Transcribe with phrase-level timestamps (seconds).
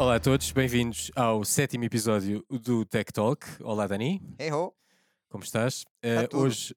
[0.00, 3.46] Olá a todos, bem-vindos ao sétimo episódio do Tech Talk.
[3.62, 4.72] Olá, Dani, Hey ho!
[5.28, 5.84] como estás?
[6.30, 6.42] Tudo.
[6.42, 6.74] hoje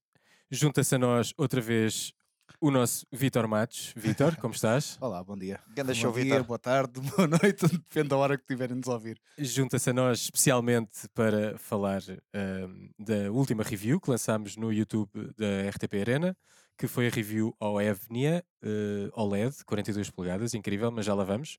[0.51, 2.11] junta-se a nós outra vez
[2.59, 3.93] o nosso Vitor Matos.
[3.95, 4.97] Vitor, como estás?
[4.99, 5.61] Olá, bom dia.
[5.69, 6.43] Ganda bom show, dia, Vitor.
[6.43, 9.17] boa tarde, boa noite, depende da hora que tiverem nos ouvir.
[9.37, 12.01] Junta-se a nós especialmente para falar
[12.33, 16.35] ahm, da última review que lançámos no YouTube da RTP Arena,
[16.77, 21.57] que foi a review ao Evnia eh, OLED, 42 polegadas, incrível, mas já lá vamos.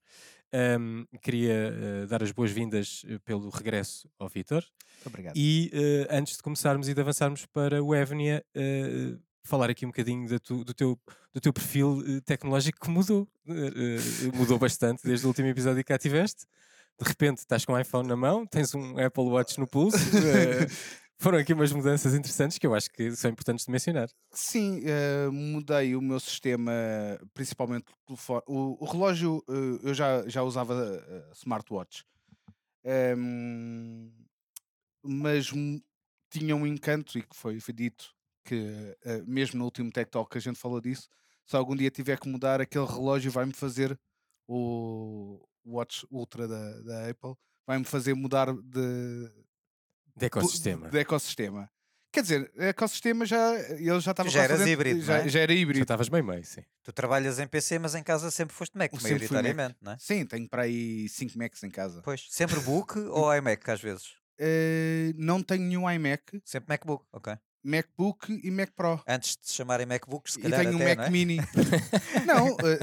[0.56, 4.64] Ahm, queria eh, dar as boas-vindas eh, pelo regresso ao Vitor.
[5.04, 5.34] Obrigado.
[5.36, 9.88] E eh, antes de começarmos e de avançarmos para o Evnia, eh, falar aqui um
[9.88, 10.96] bocadinho tu- do, teu,
[11.32, 13.28] do teu perfil tecnológico que mudou.
[14.34, 16.44] Mudou bastante desde o último episódio que cá tiveste.
[17.00, 19.96] De repente estás com um iPhone na mão, tens um Apple Watch no pulso.
[19.98, 20.68] eh,
[21.18, 24.08] foram aqui umas mudanças interessantes que eu acho que são importantes de mencionar.
[24.32, 26.72] Sim, eh, mudei o meu sistema,
[27.32, 28.42] principalmente o telefone.
[28.46, 32.04] O, o relógio, eh, eu já, já usava eh, smartwatch,
[32.84, 34.10] Ehm,
[35.02, 35.50] mas
[36.30, 40.40] tinha um encanto, e que foi, foi dito que, mesmo no último Tech Talk a
[40.40, 41.08] gente falou disso,
[41.46, 43.98] se algum dia tiver que mudar, aquele relógio vai-me fazer
[44.46, 47.34] o Watch Ultra da, da Apple,
[47.66, 49.30] vai-me fazer mudar de,
[50.16, 50.88] De ecossistema.
[50.88, 51.70] de ecossistema.
[52.12, 55.28] Quer dizer, ecossistema já ele já estava já eras dentro- híbrido, já, não é?
[55.28, 55.82] já era Já híbrido.
[55.82, 56.62] estavas meio meio, sim.
[56.84, 59.30] Tu trabalhas em PC, mas em casa sempre foste Mac, Sempre fui Mac.
[59.32, 59.96] maioritariamente, não é?
[59.98, 62.00] Sim, tenho para aí 5 Macs em casa.
[62.04, 62.26] Pois.
[62.30, 64.12] Sempre book ou iMac, às vezes?
[64.38, 67.34] Eh, não tenho nenhum iMac, Sempre MacBook, ok.
[67.64, 69.02] MacBook e Mac Pro.
[69.08, 71.10] Antes de se chamarem MacBooks, se E calhar tenho um até, Mac não é?
[71.10, 71.36] Mini.
[72.26, 72.78] não, eh,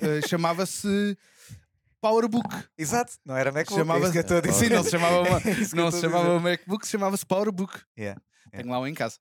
[0.00, 1.18] eh, chamava-se
[2.02, 2.48] PowerBook.
[2.76, 4.52] Exato, não era MacBook, é chamava isso que eu a.
[4.52, 6.40] Sim, não se chamava, uma- É não se chamava.
[6.40, 7.80] MacBook, se chamava-se PowerBook.
[7.98, 9.16] Yeah, Tenho lá um em casa.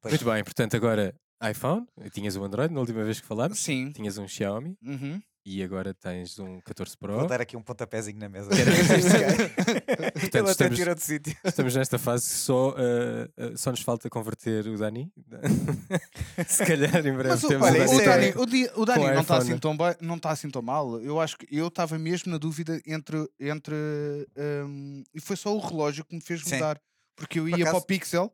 [0.00, 0.12] Pois.
[0.12, 1.14] Muito bem, portanto, agora
[1.50, 3.90] iPhone, tinhas um Android na última vez que falámos, Sim.
[3.92, 5.20] tinhas um Xiaomi Uhum.
[5.44, 7.14] E agora tens um 14 Pro.
[7.18, 8.48] Vou dar aqui um pontapézinho na mesa.
[8.52, 11.36] Portanto, Ele até estamos- tirou de sítio.
[11.44, 15.12] Estamos nesta fase só, eh, eh, só nos falta converter o Dani.
[16.46, 18.08] Se calhar em breve Mas o, temos olha, o isso o Dani.
[18.26, 20.62] é- Dani, o, Di- o Dani não está assim, tão bem- não está assim tão
[20.62, 21.00] mal.
[21.00, 23.28] Eu acho que eu estava mesmo na dúvida entre.
[23.40, 23.74] entre
[24.66, 26.54] hum, e foi só o relógio que me fez Sim.
[26.54, 26.80] mudar.
[27.16, 28.32] Porque eu Por ia para o acaso- Pixel,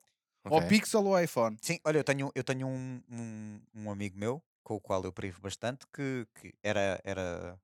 [0.48, 0.68] ou Ok.
[0.68, 1.56] Pixel ou iPhone.
[1.60, 5.12] Sim, olha, eu tenho, eu tenho um, um, um amigo meu com o qual eu
[5.12, 7.58] privo bastante que, que era, era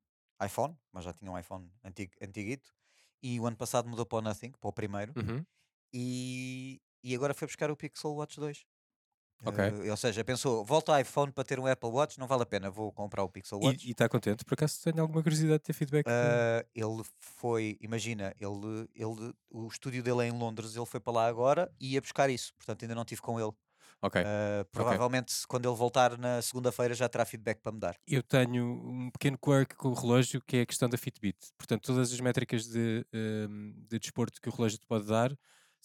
[0.44, 2.70] iPhone, mas já tinha um iPhone antigo, antiguito,
[3.22, 5.44] e o ano passado mudou para o Nothing, para o primeiro, Uhum.
[5.92, 8.65] e, e agora foi buscar o Pixel Watch 2.
[9.44, 9.59] Ok.
[9.59, 12.47] Eh, ou seja, pensou, volta ao iPhone para ter um Apple Watch, não vale a
[12.47, 13.86] pena, vou comprar o Pixel Watch.
[13.86, 14.44] E está contente?
[14.44, 16.06] Por acaso tenho alguma curiosidade de ter feedback?
[16.06, 21.12] Ah, ele foi, imagina, ele, ele, o estúdio dele é em Londres, ele foi para
[21.12, 23.53] lá agora e ia buscar isso, portanto ainda não tive com ele.
[24.04, 24.16] Ok.
[24.22, 27.97] Ah, provavelmente quando ele voltar na segunda-feira já terá feedback para me dar.
[28.06, 31.38] Eu tenho um pequeno quirk com o relógio que é a questão da Fitbit.
[31.56, 35.34] Portanto, todas as métricas de, ehm, de desporto que o relógio te pode dar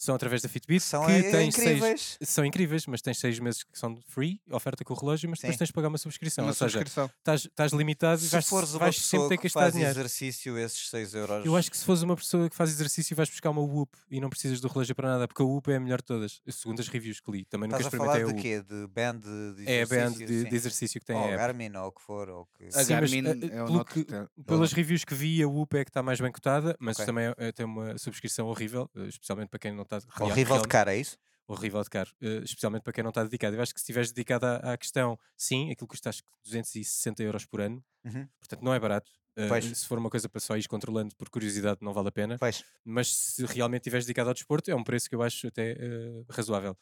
[0.02, 2.18] são através da Fitbit, São que tem seis, incríveis.
[2.22, 5.54] são incríveis, mas tens seis meses que são free, oferta com o relógio, mas depois
[5.54, 5.58] Sim.
[5.58, 6.44] tens de pagar uma subscrição.
[6.44, 7.10] uma Ou seja, subscrição.
[7.18, 9.60] estás, estás limitado e Se vais, fores uma vais sempre pessoa ter que que gastar
[9.60, 9.92] faz dinheiro.
[9.92, 11.44] exercício, esses 6 euros.
[11.44, 14.20] Eu acho que se fores uma pessoa que faz exercício vais buscar uma Whoop e
[14.20, 16.80] não precisas do relógio para nada, porque a Whoop é a melhor de todas, segundo
[16.80, 17.44] as reviews que li.
[17.44, 18.66] Também nunca Estás a falar experimentei a de Whoop.
[18.70, 18.74] quê?
[18.74, 19.20] De band
[19.56, 20.26] de, É a band exercício?
[20.26, 21.36] de, de exercício que tem Ou a app.
[21.36, 22.28] Garmin ou o que for.
[22.30, 22.64] Ou que...
[22.68, 24.06] A Sim, mas, Garmin é eh, o pelo que-
[24.46, 27.06] Pelas reviews que vi, a Whoop é que está mais bem cotada, mas Ok.
[27.06, 30.68] também eh, tem uma subscrição horrível, eh, especialmente para quem não está real- Horrível de
[30.68, 31.16] cara, é isso?
[31.48, 33.56] horrível de caro, eh, especialmente para quem não está dedicado.
[33.56, 37.22] Eu acho que se estiveres dedicado à, à questão, sim, aquilo custa acho que 260
[37.24, 38.28] euros por ano, Uhum.
[38.38, 39.10] portanto não é barato.
[39.36, 39.64] Eh, Pois.
[39.78, 42.36] se for uma coisa para só ir controlando por curiosidade, não vale a pena.
[42.38, 42.64] Pois.
[42.84, 46.22] Mas se realmente estiveres dedicado ao desporto, é um preço que eu acho até eh,
[46.30, 46.76] razoável.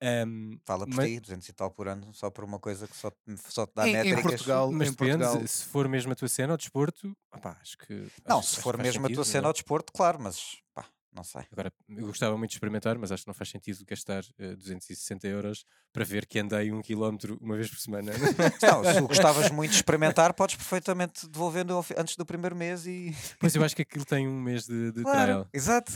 [0.00, 2.96] Ahm, Fala por mas- ti, 200 e tal por ano, só por uma coisa que
[2.96, 4.22] só, te- só te dá Em- em métricas.
[4.22, 7.76] Portugal- mas em depende, Portugal- se for mesmo a tua cena, ao desporto, opá, acho
[7.78, 8.06] que.
[8.26, 9.50] Não, acho- se for mesmo a tua sentido, cena não é?
[9.50, 10.86] ao desporto, claro, mas pá,
[11.18, 11.42] não sei.
[11.52, 15.26] Agora, eu gostava muito de experimentar, mas acho que não faz sentido gastar eh, 260
[15.26, 18.12] euros para ver que andei um quilómetro uma vez por semana.
[18.62, 23.12] Não, se gostavas muito de experimentar, podes perfeitamente devolvendo antes do primeiro mês e.
[23.40, 25.48] pois eu acho que aquilo tem um mês de, de Claro, trial.
[25.52, 25.92] exato.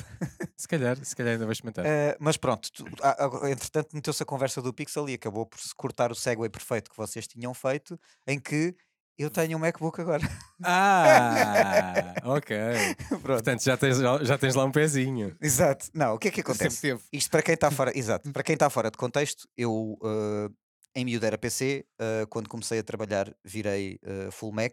[0.57, 1.85] Se calhar, se calhar ainda vais experimentar.
[1.87, 5.61] Eh, mas pronto, tu- a- agora, entretanto meteu-se a conversa do Pixel e acabou por
[5.61, 8.75] se cortar o segue perfeito que vocês tinham feito, em que
[9.23, 10.23] eu tenho um MacBook agora.
[10.65, 12.57] Ah, ok.
[13.21, 15.37] Portanto, já tens, já tens lá um pezinho.
[15.41, 15.89] Exato.
[15.93, 16.81] Não, o que é que Sempre acontece?
[16.81, 17.03] teve.
[17.13, 20.49] Isto para quem está fora, exato, para quem está fora de contexto, eu eh,
[20.95, 24.73] em miúdo era PC, eh, quando comecei a trabalhar virei eh, full Mac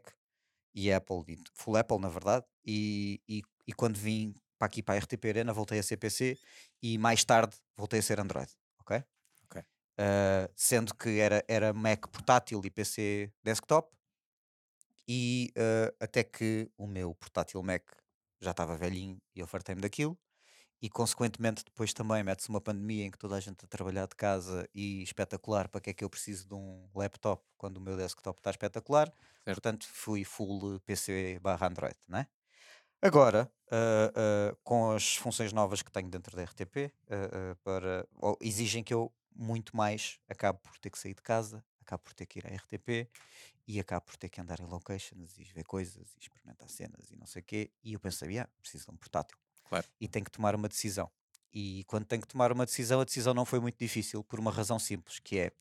[0.75, 1.23] e Apple,
[1.55, 5.53] full Apple na verdade, e, e, e quando vim para aqui para a RTP Arena
[5.53, 6.37] voltei a ser PC
[6.83, 8.51] e mais tarde voltei a ser Android,
[8.81, 9.01] ok?
[10.01, 13.89] Eh, sendo que era, era Mac portátil e PC desktop
[15.09, 17.83] e eh, até que o meu portátil Mac
[18.39, 20.15] já estava velhinho e eu fartei-me daquilo.
[20.81, 24.15] E consequentemente depois também mete-se uma pandemia em que toda a gente a trabalhar de
[24.15, 27.97] casa e espetacular, para que é que eu preciso de um laptop quando o meu
[27.97, 29.11] desktop está espetacular?
[29.43, 32.27] Portanto, fui full PC barra Android, não é?
[33.01, 38.07] Agora, ah, ah, com as funções novas que tenho dentro da RTP, ah, para,
[38.41, 42.27] exigem que eu muito mais acabe por ter que sair de casa, acabo por ter
[42.27, 43.09] que ir à RTP
[43.67, 47.15] e acabo por ter que andar em locations e ver coisas e experimentar cenas e
[47.15, 47.71] não sei o quê.
[47.83, 49.37] E eu pensei, ah, preciso de um portátil.
[49.67, 49.87] Claro.
[49.99, 51.09] E tenho que tomar uma decisão.
[51.51, 54.51] E quando tenho que tomar uma decisão, a decisão não foi muito difícil por uma
[54.51, 55.51] razão simples, que é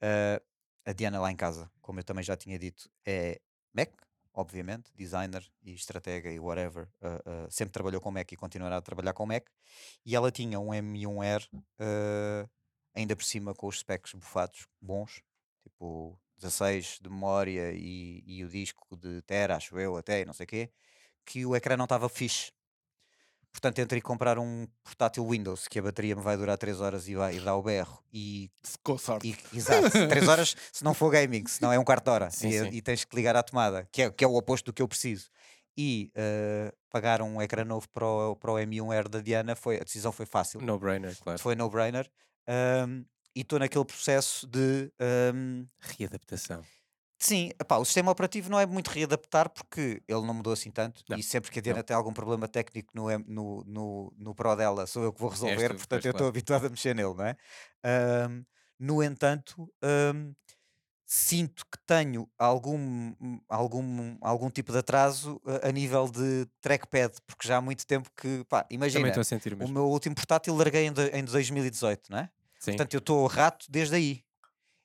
[0.00, 0.42] ah,
[0.84, 3.40] a Diana lá em casa, como eu também já tinha dito, é
[3.72, 3.90] Mac,
[4.34, 8.82] obviamente, designer e estratega e whatever, ah, ah, sempre trabalhou com Mac e continuará a
[8.82, 9.48] trabalhar com Mac,
[10.04, 12.48] e ela tinha um M1R, ah,
[12.94, 15.22] ainda por cima com os specs bufados, bons,
[15.62, 20.32] tipo 16 de memória e, e o disco de Tera, acho eu até, e não
[20.32, 20.70] sei o quê,
[21.26, 22.52] que o ecrã não estava fixe.
[23.52, 27.08] Portanto, entre ir comprar um portátil Windows que a bateria me vai durar 3 horas
[27.08, 28.50] e vai e dá o berro e
[28.82, 29.26] Com sorte.
[29.26, 32.30] e- exato, 3 horas se não for gaming, se não é um quarto de hora
[32.34, 32.76] Sim, e, sim.
[32.78, 34.88] e tens que ligar à tomada, que é, que é o oposto do que eu
[34.88, 35.30] preciso.
[35.76, 39.84] E eh, pagar um ecrã novo para o, para o M1R da Diana, foi, a
[39.84, 41.42] decisão foi fácil, No-brainer, claro.
[41.42, 42.10] foi no-brainer.
[42.48, 43.04] ahm,
[43.34, 46.66] e estou naquele processo de ahm, Readaptação.
[47.22, 51.04] Sim, epá, o sistema operativo não é muito readaptar porque ele não mudou assim tanto
[51.06, 54.56] Não, e sempre que a Diana tem algum problema técnico no, no, no, no Pro
[54.56, 56.28] dela sou eu que vou resolver, tu, portanto eu estou claro.
[56.28, 57.36] habituado a mexer nele, não é?
[57.84, 58.42] Ahm,
[58.78, 60.32] no entanto, ahm,
[61.06, 63.14] sinto que tenho algum,
[63.48, 68.10] algum, algum tipo de atraso a, a nível de trackpad, porque já há muito tempo
[68.16, 69.22] que, pá, imagina,
[69.58, 72.30] o meu último portátil larguei em, do- em 2018, não é?
[72.60, 72.72] Sim.
[72.72, 74.22] Portanto, eu estou rato desde aí.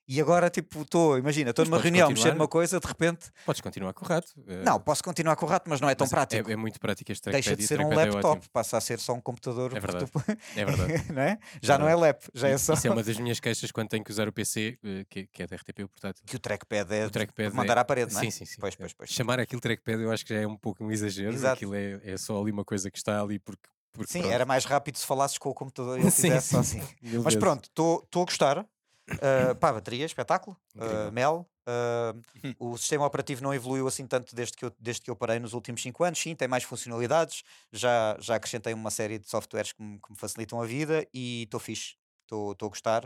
[0.08, 2.34] E agora, tipo, estou, imagina, estou numa reunião, mexer continuar.
[2.36, 4.28] numa coisa, de repente, Podes continuar com o rato.
[4.46, 6.48] eh, não, posso continuar com o rato, mas não é tão mas prático.
[6.48, 7.42] É, é muito prático este trackpad.
[7.44, 8.50] Deixa de ser um é laptop, ótimo.
[8.52, 9.76] passa a ser só um computador.
[9.76, 10.06] É verdade.
[10.08, 10.22] tu-
[10.54, 10.92] É verdade.
[11.12, 11.36] não é?
[11.60, 12.74] Já não é lap, já é só.
[12.74, 15.42] Isso é uma das minhas queixas quando tenho que usar o PC, eh, que, que
[15.42, 16.22] é da RTP, o portátil.
[16.24, 18.24] Que o trackpad é O de trackpad mandar é- à parede, não é?
[18.26, 18.60] Sim, sim, sim.
[18.60, 18.76] Pois, É.
[18.76, 19.10] pois, pois.
[19.10, 21.32] Chamar aquilo trackpad eu acho que já é um pouco um exagero.
[21.34, 21.56] Exato.
[21.56, 23.68] Aquilo é, é só ali uma coisa que está ali porque.
[23.96, 26.62] Porque Sim, pronto, era mais rápido se falasses com o computador e ele fizesse só
[26.62, 26.80] sim.
[26.80, 27.18] assim.
[27.24, 28.66] Mas pronto, estou a gostar.
[29.08, 30.56] Uh, pá, bateria, espetáculo.
[30.74, 31.12] Uh.
[31.12, 31.48] Mel.
[31.66, 35.38] uh, o sistema operativo não evoluiu assim tanto desde que, eu, desde que eu parei
[35.38, 36.18] nos últimos 5 anos.
[36.18, 37.42] Sim, tem mais funcionalidades.
[37.72, 41.44] Já, já acrescentei uma série de softwares que me, que me facilitam a vida e
[41.44, 41.94] estou fixe.
[42.22, 43.04] Estou a gostar.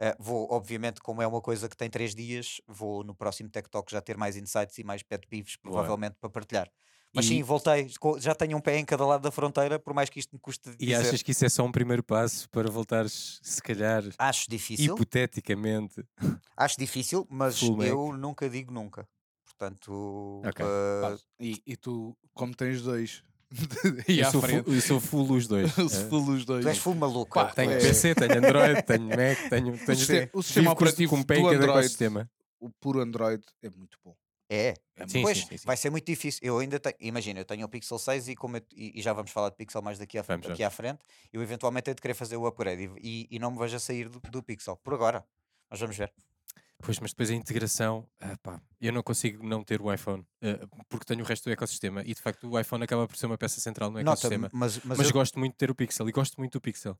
[0.00, 3.68] Uh, vou, obviamente, como é uma coisa que tem 3 dias, vou no próximo Tech
[3.68, 5.72] Talk já ter mais insights e mais pet peeves, Boa.
[5.72, 6.70] provavelmente, para partilhar.
[7.14, 7.88] Mas E- sim, voltei.
[8.18, 10.68] Já tenho um pé em cada lado da fronteira, por mais que isto me custe
[10.78, 10.94] E dizer.
[10.96, 14.94] achas que isso é só um primeiro passo para voltares, se calhar, Acho difícil.
[14.94, 16.04] hipoteticamente.
[16.56, 19.08] Acho difícil, mas Full eu nunca digo nunca.
[19.44, 20.64] Portanto, Ok.
[20.64, 23.22] uh, e, e tu, como tens dois
[24.06, 25.76] e Eu sou, frente, full, eu sou full os dois.
[25.78, 26.08] os eh.
[26.08, 26.62] full os dois.
[26.64, 27.32] tu és full maluco.
[27.34, 27.70] Pá, é o Tenho.
[27.72, 27.78] É.
[27.78, 31.42] PC, tenho Android, tenho Mac, tenho, tenho sistema- o sistema operativo com um pé em
[31.42, 32.30] cada Android ecossistema.
[32.60, 34.14] O puro Android é muito bom.
[34.50, 36.40] É, É Sim, pois sim, sim, vai ser muito difícil.
[36.42, 39.12] Eu ainda tenho, imagina, eu tenho o Pixel 6 e, como eu- e, e já
[39.12, 40.66] vamos falar de Pixel mais daqui, à, Vamos, aqui vamos.
[40.66, 41.00] à frente.
[41.32, 44.08] Eu eventualmente hei de querer fazer o upgrade e, e, não me vejo a sair
[44.08, 45.24] do, do Pixel por agora.
[45.70, 46.12] Mas vamos ver.
[46.80, 50.60] Pois, mas depois a integração, ah, pá, eu não consigo não ter o iPhone, eh,
[50.88, 53.36] porque tenho o resto do ecossistema e de facto o iPhone acaba por ser uma
[53.36, 54.48] peça central no Nota, ecossistema.
[54.52, 56.96] mas, mas, Mas, eu- gosto muito de ter o Pixel e gosto muito do Pixel.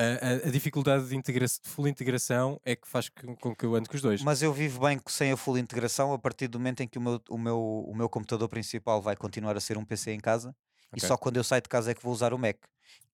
[0.00, 3.74] A, a- dificuldade de, integra de full integração é que faz com, com que eu
[3.74, 4.22] ande com os dois.
[4.22, 7.00] Mas eu vivo bem sem a full integração a partir do momento em que o
[7.00, 10.54] meu, o meu, o meu computador principal vai continuar a ser um PC em casa
[10.94, 11.08] e Ok.
[11.08, 12.56] só quando eu saio de casa é que vou usar o Mac.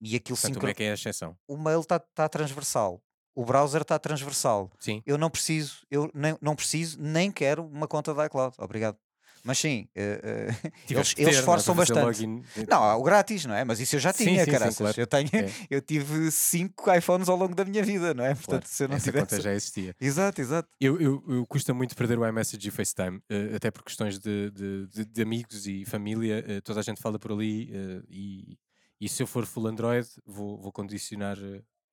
[0.00, 0.68] E aquilo Portanto, o sincro...
[0.68, 1.36] Mac é a exceção.
[1.48, 3.02] o mail está tá transversal,
[3.34, 4.70] o browser está transversal.
[4.78, 5.02] Sim.
[5.06, 8.54] Eu não preciso, eu nem, não preciso, nem quero uma conta da iCloud.
[8.58, 8.96] Obrigado.
[9.44, 9.86] Mas sim,
[10.86, 11.42] Tiveste que eles ter,
[11.74, 12.04] não é?
[12.04, 12.66] bastante.
[12.68, 13.62] não, o grátis, não é?
[13.64, 14.76] Mas isso eu já Sim, tinha, sim, sim, caraças.
[14.78, 14.94] claro.
[15.00, 15.50] Eu, tenho, É.
[15.70, 18.34] eu tive cinco iPhones ao longo da minha vida, não é?
[18.34, 19.26] Portanto, Claro, se eu não Essa tivesse.
[19.26, 19.94] conta já existia.
[20.00, 20.68] Exato, exato.
[20.80, 24.18] Eu, eu, eu custa muito perder o iMessage e o FaceTime, eh, até por questões
[24.18, 27.70] de, de, de- de amigos e família, toda a gente fala por ali
[28.08, 28.56] e,
[29.00, 31.36] e se eu for full Android vou, vou condicionar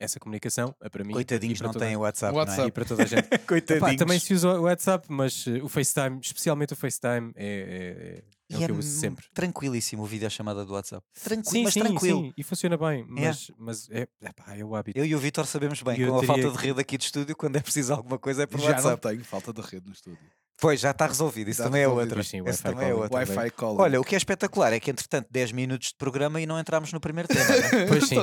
[0.01, 2.59] essa comunicação eh, para mim Coitadinhos não têm WhatsApp, WhatsApp.
[2.61, 3.25] não e para toda a gente.
[3.31, 3.35] é?
[3.35, 3.95] Epá, Coitadinhos.
[3.97, 8.55] também se usa o WhatsApp, mas eh, o FaceTime, especialmente o FaceTime, é, é, é,
[8.55, 9.25] é o que eu uso sempre.
[9.33, 11.05] tranquilíssimo o videochamada do WhatsApp.
[11.23, 12.21] Tranquilo, Sim, mas sim, tranquilo.
[12.23, 13.05] sim, e funciona bem, É.
[13.27, 14.97] mas, mas é, epá, é o hábito.
[14.97, 17.35] Eu e o Vitor sabemos bem, eu com a falta de rede aqui de estúdio,
[17.35, 19.01] quando é preciso alguma coisa é por Já não WhatsApp.
[19.09, 20.19] tenho falta de rede no estúdio.
[20.61, 21.49] Pois, já está resolvido.
[21.49, 22.17] Isso também é outra.
[22.17, 23.17] Mas sim, o Esse Wi-Fi também é outra.
[23.17, 23.81] Wi-Fi calling.
[23.81, 26.93] Olha, o que é espetacular é que, entretanto, 10 minutos de programa e não entramos
[26.93, 27.43] no primeiro tema.
[27.43, 27.85] né?
[27.89, 28.15] Pois sim.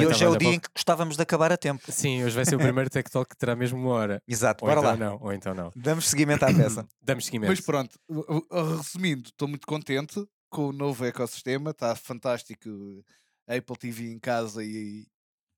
[0.00, 0.54] E hoje é o dia pouco.
[0.54, 1.82] em que gostávamos de acabar a tempo.
[1.90, 4.22] Sim, hoje vai ser o primeiro Tech Talk que terá mesmo uma hora.
[4.28, 4.96] Exato, Ou bora então lá.
[4.96, 5.72] não, ou então não.
[5.74, 6.86] Damos seguimento à peça.
[7.02, 7.50] Damos seguimento.
[7.50, 7.98] Mas pronto,
[8.78, 10.24] resumindo, estou muito contente.
[10.50, 12.70] com o novo ecossistema, está fantástico.
[13.48, 15.04] A Apple TV em casa e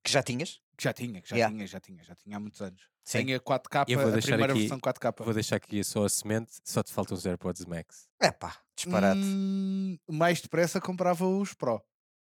[0.03, 0.59] Que já tinhas?
[0.77, 1.55] que já tinha, que já Yeah.
[1.55, 2.83] tinha, já tinha, já tinha há muitos anos.
[3.05, 3.27] Sim.
[3.27, 5.25] Tem a 4K, Eu vou a primeira aqui- versão 4K.
[5.25, 8.09] Vou deixar aqui só a semente, só te faltam os AirPods Max.
[8.19, 9.21] É pá, disparate.
[9.21, 11.83] Hum, mais depressa comprava os Pro.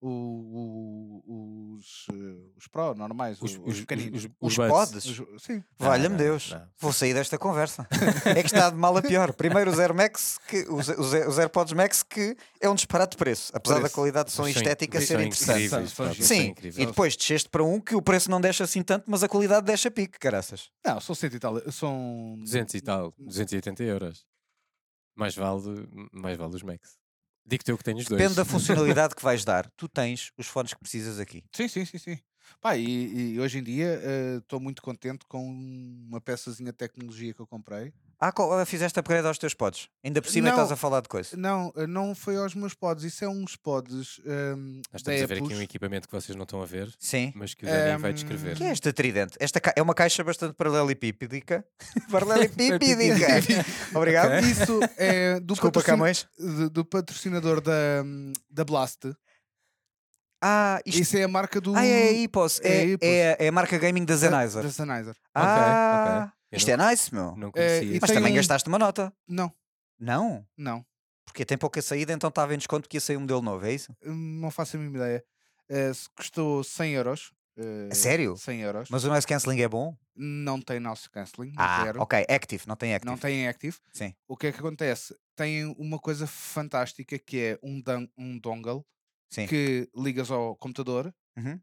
[0.06, 4.26] O- o- os, eh, os Pro normais, Os, os, os, pequeninos.
[4.26, 4.70] os, Os buds.
[4.70, 5.06] pods?
[5.20, 5.64] Os- sim.
[5.80, 6.52] Valha-me Deus.
[6.52, 6.68] não.
[6.78, 7.88] Vou sair desta conversa.
[8.26, 9.32] é que está de mal a pior.
[9.34, 13.18] Primeiro os Air Max, que, os, os, os AirPods Max, que é um disparate de
[13.18, 13.50] preço.
[13.56, 13.96] Apesar da Preço.
[13.96, 15.70] qualidade de som estética ser interessante.
[15.90, 19.24] São- Sim, e depois desceste para um que o preço não deixa assim tanto, mas
[19.24, 20.70] a qualidade deixa pique, caraças.
[20.86, 21.72] Não, são 100 e tal.
[21.72, 24.26] São 200 e tal, 280 euros.
[25.16, 26.98] Mais vale, mais vale os Max.
[27.46, 28.20] Digo-te eu que tenho os dois.
[28.20, 29.70] Depende da funcionalidade que vais dar.
[29.76, 31.44] Tu tens os fones que precisas aqui.
[31.52, 32.20] Sim, sim, sim, sim.
[32.62, 34.00] Pá, e, e hoje em dia
[34.38, 37.94] estou muito contente com uma peçazinha de tecnologia que eu comprei.
[38.26, 39.90] Ah, co- fizeste upgrade aos teus pods.
[40.02, 40.56] Ainda por cima Não.
[40.56, 41.36] estás a falar de coisa.
[41.36, 43.04] Não, eh, não foi aos meus pods.
[43.04, 46.34] Isso é uns pods um, Nós da estamos a ver aqui um equipamento que vocês
[46.36, 47.34] não estão a ver, Sim.
[47.36, 48.54] mas que o Dani vai Ehm, descrever.
[48.54, 49.36] O que é esta tridente?
[49.42, 51.66] Esta é uma caixa bastante paralelepípedica.
[52.10, 53.28] paralelepípedica.
[53.94, 54.28] Obrigado.
[54.38, 54.40] Ok.
[54.52, 56.26] Isso é do, Desculpa, patrocin-
[56.72, 58.04] do patrocinador da,
[58.50, 59.14] da Blast.
[60.42, 61.76] Ah, isto Isso é a marca do.
[61.76, 62.60] Ah, é a Ipos.
[62.62, 63.08] é É, a Ipos.
[63.08, 64.64] é, é a marca gaming da da- Sennheiser.
[64.64, 65.16] da Sennheiser.
[65.34, 66.34] Ah, ok.
[66.54, 67.36] Eu isto é nice, meu.
[67.36, 67.98] Não Eh, conhecia.
[67.98, 69.14] e Mas também um- gastaste uma nota.
[69.28, 69.52] Não,
[70.00, 70.86] Não, não.
[71.26, 73.74] porque tem pouca saída, então estava em desconto que ia sair um modelo novo, é
[73.74, 73.96] isso?
[74.04, 75.24] Não faço a mínima ideia.
[75.94, 77.32] Se custou 100 euros.
[77.56, 78.36] eh, A sério?
[78.36, 78.90] 100 euros.
[78.90, 79.96] Mas o noise cancelling é bom?
[80.16, 81.52] Não tem noise cancelling.
[81.56, 82.02] Não Ah, quero.
[82.02, 82.26] ok.
[82.30, 83.12] Active, não tem active.
[83.12, 83.78] Não tem active.
[83.94, 84.14] Sim.
[84.28, 85.16] O que é que acontece?
[85.36, 88.84] Tem uma coisa fantástica que é um, dan- um dongle
[89.32, 89.46] Sim.
[89.48, 91.60] que ligas ao computador Uhum.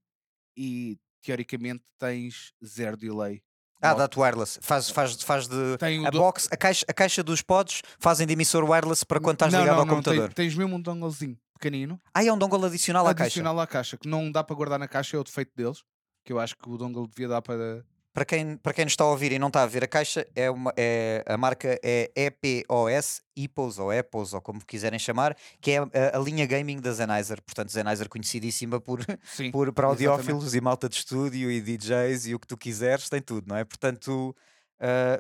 [0.57, 3.43] e teoricamente tens zero delay.
[3.83, 4.59] Ah, Mo- dá-te wireless.
[4.63, 5.77] Faz, faz, faz de.
[5.79, 9.19] Tem A do- box, a caixa, a caixa dos pods fazem de emissor wireless para
[9.21, 10.29] quando estás não, ligado não, ao não, computador.
[10.33, 13.27] Tens, tens mesmo um donglezinho pequenino Ah, é um dongle adicional à caixa.
[13.29, 15.83] adicional à caixa que não dá para guardar na caixa, é o defeito deles.
[16.25, 17.83] Que eu acho que o dongle devia dar para.
[18.13, 20.27] Para quem, para quem nos está a ouvir e não está a ver a caixa,
[20.35, 25.71] é uma, é, a marca é EPOS, EPOS ou EPOS, ou como quiserem chamar, que
[25.71, 27.41] é a, a linha gaming da Sennheiser.
[27.41, 29.53] Portanto, Sennheiser conhecidíssima por, Sim.
[29.53, 30.09] por, para exatamente.
[30.09, 33.57] audiófilos e malta de estúdio e DJs e o que tu quiseres, tem tudo, não
[33.57, 33.65] é?
[33.65, 34.35] Portanto,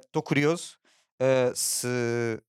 [0.04, 0.76] estou curioso.
[1.20, 1.86] ah, se,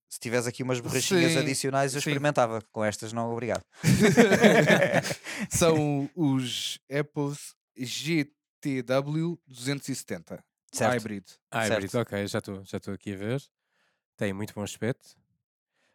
[0.08, 2.10] se tiveres aqui umas borrachinhas Sim, adicionais, eu sim.
[2.10, 2.60] experimentava.
[2.72, 3.62] Com estas, não, obrigado.
[5.48, 8.41] São os Apples GTW
[9.48, 10.42] 270
[10.72, 10.92] Certo.
[10.92, 11.24] Hybrid.
[11.50, 11.98] Ah, certo.
[11.98, 13.42] ok, já estou já aqui a ver.
[14.16, 15.16] Tem muito bom aspecto.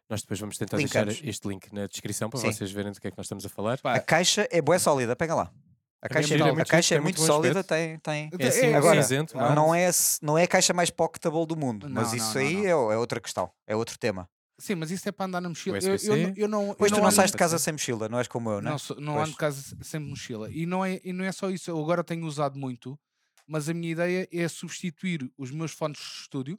[0.08, 1.14] Nós depois vamos tentar Linkamos.
[1.14, 2.52] deixar este link na descrição para Sim.
[2.52, 3.78] vocês verem do que é que nós estamos a falar.
[3.80, 5.52] Pá, A caixa é boa sólida, pega lá.
[6.00, 8.46] A É caixa, é, é a muito caixa é muito muito sólida, tem, tem, É
[8.46, 9.54] assim, Agora, cinzento, não é?
[9.54, 9.90] não é,
[10.22, 12.66] não é a caixa mais pocketable do mundo, mas Não, isso não, aí.
[12.66, 14.30] É, é outra questão, é outro tema.
[14.60, 15.78] Sim, mas isso é para andar na mochila.
[15.78, 18.18] Eu, eu, não- eu não, Pois eu tu não sais de casa sem mochila, não
[18.18, 18.74] és como eu, não é?
[18.74, 19.22] Não, não Pois.
[19.24, 20.50] ando de casa sem mochila.
[20.50, 21.70] E não, é, e não é só isso.
[21.70, 22.98] Eu agora tenho usado muito,
[23.46, 26.58] mas a minha ideia é substituir os meus fones de estúdio,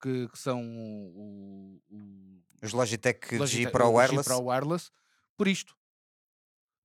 [0.00, 4.90] que, que são o, o Os Logitech, G Logitech- Pro o G Wireless, Pro Wireless,
[5.36, 5.76] por isto.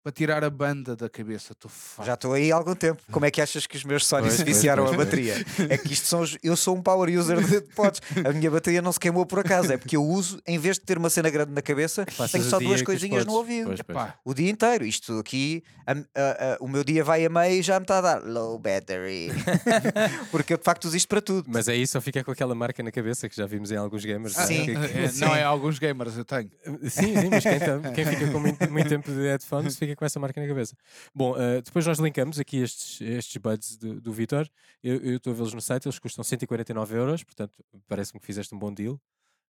[0.08, 1.52] Para tirar a banda da cabeça.
[1.52, 1.70] Estou
[2.06, 3.02] já estou aí há algum tempo.
[3.12, 5.06] Como é que achas que os meus Sony se pois, viciaram pois, a pois.
[5.10, 5.46] bateria?
[5.70, 8.00] É que isto são os, eu sou um power user de pods.
[8.26, 10.84] A minha bateria não se queimou por acaso, é porque eu uso, em vez de
[10.86, 13.66] ter uma cena grande na cabeça, Passas tenho só duas coisinhas no ouvido.
[13.68, 13.98] Pois, pois.
[13.98, 17.60] Pá, O dia inteiro, isto aqui, a- a- a- o meu dia vai a meio
[17.60, 19.28] e já me está a dar low battery.
[20.32, 21.50] Porque eu de facto uso isto para tudo.
[21.52, 24.38] Mas aí só fica com aquela marca na cabeça que já vimos em alguns gamers.
[24.38, 24.48] ah, não é?
[24.56, 24.66] Sim.
[24.66, 25.20] Que- que- é, sim.
[25.26, 26.50] não é alguns gamers, eu tenho.
[26.84, 30.06] Sim, sim, mas quem, tá- quem fica com muito, muito tempo de headphones fica com
[30.06, 30.78] essa marca na cabeça.
[31.14, 34.48] Bom, eh, depois nós linkamos aqui estes, estes buds do, do Vitor.
[34.82, 38.60] Eu estou a vê-los no site, eles custam 149 euros, portanto parece-me que fizeste um
[38.60, 39.02] bom deal.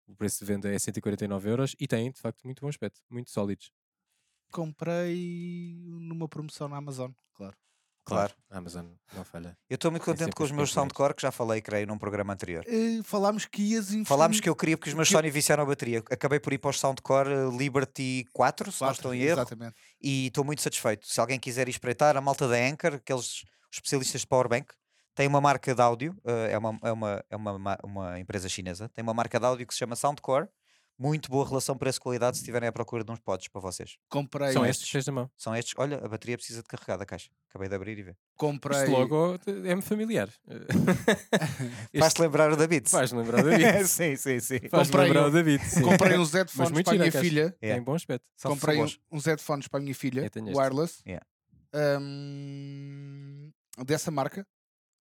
[0.06, 3.30] O preço de venda é 149 euros e têm de facto muito bom aspecto, muito
[3.30, 3.72] sólidos.
[4.52, 7.56] Comprei numa promoção na Amazon, claro.
[8.06, 8.32] Claro.
[8.50, 9.58] A Amazon não falha.
[9.68, 11.98] Eu estou muito Tem contente sempre com os meus Soundcore, que já falei, creio, num
[11.98, 12.64] programa anterior.
[12.66, 14.06] Eh, falámos que ias investir.
[14.06, 15.98] Falámos que eu queria porque os meus que- Sony viciaram a bateria.
[16.10, 19.40] Acabei por ir para os Soundcore eh, Liberty 4, se não Quatro, estou em erro,
[19.40, 19.74] Exatamente.
[20.00, 21.06] e estou muito satisfeito.
[21.06, 24.72] Se alguém quiser espreitar, a malta da Anchor, aqueles especialistas de Powerbank,
[25.14, 28.48] tem uma marca de áudio, eh, é, uma, é, uma, é uma, ma- uma empresa
[28.48, 30.46] chinesa, tem uma marca de áudio que se chama Soundcore.
[30.98, 33.98] Muito boa relação preço-qualidade se estiverem à procura de uns pods para vocês.
[34.08, 34.90] Comprei, São estes.
[34.90, 35.30] tens na mão.
[35.36, 35.74] São estes.
[35.76, 37.30] Olha, a bateria precisa de carregar da caixa.
[37.50, 38.16] Acabei de abrir e ver.
[38.34, 38.78] comprei.
[38.78, 40.30] Este logo é-me familiar.
[41.98, 42.88] Faz-te lembrar o David.
[42.88, 43.84] Faz-me lembrar o David.
[43.88, 44.58] sim, sim, sim.
[44.70, 45.62] Comprei lembrar um- o David.
[45.64, 45.82] sim.
[45.82, 47.20] comprei uns headphones para a minha caixa.
[47.20, 47.56] filha.
[47.62, 47.74] Yeah.
[47.78, 48.26] Tem bom aspecto.
[48.42, 51.26] Comprei um- uns headphones para a minha filha, wireless, Yeah.
[52.00, 53.52] hum,
[53.84, 54.46] dessa marca,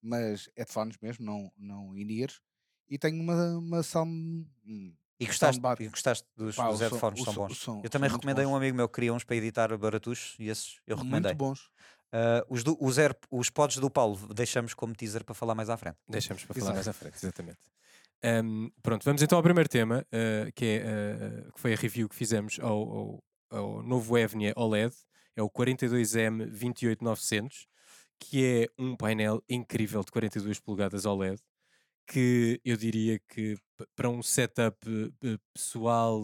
[0.02, 2.42] mas headphones mesmo, não, não in-ears.
[2.90, 5.82] E tenho uma, uma sound, hum, E gostaste, soundbar.
[5.82, 7.58] e gostaste dos, Pá, dos headphones, são bons.
[7.58, 8.54] som- Eu também recomendei a bons.
[8.54, 11.32] um amigo meu que queria uns para editar baratos e esses eu recomendei.
[11.32, 11.70] Muito bons.
[12.12, 15.70] Ah, os, do, os, Air- os pods do Paulo deixamos como teaser para falar mais
[15.70, 15.98] à frente.
[16.08, 16.76] Deixamos para falar Exato.
[16.76, 17.60] mais à frente, exatamente.
[18.24, 20.84] Ahm, pronto, vamos então ao primeiro tema, ah, que, é,
[21.48, 24.94] ah, que foi a review que fizemos ao, ao, ao novo Evnia OLED,
[25.36, 27.68] é o 42M28900,
[28.20, 31.42] que é um painel incrível de 42 polegadas OLED,
[32.08, 33.56] que eu diria que
[33.96, 34.78] para um setup
[35.24, 36.24] eh, pessoal,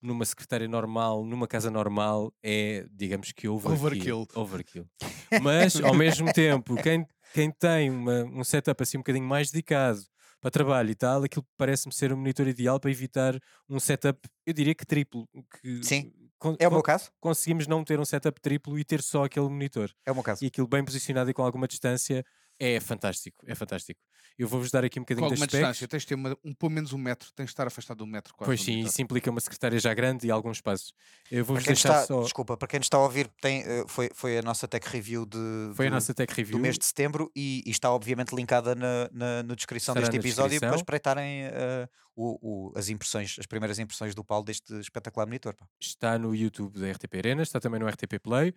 [0.00, 3.76] numa secretária normal, numa casa normal, é, digamos que overkill.
[3.86, 4.28] Overkill.
[4.34, 4.86] overkill.
[5.42, 10.02] Mas, ao mesmo tempo, quem, quem tem uma- um setup assim um bocadinho mais dedicado
[10.40, 13.38] para trabalho e tal, aquilo parece-me ser um monitor ideal para evitar
[13.68, 15.28] um setup, eu diria que triplo.
[15.60, 16.12] Que Sim,
[16.58, 17.12] É o meu caso.
[17.20, 19.88] conseguimos não ter um setup triplo e ter só aquele monitor.
[20.04, 20.42] É o meu caso.
[20.44, 22.24] E aquilo bem posicionado e com alguma distância
[22.58, 24.00] é fantástico, é fantástico.
[24.38, 25.52] Eu vou-vos dar aqui um bocadinho specs.
[25.52, 28.02] distância, tens de ter uma- um, pelo menos um metro, tens de estar afastado de
[28.04, 28.48] um metro quase.
[28.48, 30.92] Pois do sim, isso implica uma secretária já grande e alguns passos.
[31.30, 32.22] Eu Para vou-vos deixar está, só.
[32.22, 35.26] Desculpa, para quem nos está a ouvir, tem, eh, foi, foi a nossa tech review
[35.26, 35.38] de,
[35.74, 36.58] Foi a do, nossa tech do review.
[36.58, 40.20] mês de setembro e, e está obviamente linkada na, na, na descrição Estará deste na
[40.28, 40.76] episódio para descrição.
[40.76, 45.54] espreitarem eh, o, o- as impressões, as primeiras impressões do Paulo deste espetacular monitor.
[45.54, 45.66] pá.
[45.80, 48.54] Está no YouTube da RTP Arena, está também no RTP Play.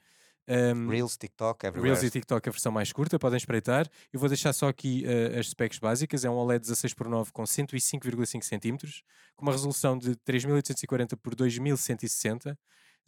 [0.48, 1.94] Um, Reels, TikTok, everywhere.
[1.94, 3.90] Reels e TikTok a versão mais curta, podem espreitar.
[4.14, 6.24] Eu vou deixar só aqui eh, as specs básicas.
[6.24, 8.78] É um OLED 16 por 9 com 105,5 cm,
[9.36, 12.56] com uma resolução de 3840 por 2160,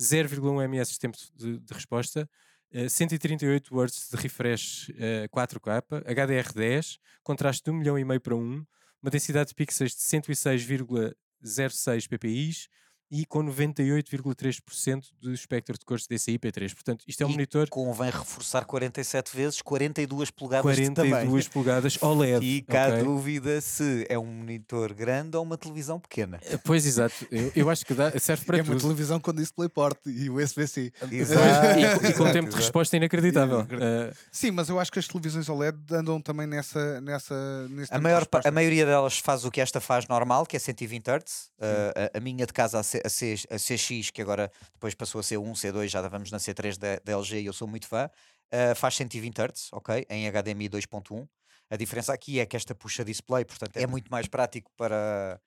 [0.02, 2.28] 0,1 ms de tempo de, de resposta,
[2.72, 8.36] eh, 138 Hz de refresh eh, 4K, HDR10, contraste de 1 milhão e meio para
[8.36, 8.66] 1,
[9.02, 12.68] uma densidade de pixels de 106,06 ppi
[13.10, 16.74] e com 98,3% do espectro de cores DCI P3.
[16.74, 21.12] Portanto, isto é um E monitor Convém reforçar 47 vezes, 42 polegadas de tamanho.
[21.12, 22.46] 42 polegadas OLED.
[22.46, 23.04] Fica a ok?
[23.04, 26.40] dúvida se é um monitor grande ou uma televisão pequena.
[26.44, 27.16] Eh, Pois, exato.
[27.32, 28.82] Eu, eu acho que dá, serve para é uma tudo.
[28.82, 30.92] televisão com DisplayPort e USB-C.
[31.12, 31.80] Exato.
[31.80, 33.60] E, e com Exato, tempo de resposta inacreditável.
[33.60, 37.00] Inacre- Eh, Sim, mas eu acho que as televisões OLED andam também nessa.
[37.02, 40.56] nessa nesse A, de maior, a maioria delas faz o que esta faz normal, que
[40.56, 41.48] é 120 Hz.
[41.58, 44.94] Uh, a, a minha de casa, a, C, a, C- a CX, que agora depois
[44.96, 47.68] passou a ser 1, C2, já vamos na C3 da, da LG e eu sou
[47.68, 48.10] muito fã,
[48.54, 50.06] uh, faz 120 Hz, ok?
[50.10, 51.28] Em HDMI 2.1.
[51.70, 55.40] A diferença aqui é que esta puxa display, portanto é muito mais prático para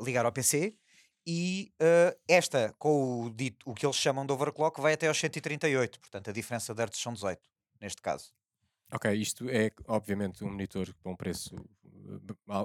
[0.00, 0.76] ligar ao PC.
[1.26, 5.18] E uh, esta, com o, dito, o que eles chamam de overclock, vai até aos
[5.18, 5.98] 138.
[6.00, 7.40] Portanto, a diferença de hertz são 18,
[7.80, 8.32] neste caso.
[8.92, 11.56] ok, isto é obviamente um monitor com um preço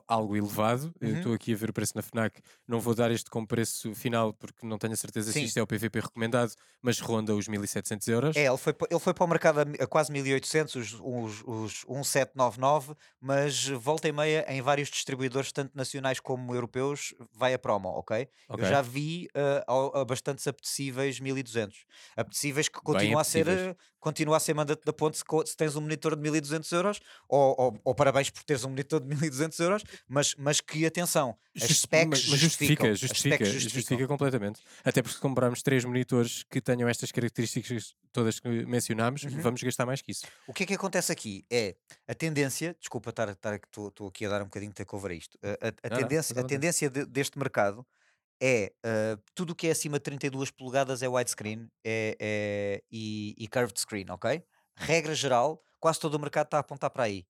[0.08, 0.94] algo elevado.
[1.00, 1.18] Eu Uhum.
[1.18, 2.40] Estou aqui a ver o preço na FNAC.
[2.68, 5.40] Não vou dar este como preço final porque não tenho a certeza Sim.
[5.40, 8.36] se isto é o PVP recomendado, mas ronda os 1700 euros.
[8.36, 12.96] É, ele foi, ele foi para o mercado a, quase 1800, os, os, os 1799,
[13.20, 18.28] mas volta e meia em vários distribuidores, tanto nacionais como europeus, vai a promo, ok?
[18.48, 18.66] Ok.
[18.66, 19.28] Eu já vi
[19.96, 21.86] a bastantes apetecíveis 1200.
[22.16, 25.76] Apetecíveis que continua a ser, ah, continua a ser mandate da ponte se, se tens
[25.76, 29.29] um monitor de 1200 euros, ou, ou, ou parabéns por teres um monitor de 1200
[29.60, 34.62] euros, mas, mas que atenção, as Just- specs justifica, justifica, justifica, completamente.
[34.84, 39.42] Até porque se comprarmos três monitores que tenham estas características todas que mencionámos, Uhum.
[39.42, 40.26] vamos gastar mais que isso.
[40.48, 41.46] O que é que acontece aqui?
[41.52, 41.76] É
[42.08, 45.38] a tendência, desculpa estar, estar estou aqui a dar um bocadinho de takeover a isto.
[45.44, 47.86] A, a- a Não, não, tendência, à a tendência de- deste mercado
[48.42, 53.36] é ah, tudo o que é acima de 32 polegadas é widescreen é, é- e,
[53.38, 54.42] e curved screen, ok?
[54.78, 57.26] Regra geral, quase todo o mercado está a apontar para aí.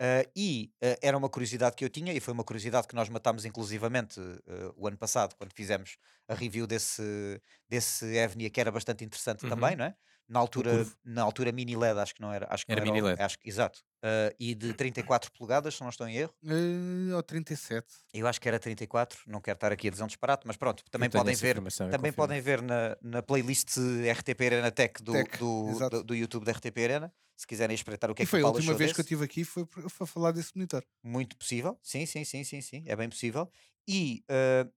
[0.00, 3.08] Ah, e ah, era uma curiosidade que eu tinha, e foi uma curiosidade que nós
[3.08, 5.96] matámos inclusivamente ah, o ano passado, quando fizemos
[6.28, 9.50] a review desse, desse Evnia, que era bastante interessante Uhum.
[9.50, 9.94] também, não é?
[10.28, 12.46] Na altura, na altura mini LED, acho que não era.
[12.50, 13.22] Acho que Era não mini LED.
[13.22, 13.80] Acho, exato.
[14.02, 16.34] Ah, e de 34 polegadas, se não estou em erro.
[16.44, 17.94] Eh, ou 37.
[18.12, 20.84] Eu acho que era 34, não quero estar aqui a dizer um disparate, mas pronto,
[20.90, 21.56] também podem ver,
[21.88, 26.44] também podem ver na, na playlist RTP Arena Tech do, Tech, do, do, do YouTube
[26.44, 28.92] da RTP Arena, se quiserem espreitar o que E é que foi a última vez
[28.92, 29.02] que eu desse.
[29.02, 30.82] estive aqui foi para falar desse monitor.
[31.02, 33.50] Muito possível, sim, sim, sim, sim, sim, é bem possível.
[33.88, 34.68] E ah,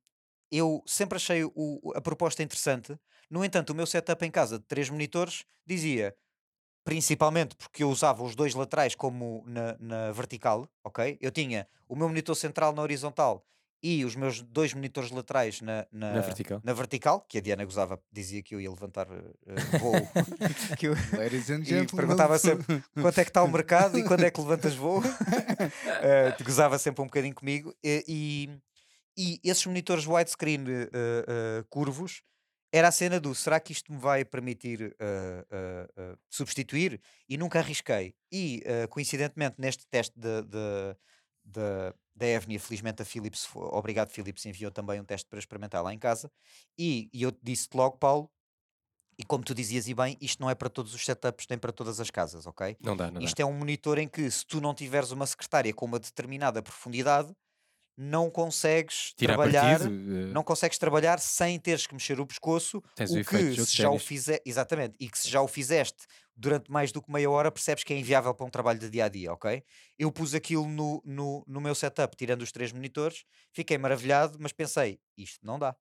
[0.52, 2.98] eu sempre achei o- a proposta interessante.
[3.30, 6.16] No entanto, o meu setup em casa de três monitores dizia,
[6.86, 11.18] principalmente porque eu usava os dois laterais como na, na vertical, ok?
[11.20, 13.44] Eu tinha o meu monitor central na horizontal
[13.84, 16.62] e os meus dois monitores laterais na, na, Na vertical.
[16.64, 19.94] na vertical, que a Diana gozava, dizia que eu ia levantar eh, voo,
[20.80, 21.88] que eu- Ladies and E gentlemen.
[22.08, 25.02] perguntava sempre quanto é que está o mercado e quando é que levantas voo.
[26.38, 27.76] Te gozava sempre um bocadinho comigo.
[27.84, 28.04] E,
[29.18, 32.22] e, e esses monitores widescreen eh, eh, curvos
[32.78, 37.00] era a cena do será que isto me vai permitir eh, eh, eh, substituir?
[37.30, 38.14] E nunca arrisquei.
[38.30, 40.98] E coincidentemente neste teste de, de,
[41.46, 45.94] de, da Evnia, felizmente a Philips, obrigado Philips, enviou também um teste para experimentar lá
[45.94, 46.30] em casa.
[46.78, 48.30] E, e eu disse-te logo, Paulo,
[49.18, 51.72] e como tu dizias e bem, isto não é para todos os setups, nem para
[51.72, 52.76] todas as casas, ok?
[52.82, 53.26] Não dá, não dá.
[53.26, 56.62] Isto é um monitor em que, se tu não tiveres uma secretária com uma determinada
[56.62, 57.34] profundidade,
[57.98, 62.82] não consegues Tirar trabalhar, partido, eh, não consegues trabalhar sem teres que mexer o pescoço,
[62.96, 66.06] Tens o o que se já o fizer, exatamente, e que se já o fizeste
[66.36, 69.06] durante mais do que meia hora, percebes que é inviável para um trabalho de dia
[69.06, 69.64] a dia, ok?
[69.98, 74.52] Eu pus aquilo no, no, no meu setup, tirando os três monitores, fiquei maravilhado, mas
[74.52, 75.74] pensei, isto não dá.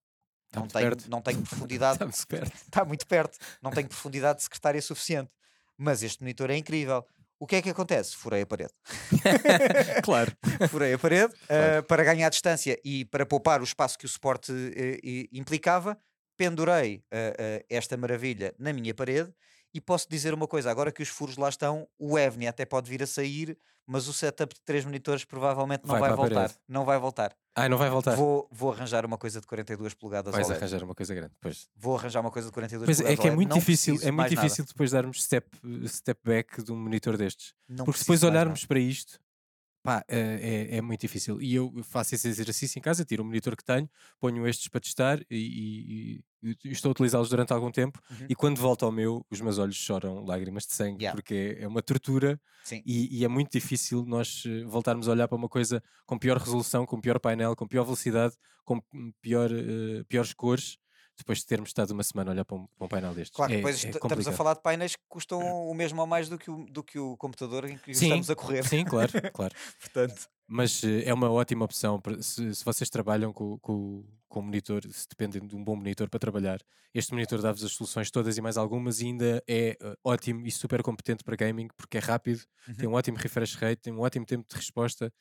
[0.52, 1.10] Tá Não tenho, perto.
[1.10, 2.54] não tenho profundidade Está muito perto.
[2.54, 5.30] está muito perto, não tenho profundidade de secretária suficiente.
[5.76, 7.04] Mas este monitor é incrível.
[7.38, 8.16] O que é que acontece?
[8.16, 8.72] Furei a parede.
[10.02, 10.32] claro.
[10.70, 11.62] Furei a parede Claro.
[11.78, 15.98] eh, para ganhar distância e para poupar o espaço que o suporte eh, i- implicava.
[16.36, 19.32] Pendurei eh, eh, esta maravilha na minha parede
[19.74, 22.88] e posso dizer uma coisa: agora que os furos lá estão, o Evni até pode
[22.88, 26.34] vir a sair, mas o setup de três monitores provavelmente não Vai vai, voltar.
[26.34, 26.54] parede.
[26.68, 27.36] Não vai voltar.
[27.56, 28.16] Ai, não vai voltar.
[28.16, 30.58] Vou, vou arranjar uma coisa de 42 polegadas Vais OLED.
[30.60, 31.32] arranjar uma coisa grande.
[31.40, 31.68] Pois.
[31.76, 33.36] Vou arranjar uma coisa de 42 Pois é polegadas que é OLED.
[33.36, 34.28] muito Não difícil, é muito nada.
[34.30, 35.48] difícil depois darmos step,
[35.86, 37.54] step back de um monitor destes.
[37.68, 39.20] Não Porque depois olharmos para isto,
[39.84, 41.40] pá, eh, é, é muito difícil.
[41.40, 44.80] E eu faço esse exercício em casa, tiro o monitor que tenho, ponho estes para
[44.80, 45.36] testar e-
[46.18, 46.24] e
[46.64, 48.00] estou a utilizá-los durante algum tempo.
[48.10, 48.26] Uhum.
[48.28, 51.14] E quando volto ao meu, os meus olhos choram lágrimas de sangue, Yeah.
[51.16, 52.40] porque é uma tortura
[52.84, 56.38] e, e é muito difícil nós eh, voltarmos a olhar para uma coisa com pior
[56.38, 58.80] resolução, com pior painel, com pior velocidade, com
[59.20, 60.76] pior, eh, piores cores,
[61.16, 63.36] depois de termos estado uma semana a olhar para um, para um painel destes.
[63.36, 66.06] Claro, é, depois é est- estamos a falar de painéis que custam o mesmo ou
[66.06, 68.64] mais do que o, do que o computador em que Sim, estamos a correr.
[68.66, 69.54] Sim, claro, claro.
[69.80, 74.42] Portanto, Mas eh, é uma ótima opção para- se, se vocês trabalham com, com, com
[74.42, 76.60] monitor, se dependem de um bom monitor para trabalhar.
[76.92, 80.50] Este monitor dá-vos as soluções todas e mais algumas e ainda é eh, ótimo e
[80.50, 82.42] super competente para gaming porque é rápido,
[82.76, 85.12] tem um ótimo refresh rate, tem um ótimo tempo de resposta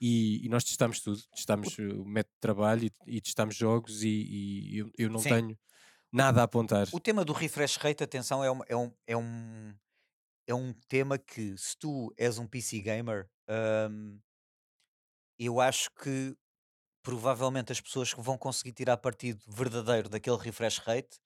[0.00, 1.20] e, e nós testamos tudo.
[1.34, 5.20] Testamos eh, o método de trabalho e, e testamos jogos e, e eu, eu não
[5.20, 5.28] Sim.
[5.28, 5.58] tenho
[6.12, 6.88] nada a apontar.
[6.92, 9.74] o tema do refresh rate, atenção, é, uma- é, um, é, um,
[10.46, 13.28] é um tema que, se tu és um PC gamer,
[13.90, 14.18] hum,
[15.46, 16.34] eu acho que
[17.02, 21.18] provavelmente as pessoas que vão conseguir tirar partido verdadeiro daquele refresh rate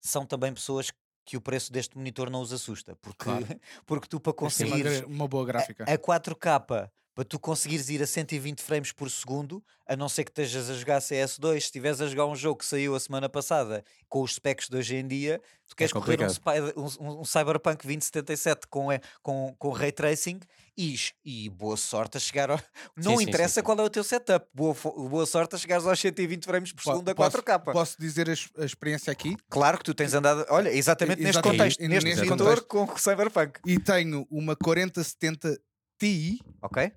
[0.00, 0.90] são também pessoas
[1.26, 2.94] que o preço deste monitor não os assusta.
[2.96, 3.46] Porque, Claro.
[3.86, 5.84] porque tu, para Uma, conseguires gra- uma boa gráfica.
[5.84, 10.30] a 4K para tu conseguires ir a 120 frames por segundo, a não ser que
[10.30, 13.84] estejas a jogar CS2, se estiveres a jogar um jogo que saiu a semana passada
[14.08, 16.28] com os specs de hoje em dia, tu queres correr um.
[16.28, 20.40] Spider- um- um- Cyberpunk 2077 com, eh, com, com ray tracing
[20.76, 22.58] e, e boa sorte a chegar ao...
[22.96, 23.62] Não sim, sim, interessa sim.
[23.64, 26.90] qual é o teu setup, boa, boa sorte a chegares aos 120 frames por Po-
[26.92, 27.72] segundo a posso- 4K.
[27.72, 29.36] Posso dizer a, a experiência aqui?
[29.48, 32.82] Claro que tu tens andado, olha, exatamente neste Exatamente, contexto, e- neste neste monitor com
[32.84, 35.60] o Cyberpunk, E tenho uma 4070
[35.96, 36.92] Ti, ok?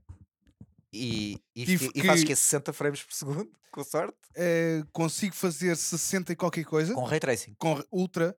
[0.97, 4.17] E, e, Tive e fazes que- que 60 frames por segundo, com sorte?
[4.35, 7.53] eh, consigo fazer 60 e qualquer coisa, Com ray tracing.
[7.57, 8.35] com ultra.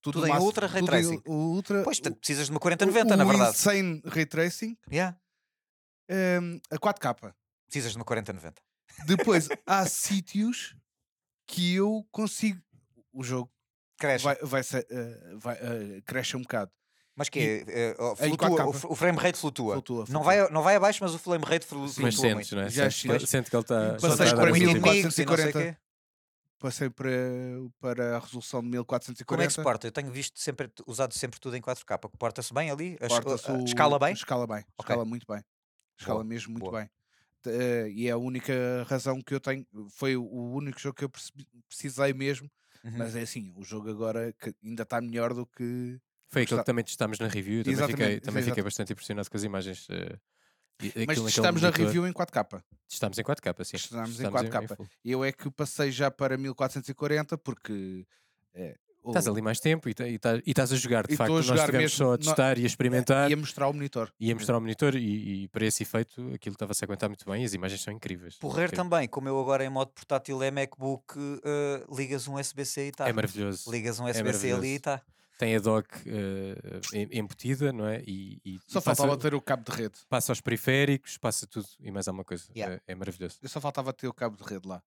[0.00, 1.22] Tudo em máximo- ultra ray tudo tracing.
[1.26, 3.50] ultra, Pois, tu precisas de uma 4090, na o verdade.
[3.50, 5.18] Insane Ray Tracing, Yeah.
[6.08, 7.34] ehm, a 4K.
[7.66, 8.62] Precisas de uma 4090.
[9.06, 10.74] Depois há sítios
[11.46, 12.62] que eu consigo.
[13.12, 13.50] O jogo
[13.98, 14.24] Cresce.
[14.24, 16.70] vai, vai, ser, eh, vai, eh, cresce um bocado.
[17.18, 18.84] Mas que é, é, flutua, 4K.
[18.88, 19.74] o, o frame rate flutua.
[19.74, 20.22] Flutua, Não, flutua.
[20.24, 22.56] vai, não vai abaixo, mas o frame rate flu- Mas flutua sentes, muito.
[22.56, 22.70] não é?
[22.70, 23.28] Já Sente, que ele- fiz.
[23.30, 23.92] sente que ele está.
[23.94, 25.58] Passei Estás para com mil e inimigos e não sei 1440.
[25.74, 25.76] quê.
[26.60, 27.10] Passei para,
[27.80, 29.24] para a resolução de 1440.
[29.26, 29.86] Como é que se porta?
[29.86, 31.98] Eu tenho visto sempre, usado sempre tudo em 4K.
[32.18, 32.96] Porta-se bem ali?
[33.00, 34.12] A- Porta-se a- o- escala bem?
[34.12, 34.58] Escala bem.
[34.76, 34.84] Ok.
[34.92, 35.42] Escala muito bem.
[35.98, 36.80] Escala Boa, mesmo muito boa.
[36.80, 36.90] bem.
[37.46, 38.52] Eh, e é a única
[38.88, 39.64] razão que eu tenho.
[39.90, 41.10] Foi o- único jogo que eu
[41.68, 42.50] precisei mesmo.
[42.84, 42.92] Uhum.
[42.98, 45.98] Mas é assim, o jogo agora que ainda está melhor do que.
[46.30, 47.64] Foi Está- que também testámos na review.
[47.64, 49.86] Também fiquei, Exatamente, também fiquei bastante impressionado com as imagens.
[49.90, 52.62] e- Mas aquilo estamos na review em 4K.
[52.88, 53.76] Estamos em 4K, sim.
[53.76, 54.76] Estamos em Estamos 4K.
[54.76, 54.86] full.
[55.04, 58.04] Eu é que passei já para 1440 porque.
[58.54, 61.06] eh, o- Estás ali mais tempo e, e, e estás a jogar.
[61.06, 63.30] De E facto, a nós estivemos mesmo, só a testar e a experimentar.
[63.30, 64.12] ia mostrar o monitor.
[64.20, 67.24] E a mostrar o monitor e, e para esse efeito aquilo estava-se a aguentar muito
[67.24, 68.36] bem e as imagens são incríveis.
[68.36, 72.88] Porrer também, como eu agora em modo portátil é MacBook, eh, ligas um USB-C e
[72.90, 73.08] está.
[73.08, 73.70] É maravilhoso.
[73.70, 74.64] Ligas um USB-C ali maravilhoso.
[74.66, 75.02] e está.
[75.38, 78.02] Tem a dock eh, em- embutida, não é?
[78.06, 79.98] E, e- Só e passa, faltava ter o cabo de rede.
[80.08, 82.44] passa aos periféricos, passa tudo e mais alguma coisa.
[82.54, 82.74] Yeah.
[82.86, 83.38] É, é maravilhoso.
[83.40, 84.82] Eu só faltava ter o cabo de rede lá.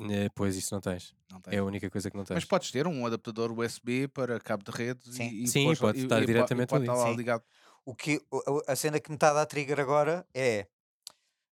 [0.00, 1.14] Eh, pois isso não tens.
[1.30, 1.54] Não tem.
[1.54, 2.36] É a única coisa que não tens.
[2.36, 5.28] Mas podes ter um adaptador USB para cabo de rede Sim.
[5.28, 6.98] e, e Sim, pôs lá- pode estar e e diretamente pode ali.
[6.98, 7.44] estar ligado.
[7.84, 8.20] O que,
[8.66, 10.66] a cena que me está a dar trigger agora é.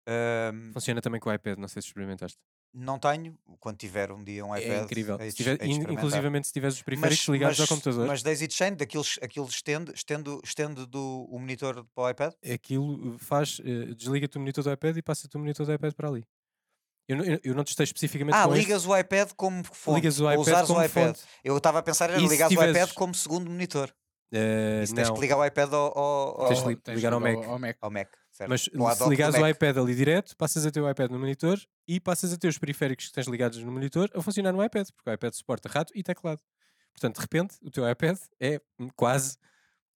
[0.06, 2.38] ehm, Funciona também com o iPad, não sei se experimentaste.
[2.74, 4.70] Não tenho, quando tiver um dia um iPad.
[4.72, 5.20] É incrível.
[5.20, 9.18] hei Se tiver, inclusivamente se tiveres os periféricos ligados ao computador, Mas Daisy Chain, daqueles,
[9.20, 12.32] aquilo estende, estende, estende do, o monitor para o iPad?
[12.54, 16.08] aquilo faz, eh, desliga-te o monitor do iPad e passa-te o monitor do iPad para
[16.08, 16.24] ali.
[17.06, 18.64] Eu, não- eu, eu não testei especificamente Ah, com este.
[18.64, 19.96] ligas o iPad como fonte.
[19.96, 21.06] Ligas o ou iPad usares como o iPad.
[21.08, 21.20] fonte.
[21.44, 23.92] Eu estava a pensar era E se ligares o iPad como segundo monitor.
[24.32, 27.12] Eh, Isso tens não, que ligar o iPad ao, ao, Tens ao- de Tens ligar
[27.12, 27.48] ao ligar Mac.
[27.50, 27.76] Ao Mac.
[27.82, 28.08] ao Mac.
[28.48, 28.78] Certo?
[28.78, 32.00] mas se ligares o iPad ali direto, passas a ter o iPad no monitor e
[32.00, 35.10] passas a ter os periféricos que tens ligados no monitor a funcionar no iPad, porque
[35.10, 36.40] o iPad suporta rato e teclado.
[36.92, 39.36] Portanto, de repente, o teu iPad é hum, quase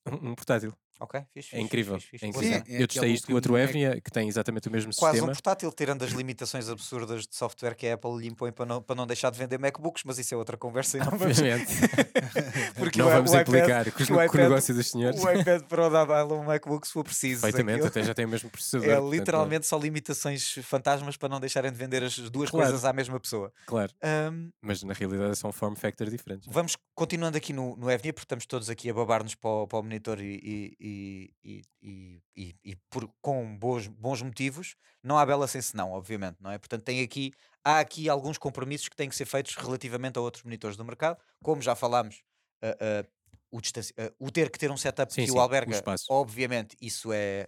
[0.06, 0.72] um portátil.
[0.98, 1.96] Ok, fixe, É incrível.
[1.96, 2.58] fixe, fixe, é incrível.
[2.66, 3.56] Sim, é eu testei aquele isto com o outro.
[3.58, 5.32] Evnia, que tem exatamente o mesmo Quase um sistema.
[5.32, 8.96] portátil, tirando as limitações absurdas de software que a Apple lhe impõe para não, para
[8.96, 10.96] não deixar de vender MacBooks, mas isso é outra conversa.
[10.96, 11.36] e não vamos-.
[12.76, 15.22] Porque não o, vamos o iPad, implicar com, o com o negócio dos senhores.
[15.22, 17.42] o iPad Pro dá baila um MacBook se for preciso.
[17.42, 18.86] Perfeitamente, Aquilo até já tem o mesmo processador.
[18.88, 22.66] É portanto, literalmente só limitações fantasmas para não deixarem de vender as duas Claro.
[22.68, 23.52] coisas à mesma pessoa.
[23.66, 26.48] Claro, Ahm, mas na realidade são form factor diferentes.
[26.50, 29.78] Vamos continuando aqui no, no Evnia, porque estamos todos aqui a babar-nos para, o- para
[29.78, 34.76] o monitor e, e- e- e- e- e- e por- com bons, bons motivos.
[35.02, 36.58] Não há bela sem senão, obviamente, não é?
[36.58, 37.32] Portanto, tem aqui,
[37.64, 41.18] há aqui alguns compromissos que têm que ser feitos relativamente a outros monitores do mercado,
[41.42, 42.22] como já falámos.
[42.62, 43.06] ah, ah,
[43.50, 47.12] o, ah, o ter que ter um setup Sim, que sim, o alberga, obviamente, isso
[47.12, 47.46] é,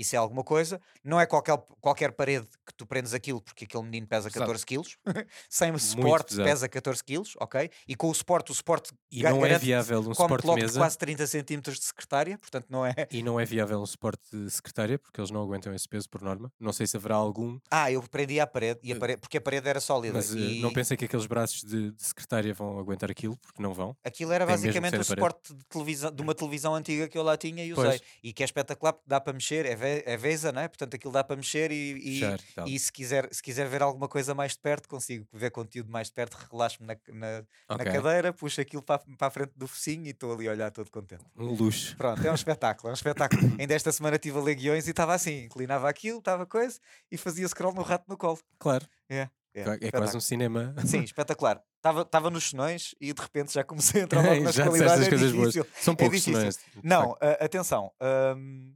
[0.00, 0.80] isso é alguma coisa.
[1.04, 4.40] Não é qualquer, qualquer parede que tu prendes aquilo, porque aquele menino pesa Exato.
[4.40, 4.96] 14 quilos.
[5.48, 7.70] Sem suporte pesa 14 quilos, ok?
[7.86, 10.78] E com o suporte, o suporte E não é viável um suporte logo mesa.
[10.78, 12.94] quase 30 centímetros de secretária, portanto não é.
[13.10, 16.22] E não é viável um suporte de secretária, porque eles não aguentam esse peso por
[16.22, 16.52] norma.
[16.58, 19.36] Não sei se haverá algum, Ah, eu prendi à parede, e a Eh, parede porque
[19.38, 20.14] a parede era sólida.
[20.14, 23.62] mas eh, e não pensei que aqueles braços de, de secretária vão aguentar aquilo, porque
[23.62, 23.96] não vão.
[24.04, 27.36] Aquilo era tem basicamente o suporte de, televisão, de uma televisão antiga que eu lá
[27.36, 27.84] tinha e usei.
[27.84, 28.02] Pois.
[28.22, 30.68] E que é espetacular porque dá para mexer, é, ve é VESA, não é?
[30.68, 34.08] Portanto aquilo dá para mexer e, e, Fechar e se, quiser, se quiser ver alguma
[34.08, 37.84] coisa mais de perto, consigo ver conteúdo mais de perto, relaxo-me na, na, na Ok.
[37.92, 40.70] cadeira, puxo aquilo para, a- para a frente do focinho e estou ali a olhar
[40.70, 41.24] todo contente.
[41.36, 41.96] Um luxo.
[41.96, 43.40] Pronto, é um espetáculo, é um espetáculo.
[43.60, 46.78] Ainda esta semana estive a ler guiões e estava assim, inclinava aquilo, estava coisa
[47.10, 48.38] e fazia scroll no rato no colo.
[48.58, 48.86] Claro.
[49.08, 50.16] É, É, quase espetáculo.
[50.16, 50.74] um cinema.
[50.86, 51.60] Sim, espetacular.
[52.04, 55.06] Estava nos senões e de repente já comecei a entrar logo nas Já qualidades.
[55.06, 55.52] É coisas boas.
[55.54, 55.72] difícil.
[55.80, 56.38] São poucos difícil.
[56.38, 57.90] senões, de Não, a- atenção.
[58.36, 58.74] hum,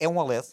[0.00, 0.46] é um OLED.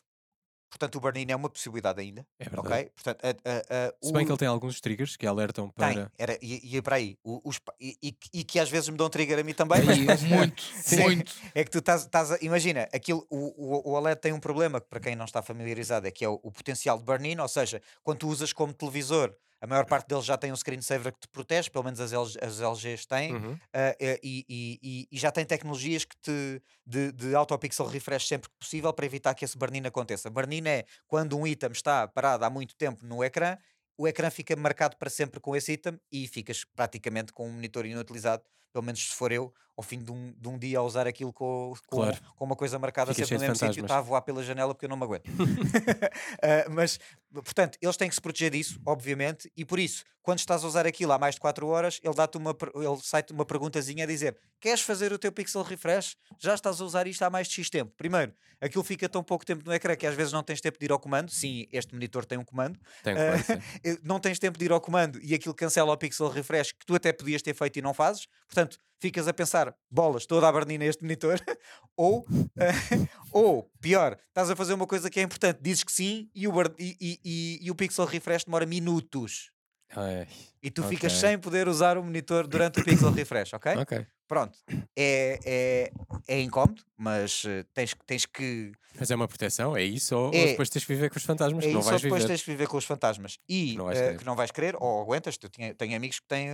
[0.69, 2.25] Portanto, o burn-in é uma possibilidade ainda.
[2.39, 2.65] É verdade.
[2.73, 2.91] Ok?
[2.95, 5.95] Portanto, a- a- a- Se bem o- que ele tem alguns triggers que alertam tem,
[5.95, 6.12] para.
[6.17, 7.17] era, e, e para aí.
[7.25, 9.82] O- os e, e que- e que às vezes me dão trigger a mim também.
[10.06, 11.01] Mas- muito, Sim.
[11.04, 11.34] muito.
[11.54, 14.80] É que tu estás, estás a, imagina, aquilo, o, o, o OLED tem um problema
[14.80, 17.49] que para quem não está familiarizado é que é o, o potencial de burn-in, ou
[17.49, 21.19] seja, quando tu usas como televisor, a maior parte deles já tem um screensaver que
[21.19, 23.60] te protege, pelo menos as, LG, as LGs têm, Uhum.
[24.00, 24.19] e,
[24.50, 28.91] e- e- e já tem tecnologias que te de, de auto-pixel refresh sempre que possível
[28.93, 30.30] para evitar que esse burn-in aconteça.
[30.30, 33.58] Burn-in é quando um item está parado há muito tempo no ecrã,
[33.97, 37.86] o ecrã fica marcado para sempre com esse item e ficas praticamente com um monitor
[37.86, 38.43] inutilizado,
[38.74, 41.31] pelo menos se for eu, ao fim de um, de um dia a usar aquilo
[41.34, 42.17] com, com, Claro.
[42.36, 44.86] com uma coisa marcada Fica sempre no mesmo sítio, está a voar pela janela porque
[44.86, 45.25] eu não me aguento.
[46.43, 46.99] Ah, mas,
[47.34, 50.86] portanto, eles têm que se proteger disso, obviamente, e por isso, quando estás a usar
[50.88, 54.38] aquilo há mais de 4 horas, ele dá-te uma, ele sai-te uma perguntazinha a dizer:
[54.60, 56.15] queres fazer o teu pixel refresh?
[56.39, 57.91] Já estás a usar isto há mais de X tempo.
[57.97, 60.86] Primeiro, aquilo fica tão pouco tempo no ecrã que às vezes não tens tempo de
[60.86, 61.31] ir ao comando.
[61.31, 62.79] Sim, este monitor tem um comando.
[63.03, 63.63] Tem um Ah, comando.
[63.84, 66.86] Eh, não tens tempo de ir ao comando e aquilo cancela o pixel refresh que
[66.86, 68.27] tu até podias ter feito e não fazes.
[68.47, 71.39] Portanto, ficas a pensar: bolas, estou a dar bardina a este monitor.
[71.97, 72.25] ou,
[72.57, 72.71] eh,
[73.33, 76.53] ou, pior, estás a fazer uma coisa que é importante, dizes que sim e o,
[76.79, 79.51] e, e- e- o pixel refresh demora minutos.
[79.93, 80.25] Ai,
[80.63, 81.27] E tu ficas Ok.
[81.29, 83.73] sem poder usar o monitor durante o pixel refresh, ok?
[83.75, 84.05] ok.
[84.25, 84.57] Pronto.
[84.97, 85.91] É, é,
[86.25, 88.71] é incómodo, mas eh, tens, que- tens que.
[88.97, 90.15] Mas é uma proteção, é isso?
[90.15, 90.45] Ou, ou É.
[90.51, 91.65] depois tens que viver com os fantasmas?
[91.65, 92.33] É que não isso, vais ou depois viver.
[92.33, 93.37] tens que viver com os fantasmas.
[93.49, 94.17] E Não vais querer.
[94.17, 95.37] que não vais querer, ou aguentas.
[95.41, 96.49] Eu tinha, tenho amigos que têm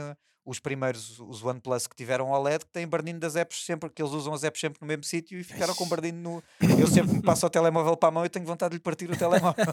[0.48, 4.14] os primeiros, os OnePlus que tiveram OLED, que têm bardino das apps sempre, que eles
[4.14, 5.90] usam as apps sempre no mesmo sítio e ficaram com Eish.
[5.90, 6.44] bardino no.
[6.80, 9.12] Eu sempre me passo o telemóvel para a mão e tenho vontade de lhe partir
[9.12, 9.66] o telemóvel.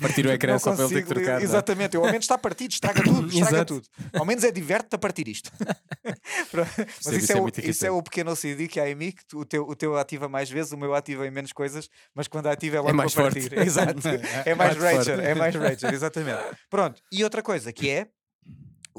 [0.00, 1.40] Partir o ecrã só para ele ter que trocar.
[1.40, 1.42] é?
[1.42, 3.74] Exatamente, eu, ao menos está partido, estraga tudo, estraga Exato.
[3.74, 3.88] tudo.
[4.12, 5.50] Ao menos é diverte-te a partir isto.
[6.54, 9.12] Mas Percebo, isso, é, o, muito isso é o pequeno OCD que há em mim,
[9.12, 12.28] que o, teu, o teu ativa mais vezes, o meu ativa em menos coisas, mas
[12.28, 13.50] quando ativa é logo mais para forte.
[13.50, 13.58] partir.
[13.58, 14.00] Exato.
[14.44, 15.10] É mais forte.
[15.10, 16.40] é mais rager, exatamente.
[16.68, 18.06] Pronto, e outra coisa que é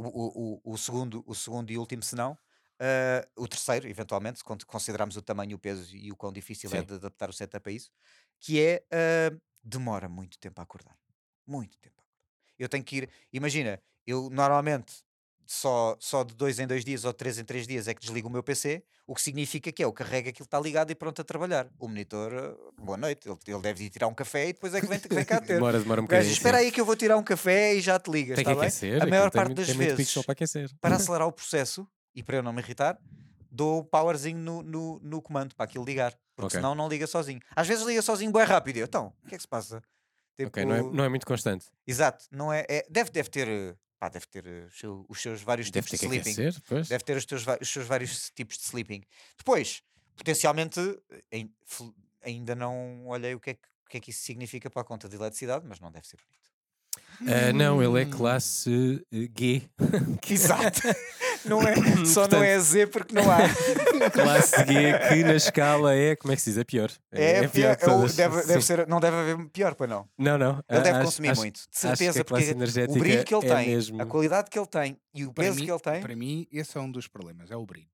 [0.07, 2.37] o, o, o, segundo, o segundo e último senão,
[2.79, 6.73] ah, o terceiro, eventualmente, se con- considerarmos o tamanho, o peso e o quão difícil
[6.73, 6.83] é Sim.
[6.83, 7.91] de adaptar o setup a isso,
[8.39, 10.97] que é ah, demora muito tempo a acordar.
[11.47, 12.31] Muito tempo a acordar.
[12.57, 15.03] Eu tenho que ir, imagina, eu normalmente
[15.51, 17.99] só, só de dois em dois dias ou de três em três dias é que
[17.99, 20.91] desligo o meu PC, o que significa que é, eu carrego aquilo que está ligado
[20.91, 21.67] e pronto a trabalhar.
[21.77, 24.79] O monitor, eh, boa noite, ele, ele deve ir tirar um café e depois é
[24.79, 25.55] que vem, vem cá ter.
[25.55, 26.31] Demora, demora um O bocadinho.
[26.31, 26.63] espera sim.
[26.65, 28.61] aí que eu vou tirar um café e já te ligas, Tem que bem?
[28.61, 28.93] aquecer.
[28.93, 30.35] A aquilo maior parte das vezes, para
[30.79, 31.85] para acelerar o processo
[32.15, 32.97] e para eu não me irritar,
[33.51, 36.59] dou o powerzinho no, no, no comando para aquilo ligar, porque Ok.
[36.59, 37.41] senão não liga sozinho.
[37.53, 38.77] Às vezes liga sozinho bem rápido.
[38.77, 39.83] e eu, Então, o que é que se passa?
[40.43, 41.65] Ok, não é, Tipo, não é muito constante.
[41.85, 45.21] Exato, não é, é- deve, deve ter, eh, pá, deve ter eh, os seu- os
[45.21, 46.31] seus vários Deve tipos de sleeping.
[46.31, 46.87] aquecer, pois.
[46.87, 49.03] Deve ter os, teus, os seus vários tipos de sleeping.
[49.37, 49.83] Depois,
[50.17, 50.79] potencialmente,
[51.31, 51.45] eh,
[52.23, 54.85] ainda não olhei o que, é que, o que é que isso significa para a
[54.85, 56.41] conta de eletricidade, mas não deve ser bonito.
[57.31, 58.09] Ah, não, ele é Hum.
[58.09, 59.69] classe eh, G.
[60.27, 60.81] Exato.
[61.45, 61.73] Não é,
[62.05, 63.37] só não é Z porque não há.
[64.11, 66.57] classe G que na escala é, como é que se diz?
[66.59, 66.91] É pior.
[67.11, 68.15] É, pior, é o- todas.
[68.15, 70.09] deve, deve ser, não deve haver pior, para não.
[70.17, 70.51] Não, não.
[70.69, 72.51] Ele ah, deve acho- consumir acho- muito, de certeza, porque
[72.89, 74.01] o brilho que ele é tem, mesmo...
[74.01, 76.77] a qualidade que ele tem e o peso mim, que ele tem, para mim, esse
[76.77, 77.87] é um dos problemas, é o brilho.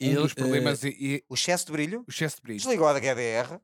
[0.00, 2.58] Um Ele, dos eh, problemas é, é o excesso de brilho, o excesso de brilho.
[2.60, 3.58] desligou a HDR,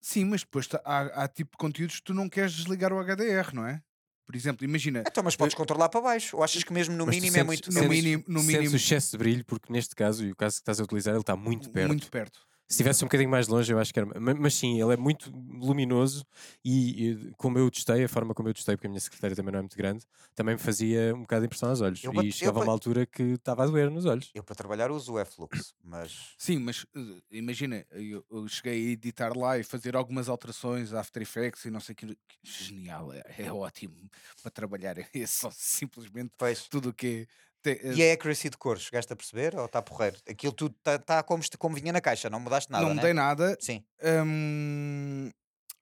[0.00, 3.52] Sim, mas depois há, há tipo de conteúdos que tu não queres desligar o HDR,
[3.52, 3.82] não é?
[4.26, 6.36] Por exemplo, imagina, então, mas podes controlar para baixo.
[6.36, 7.66] Ou achas que mesmo no mínimo é sentes- muito.
[7.68, 10.56] no sentes- mínimo- no mínimo- o excesso de brilho, porque neste caso, e o caso
[10.56, 11.88] que estás a utilizar, ele está muito perto.
[11.88, 12.40] muito perto.
[12.68, 14.20] Se estivesse um bocadinho mais longe, eu acho que era.
[14.20, 16.24] ma- Mas, sim, ele é muito luminoso
[16.64, 19.52] e, e como eu testei, a forma como eu testei, porque a minha secretária também
[19.52, 22.06] não é muito grande, também me fazia um bocado de impressão aos olhos.
[22.06, 24.34] Eu e eu chegava a bate- uma altura que estava a doer nos olhos.
[24.34, 28.90] Eu para trabalhar uso o F-Lux, mas Sim, mas eh, imagina, eu, eu cheguei a
[28.92, 32.06] editar lá e fazer algumas alterações a After Effects e não sei o que.
[32.06, 34.08] que Genial, é, é ótimo
[34.42, 34.96] para trabalhar.
[35.14, 36.70] É só simplesmente pois.
[36.70, 37.26] tudo o que
[37.62, 40.18] te- E a accuracy de cores, chegaste a perceber ou está porreiro?
[40.28, 43.06] Aquilo tudo está tá como, como vinha na caixa, não mudaste nada, não né?
[43.06, 43.56] mudei nada.
[43.58, 45.30] Sim, Hum,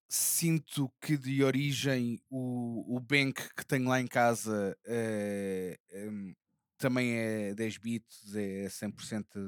[0.08, 6.34] sinto que de origem o, o bank que tenho lá em casa eh, hum,
[6.78, 9.38] também é 10 bits, é 100%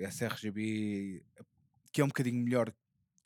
[0.00, 1.24] sRGB,
[1.92, 2.72] que é um bocadinho melhor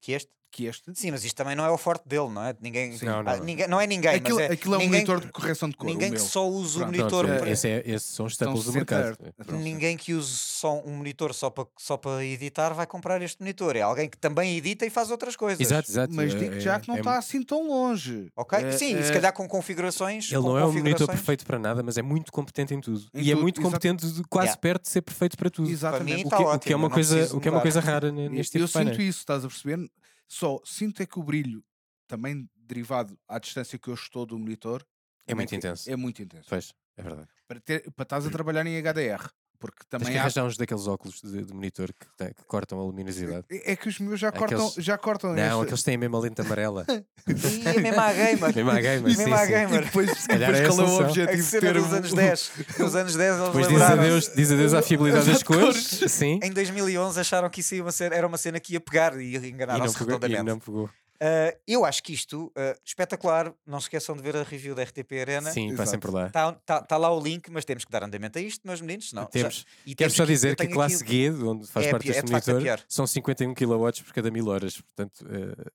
[0.01, 0.33] que este?
[0.51, 0.91] Que este.
[0.95, 2.55] Sim, mas isto também não é o forte dele, não é?
[2.61, 3.07] Ninguém, Sim.
[3.07, 3.45] Não, não, ah, não.
[3.45, 5.77] ninguém não é ninguém, aquilo, mas é, aquilo é um ninguém, monitor de correção de
[5.77, 5.87] cor.
[5.89, 6.25] o ninguém que meu.
[6.27, 9.35] só usa o monitor Pronto, para- esse é- esses são os staples do 60 mercado.
[9.37, 9.63] Pronto.
[9.63, 13.77] Ninguém que use só um monitor só para, só para editar vai comprar este monitor.
[13.77, 15.61] É alguém que também edita e faz outras coisas.
[15.61, 16.13] Exato, exato.
[16.15, 18.29] Mas é- digo já que não é- está assim tão longe.
[18.37, 18.73] Ok?
[18.73, 20.31] Sim, e se calhar com configurações.
[20.33, 23.07] Ele com não é um monitor perfeito para nada, mas é muito competente em tudo.
[23.15, 23.73] Em e é tudo, muito exato.
[23.73, 24.61] competente, de quase Yeah.
[24.61, 25.71] perto de ser perfeito para tudo.
[25.71, 26.17] Exatamente.
[26.17, 27.81] mim O tá que, o que é uma eu coisa, o que é uma coisa
[27.81, 28.95] rara neste eu tipo de painel.
[28.95, 29.89] sinto isso, estás a perceber?
[30.31, 31.65] Só sinto é que o brilho,
[32.07, 34.87] também derivado à distância que eu estou do monitor,
[35.27, 35.91] É muito intenso.
[35.91, 36.49] É muito intenso.
[36.49, 37.29] Pois, é verdade.
[37.49, 39.29] Para, ter, para estás a trabalhar em HDR,
[39.61, 42.45] porque Tens também que há, arranjar uns daqueles óculos de, de monitor que, tem- que
[42.47, 43.45] cortam a luminosidade.
[43.51, 46.19] é que os meus já Aqueles- cortam, já cortam Não, esta- aqueles têm a mesma
[46.19, 46.85] lente amarela.
[47.27, 48.55] É mesmo à gamer.
[48.57, 49.51] Mesmo à gamer, à sim.
[49.51, 49.83] gamer.
[49.83, 51.03] E depois, calhar depois é a qual é o.
[51.03, 52.53] A objetivo de ter um- anos 10.
[52.79, 56.01] Nos anos 10 eles Depois diz adeus, diz adeus à fiabilidade das As cores.
[56.09, 56.41] Sim.
[56.43, 59.37] Em 2011 acharam que isso ia uma cena- era uma cena que ia pegar e
[59.37, 60.45] E enganaram-se pegou, e redondamente.
[60.49, 60.91] não pegou.
[61.23, 63.53] Ah, eu acho que isto, uh, espetacular.
[63.67, 65.51] Não se esqueçam de ver a review da RTP Arena.
[65.51, 66.27] Sim, passem por lá.
[66.29, 69.13] Está tá, tá lá o link, mas temos que dar andamento a isto, meus meninos.
[69.13, 69.67] Não, Temos.
[69.85, 72.09] e Quero temos só dizer que a classe aqui- G, de onde faz É parte
[72.11, 74.81] é deste a monitor, são 51 kW por cada mil horas.
[74.81, 75.71] Portanto, eh,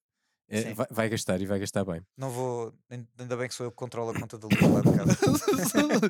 [0.63, 0.73] Sim.
[0.73, 2.01] vai, vai gastar e vai gastar bem.
[2.17, 2.73] Não vou.
[2.89, 5.15] Ainda bem que sou eu que controlo a conta da luz lá de casa.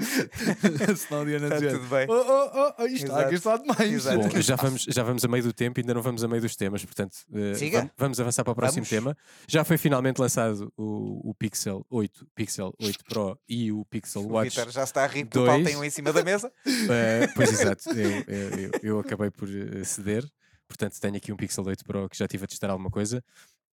[0.97, 2.07] Senão a Diana dizia, tudo bem.
[2.09, 4.05] Oh, oh, oh, oh, isto está, aqui está demais.
[4.05, 6.41] Bom, já vamos, já vamos a meio do tempo e ainda não vamos a meio
[6.41, 7.81] dos temas, portanto, eh, Siga.
[7.81, 8.89] vam- vamos avançar para o próximo Vamos.
[8.89, 9.17] tema.
[9.47, 14.33] Já foi finalmente lançado o, o Pixel 8, Pixel 8 Pro e o Pixel O
[14.33, 14.49] Watch.
[14.57, 16.51] Vitor já está a rir porque o tem um em cima da mesa.
[16.87, 20.23] Eh, pois exato, eu, eu- eu- eu acabei por eh, ceder,
[20.67, 23.23] portanto tenho aqui um Pixel 8 Pro que já estive a testar alguma coisa.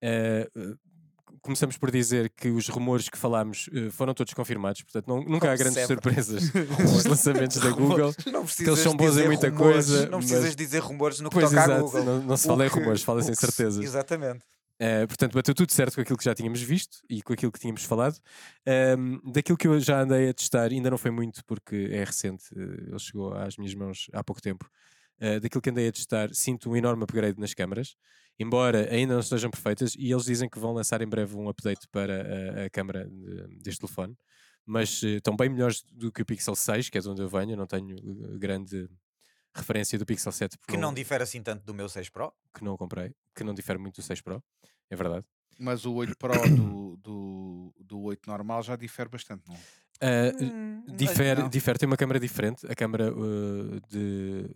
[0.05, 0.49] Eh,
[1.41, 5.47] começamos por dizer que os rumores que falámos eh, foram todos confirmados, portanto não- nunca
[5.51, 5.87] há Como grandes sempre.
[5.95, 6.51] surpresas
[6.93, 8.13] nos lançamentos da Google.
[8.27, 11.29] Não eles precisas são bons em muita rumores, coisa, Não precisas mas- dizer rumores no
[11.29, 12.03] que Pois toca exato, Google.
[12.03, 13.63] não, não se fala em que- rumores, fala-se em que se-.
[13.83, 14.43] Exatamente.
[14.81, 17.59] Uh, portanto, bateu tudo certo com aquilo que já tínhamos visto e com aquilo que
[17.59, 18.17] tínhamos falado.
[18.97, 22.43] Um, daquilo que eu já andei a testar, ainda não foi muito porque é recente,
[22.53, 24.67] uh, ele chegou às minhas mãos há pouco tempo.
[25.21, 27.95] Uh, daquilo que andei a testar, sinto um enorme upgrade nas câmaras,
[28.37, 31.87] embora ainda não estejam perfeitas, e eles dizem que vão lançar em breve um update
[31.89, 34.15] para a, a câmara de- deste telefone.
[34.65, 37.29] Mas uh, estão bem melhores do que o Pixel 6, que é de onde eu
[37.29, 37.51] venho.
[37.51, 38.89] Eu não tenho uh, grande
[39.55, 42.33] referência do Pixel 7 Que não difere assim tanto do meu 6 Pro.
[42.55, 44.43] que não comprei, que não difere muito do 6 Pro,
[44.89, 45.25] é verdade.
[45.59, 49.55] Mas o 8 Pro do, do, do 8 normal já difere bastante, não?
[50.01, 52.65] Uh, Hum, Difere, difere, tem uma câmera diferente.
[52.69, 54.49] A câmera uh, de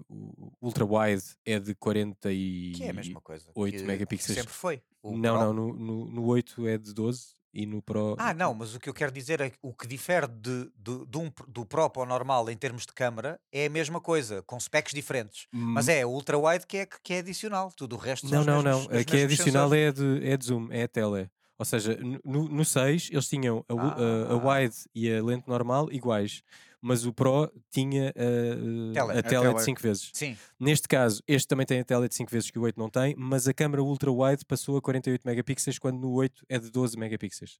[0.62, 2.74] ultra wide é de 40 e.
[2.76, 3.50] Que é a mesma coisa.
[3.56, 4.38] 8 que- que megapixels.
[4.38, 4.82] Sempre foi.
[5.02, 5.46] O Não, Pro.
[5.46, 8.16] não, no, no, no 8 é de 12 e no Pro.
[8.20, 11.06] Ah, não, mas o que eu quero dizer é que o que difere de, de,
[11.08, 14.44] de um, do Pro para o normal em termos de câmara é a mesma coisa,
[14.44, 15.48] com specs diferentes.
[15.52, 18.44] Mas Hum, é a ultra wide que é, que é adicional, tudo o resto Não,
[18.44, 19.00] não, mesmos, não.
[19.00, 20.00] A que é adicional sensores.
[20.00, 21.30] é de, é de zoom, é a tele.
[21.60, 24.60] Ou seja, no- no, no 6 eles tinham a, wi- a- a Ah.
[24.60, 26.44] wide e a lente normal iguais,
[26.80, 29.00] mas o Pro tinha uh, Tele.
[29.00, 29.60] a A tele de tele.
[29.62, 30.12] 5 vezes.
[30.14, 32.90] Sim, Neste caso, este também tem a tele de 5 vezes que o 8 não
[32.90, 36.70] tem, mas a câmera ultra wide passou a 48 megapixels quando no 8 é de
[36.70, 37.60] 12 megapixels.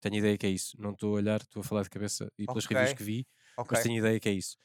[0.00, 0.74] Tenho ideia que é isso.
[0.80, 3.26] Não estou a olhar, estou a falar de cabeça e pelas reviews que vi,
[3.58, 3.68] ok.
[3.76, 4.56] mas tenho ideia que é isso.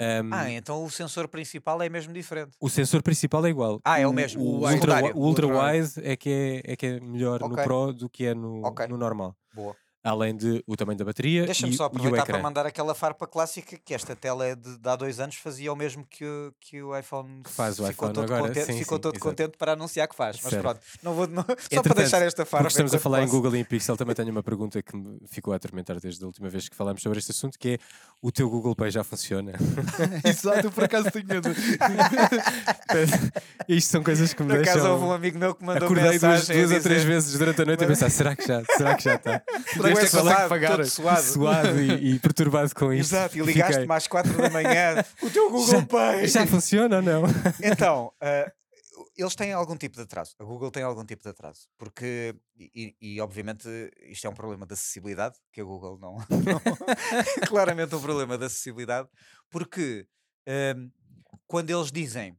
[0.00, 2.52] Um, Ah, então o sensor principal é mesmo diferente.
[2.60, 3.80] o sensor principal é igual.
[3.84, 6.30] Ah, é o mesmo, O, o ultra, o ultra wide é que
[6.64, 7.64] é, é que é melhor no Ok.
[7.64, 8.86] Pro do que é no, Ok.
[8.86, 9.34] no normal.
[9.52, 9.74] Boa.
[10.08, 12.94] Além de o tamanho da bateria Deixa-me e, só e o aproveitar para mandar aquela
[12.94, 16.24] farpa clássica que esta tela é de, de há dois anos fazia o mesmo que,
[16.24, 19.02] o- que o iPhone Que faz o ficou iPhone todo agora, contente, sim, ficou sim,
[19.02, 19.28] todo exato.
[19.28, 20.38] contente para anunciar que faz.
[20.42, 20.62] Mas Certo.
[20.62, 22.68] pronto, não vou, não- só para deixar esta farpa.
[22.68, 23.28] Estamos a falar em.
[23.28, 26.26] Google e em Pixel, também tenho uma pergunta que me ficou a atormentar desde a
[26.26, 27.78] última vez que falámos sobre este assunto, que é
[28.22, 29.52] o teu Google Pay já funciona?
[30.24, 31.48] Exato, eu por acaso tenho medo.
[33.68, 34.92] Isto são coisas que me Por acaso deixam...
[34.94, 37.38] houve um amigo meu que mandou Acordei duas, mensagem a duas ou três dizer, vezes
[37.38, 39.42] durante a noite a pensar, será que já, será que já está?
[39.98, 41.22] "Bué Deste é qual é que suado, pagaram?" todo suado.
[41.22, 43.14] Suado e, e perturbado com isto.
[43.14, 45.04] Exato, e ligaste-me às 4 da manhã.
[45.22, 46.26] o teu Google Pay.
[46.28, 47.22] Já funciona ou não?
[47.62, 48.52] Então, ah,
[49.16, 50.34] eles têm algum tipo de atraso.
[50.38, 51.66] A Google tem algum tipo de atraso.
[51.76, 53.68] Porque, e, e- obviamente,
[54.08, 56.16] isto é um problema de acessibilidade, que a Google não.
[56.16, 56.60] não-
[57.48, 59.08] claramente um problema de acessibilidade,
[59.50, 60.06] porque
[60.46, 60.88] ahm,
[61.46, 62.36] quando eles dizem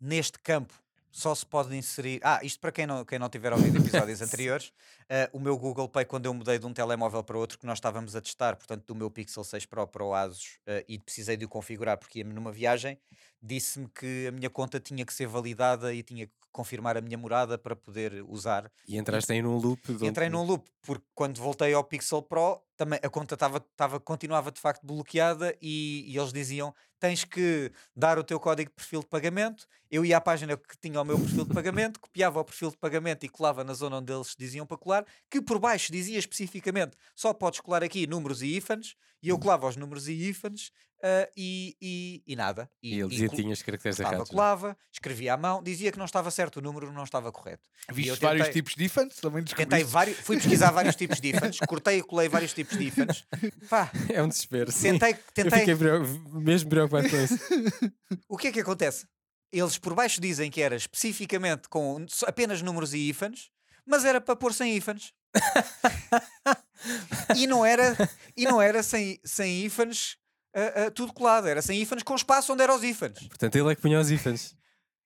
[0.00, 0.74] neste campo
[1.10, 2.20] só se pode inserir.
[2.22, 4.72] Ah, isto para quem não, quem não tiver ouvido episódios anteriores,
[5.08, 7.78] ah, o meu Google Pay, quando eu mudei de um telemóvel para outro, que nós
[7.78, 11.36] estávamos a testar, portanto, do meu Pixel 6 Pro para o Asus, ah, e precisei
[11.36, 12.98] de o configurar porque ia-me numa viagem,
[13.42, 17.18] disse-me que a minha conta tinha que ser validada e tinha que confirmar a minha
[17.18, 18.70] morada para poder usar.
[18.88, 19.94] E entraste aí num loop.
[19.94, 23.98] de Entrei num loop, porque quando voltei ao Pixel Pro, também a conta estava, estava,
[23.98, 28.76] continuava de facto bloqueada e, e eles diziam: tens que dar o teu código de
[28.76, 29.66] perfil de pagamento.
[29.90, 32.76] Eu ia à página que tinha o meu perfil de pagamento, copiava o perfil de
[32.76, 36.96] pagamento e colava na zona onde eles diziam para colar, que por baixo dizia especificamente
[37.14, 38.96] só podes colar aqui números e ífanes,
[39.26, 40.70] e eu colava os números e ífanes
[41.02, 42.70] ah, e, e, e nada.
[42.82, 44.24] E ele dizia que col- tinhas caracteres não é?
[44.26, 47.68] colava, escrevia à mão, dizia que não estava certo, o número não estava correto.
[47.90, 49.16] E Viste eu vários tentei- tipos de ifans?
[49.16, 52.84] Também Tentei vários, fui pesquisar vários tipos de ífanes, cortei e colei vários tipos de
[52.84, 53.24] ífanes.
[53.68, 54.72] Pá, É um desespero.
[54.72, 54.92] sim.
[54.98, 55.58] tentei, Eu tentei.
[55.60, 57.38] fiquei preocup- mesmo preocupado com isso.
[58.28, 59.06] O que é que acontece?
[59.52, 63.50] Eles por baixo dizem que era especificamente com apenas números e ífanes,
[63.86, 65.12] mas era para pôr sem ífanes.
[67.36, 67.96] e não era,
[68.36, 70.16] e não era sem, sem ífanes
[70.54, 73.28] ah, ah, tudo colado, era sem ífanes com espaço onde eram os ífanes.
[73.28, 74.56] Portanto, ele é que punha os ífanes.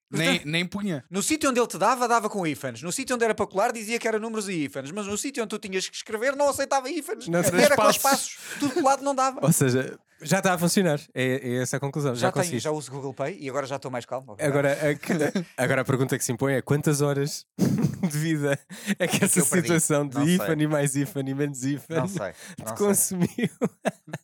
[0.09, 1.05] Nem, nem punha.
[1.11, 2.83] No sítio onde ele te dava, dava com ífanes.
[2.83, 4.93] No sítio onde era para colar, dizia que era números e ífanes.
[4.93, 7.27] Mas no sítio onde tu tinhas que escrever, não aceitava ífanes.
[7.27, 8.31] Não, era era com espaços.
[8.31, 8.59] espaços.
[8.61, 9.41] Tudo colado não dava.
[9.43, 11.01] Ou seja, já está a funcionar.
[11.15, 12.15] É, é essa a conclusão.
[12.15, 12.59] Já, Já, tenho, consegui.
[12.61, 14.37] já uso Google Pay e agora já estou mais calmo.
[14.39, 15.13] Agora a, que-
[15.57, 18.59] agora a pergunta que se impõe é quantas horas de vida
[18.99, 19.69] é que essa eu perdi?
[19.69, 20.35] situação de Não sei.
[20.37, 21.65] IFAN e mais IFAN e menos
[22.09, 22.33] sei,
[22.65, 23.29] te consumiu?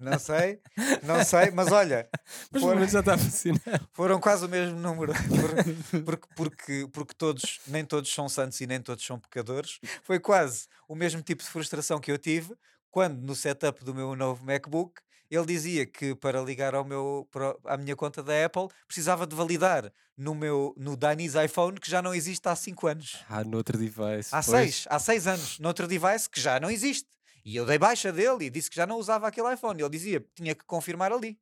[0.01, 0.61] não sei,
[1.03, 2.09] não sei, mas olha,
[2.51, 3.83] Mas Foram- já está a funcionar.
[3.93, 8.67] foram quase o mesmo número, Por- porque, porque, porque todos, nem todos são santos e
[8.67, 9.79] nem todos são pecadores.
[10.03, 12.55] Foi quase o mesmo tipo de frustração que eu tive
[12.91, 15.01] quando no setup do meu novo MacBook
[15.31, 19.35] ele dizia que para ligar ao meu, para- à minha conta da Apple precisava de
[19.35, 23.25] validar no meu no Danis iPhone que já não existe há 5 anos.
[23.29, 24.29] Ah, no outro device.
[24.35, 24.45] Há pois.
[24.45, 27.09] seis, há seis anos, noutro device que já não existe.
[27.45, 29.81] E eu dei baixa dele e disse que já não usava aquele iPhone.
[29.81, 31.39] Ele dizia que tinha que confirmar ali.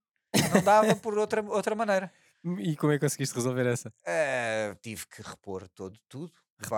[0.52, 2.12] Não dava por outra, outra maneira.
[2.58, 3.90] E como é que conseguiste resolver essa?
[4.04, 6.30] Eh, tive que repor todo, tudo.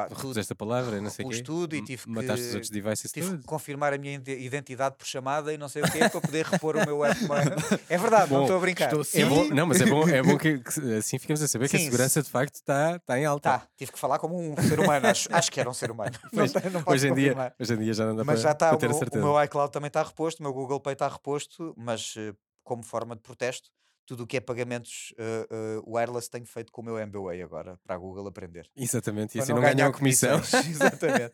[0.08, 1.42] Repuseste a palavra, não sei o quê.
[1.42, 3.40] tudo e tive Mataste os que- outros devices Tive todos.
[3.42, 6.44] que confirmar a minha ide- identidade por chamada e não sei o quê para poder
[6.46, 7.16] repor o meu app.
[7.88, 8.86] É verdade, não Bom, estou a brincar.
[8.86, 9.24] estou É Sim.
[9.28, 11.78] bom, não, mas é bom, é bom que, que assim ficamos a saber que a
[11.78, 13.50] Sim, segurança de facto está, está em alta.
[13.58, 15.06] Tá, tive que falar como um ser humano.
[15.06, 16.12] Acho, acho que era um ser humano.
[16.32, 18.52] Mas não, não Hoje em, dia, hoje em dia já não dá Mas para, já
[18.52, 19.24] está, para o, ter o certeza.
[19.24, 22.32] meu iCloud também está reposto, o meu Google Pay está reposto, mas eh,
[22.64, 23.70] como forma de protesto,
[24.06, 27.78] tudo o que é pagamentos eh, eh, wireless tenho feito com o meu MBWay agora,
[27.84, 28.68] para a Google aprender.
[28.76, 30.38] Exatamente, e assim não ganham comissão.
[30.70, 31.32] Exatamente.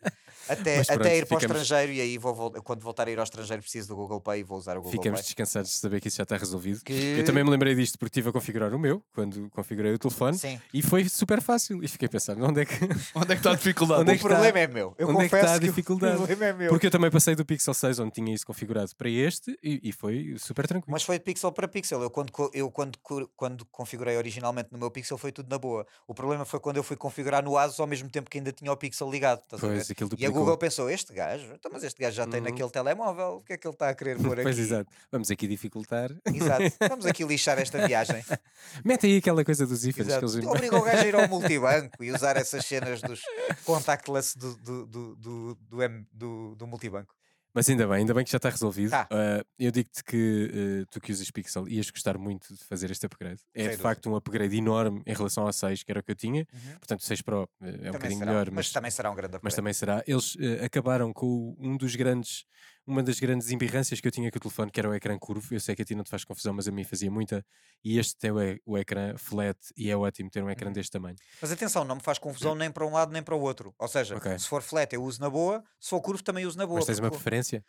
[0.49, 3.11] Até, Mas até pronto, ir para o ficamos- estrangeiro e aí vou, quando voltar a
[3.11, 5.27] ir ao estrangeiro preciso do Google Pay e vou usar o Google Ficamos Pay.
[5.27, 6.81] descansados de saber que isso já está resolvido.
[6.83, 9.99] Que- Eu também me lembrei disto porque estive a configurar o meu, quando configurei o
[9.99, 10.61] telefone, Sim.
[10.73, 11.83] e foi super fácil.
[11.85, 12.75] E fiquei a pensar, onde é que.
[13.15, 14.01] Onde é que está a dificuldade?
[14.03, 14.95] Onde é o que está- problema é meu.
[14.99, 16.15] Eu onde é que está a que dificuldade?
[16.15, 16.69] o problema é meu.
[16.71, 19.93] Porque eu também passei do Pixel 6, onde tinha isso configurado, para este, e, e
[19.93, 20.91] foi super tranquilo.
[20.93, 22.03] Mas foi de pixel para pixel.
[22.03, 22.99] Eu quando, eu eu quando,
[23.37, 25.87] quando configurei originalmente no meu Pixel foi tudo na boa.
[26.07, 28.73] O problema foi quando eu fui configurar no Asus ao mesmo tempo que ainda tinha
[28.73, 29.41] o Pixel ligado.
[29.43, 29.75] estás a ver?
[29.75, 30.31] Pois, aquilo E a.
[30.31, 32.47] Google pensou: este gajo, então, mas este gajo já tem Uhum.
[32.49, 34.43] naquele telemóvel, o que é que ele está a querer pôr aqui?
[34.45, 34.91] Pois, exato.
[35.11, 36.11] Vamos aqui dificultar.
[36.27, 36.63] Exato.
[36.89, 38.25] Vamos aqui lixar esta viagem.
[38.85, 40.47] Mete aí aquela coisa dos ífares que eles...
[40.47, 43.21] Obriga o gajo a ir ao multibanco e usar essas cenas dos
[43.65, 47.15] contactless do, do, do, do, do, do- do multibanco.
[47.55, 48.93] Mas ainda bem, ainda bem que já está resolvido.
[48.95, 53.05] Ah, eu digo-te que ah, tu que usas Pixel ias gostar muito de fazer este
[53.07, 53.41] upgrade.
[53.55, 56.13] É Sem de facto um upgrade enorme em relação ao 6, que era o que
[56.13, 56.47] eu tinha.
[56.53, 56.73] Uhum.
[56.79, 59.11] Portanto, o 6 Pro eh, é um Também bocadinho será, melhor, mas, mas, também será
[59.11, 59.57] um grande mas upgrade.
[59.57, 60.03] também será.
[60.07, 62.45] Eles acabaram com o- um dos grandes,
[62.87, 65.55] uma das grandes embirrâncias que eu tinha com o telefone, que era o ecrã curvo.
[65.55, 67.45] Eu sei que a ti não te faz confusão, mas a mim fazia muita.
[67.85, 70.73] E este tem o, e- o ecrã flat e é ótimo ter um ecrã Uhum.
[70.73, 71.17] deste tamanho.
[71.41, 73.75] Mas atenção, não me faz confusão nem para um lado nem para o outro.
[73.79, 74.39] Ou seja, Ok.
[74.39, 76.79] se for flat eu uso na boa, se for curvo também uso na boa.
[76.79, 77.65] mas tens uma porque preferência?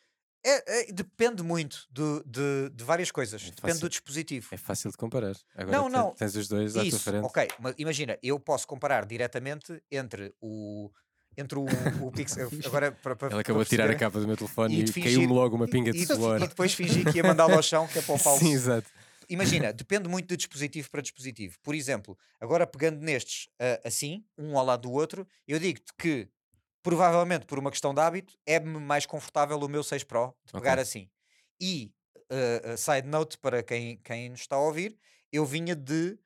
[0.46, 3.42] é- é- depende muito do- de, de várias coisas.
[3.44, 4.48] É depende do dispositivo.
[4.52, 5.36] É fácil de comparar.
[5.56, 6.12] Agora Não, não.
[6.16, 7.24] tens os dois à tua Isso, frente.
[7.24, 7.48] ok.
[7.78, 10.92] Imagina, eu posso comparar diretamente entre o.
[11.38, 11.66] Entre o,
[12.02, 12.50] o Pixel.
[12.66, 15.28] Agora, para, para, Ela acabou de tirar a capa do meu telefone E e, caiu-me
[15.28, 16.42] logo uma pinga de e, suor.
[16.42, 18.40] e depois fingi que ia mandá-lo ao chão, que é para o Paulo.
[18.40, 18.90] Sim, exato.
[19.30, 21.58] Imagina, depende muito de dispositivo para dispositivo.
[21.64, 26.28] Por exemplo, agora pegando nestes ah, assim, um ao lado do outro, eu digo-te que
[26.84, 30.74] provavelmente por uma questão de hábito é-me mais confortável o meu 6 Pro de pegar
[30.74, 30.82] Ok.
[30.84, 31.10] assim.
[31.60, 31.92] E
[32.30, 34.98] ah, side note para quem, quem nos está a ouvir,
[35.32, 36.18] eu vinha de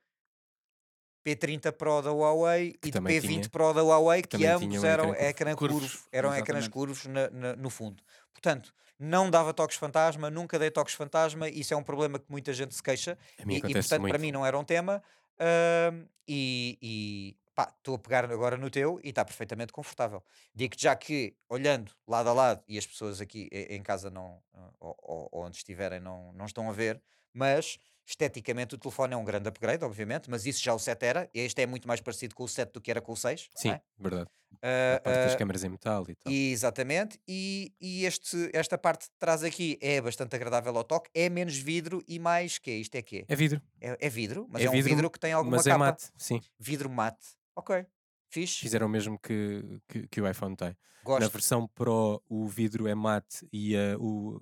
[1.36, 5.14] P30 Pro da Huawei e de também P20 tinha- Pro da Huawei, que, ambos eram
[5.16, 5.74] ecrã curvo.
[5.80, 8.02] curvo, Curvos, eram ecrãs curvos na- na- no fundo.
[8.34, 12.54] Portanto, não dava toques fantasma, nunca dei toques fantasma, isso é um problema que muita
[12.54, 14.12] gente se queixa e, e, portanto muito.
[14.14, 15.04] para mim não era um tema
[15.40, 20.24] ahm, e, e, pá, estou a pegar agora no teu e está perfeitamente confortável.
[20.54, 24.42] Digo já que olhando lado a lado e as pessoas aqui em casa não
[24.80, 27.02] ou, ou- ou onde estiverem não, não estão a ver,
[27.34, 31.30] mas esteticamente o telefone é um grande upgrade, obviamente, mas isso já o 7 era,
[31.34, 33.50] este é muito mais parecido com o 7 do que era com o 6.
[33.54, 33.82] não Sim, é?
[34.00, 34.30] verdade.
[34.62, 36.32] Ah, A parte das ah, câmaras em metal e tal.
[36.32, 41.30] Exatamente, e, e este, esta parte de trás aqui é bastante agradável ao toque, é
[41.30, 43.26] menos vidro e mais que Isto é quê?
[43.28, 45.68] É vidro, É, é vidro, mas É é, um vidro, vidro que tem alguma mas
[45.68, 45.80] é capa.
[45.86, 46.40] mate, sim.
[46.58, 47.28] Vidro mate.
[47.56, 47.86] Ok,
[48.30, 48.60] fixe.
[48.62, 50.70] Fizeram o mesmo que, que, que o iPhone tem.
[50.70, 51.32] Na Gosto.
[51.32, 54.40] versão Pro, o vidro é mate e a, o,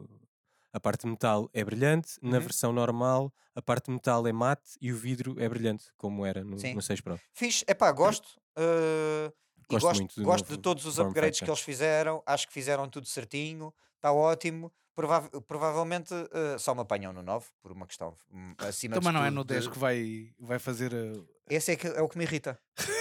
[0.76, 2.18] a parte metal é brilhante.
[2.22, 2.44] Na Uhum.
[2.44, 6.60] versão normal, a parte metal é mate e o vidro é brilhante, como era no,
[6.60, 6.74] Sim.
[6.76, 7.18] no 6 Pro.
[7.34, 8.28] Fixe, epá, gosto.
[8.58, 9.32] uh,
[9.68, 11.46] Gosto gosto, muito gosto de todos os upgrades factor.
[11.56, 12.22] que eles fizeram.
[12.26, 14.72] Acho que fizeram tudo certinho, está ótimo.
[14.94, 19.18] Prova- provavelmente uh, só me apanham no 9, por uma questão hum, acima Também de
[19.18, 20.94] não é tudo no 10 de- que vai, vai fazer.
[20.94, 22.58] uh, Esse é, que, é o que me irrita.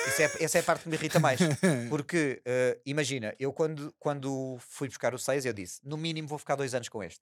[0.08, 1.38] Isso é, essa é a parte que me irrita mais.
[1.90, 6.38] Porque, eh, imagina, eu quando, quando fui buscar o 6, eu disse, no mínimo vou
[6.38, 7.20] ficar dois anos com este.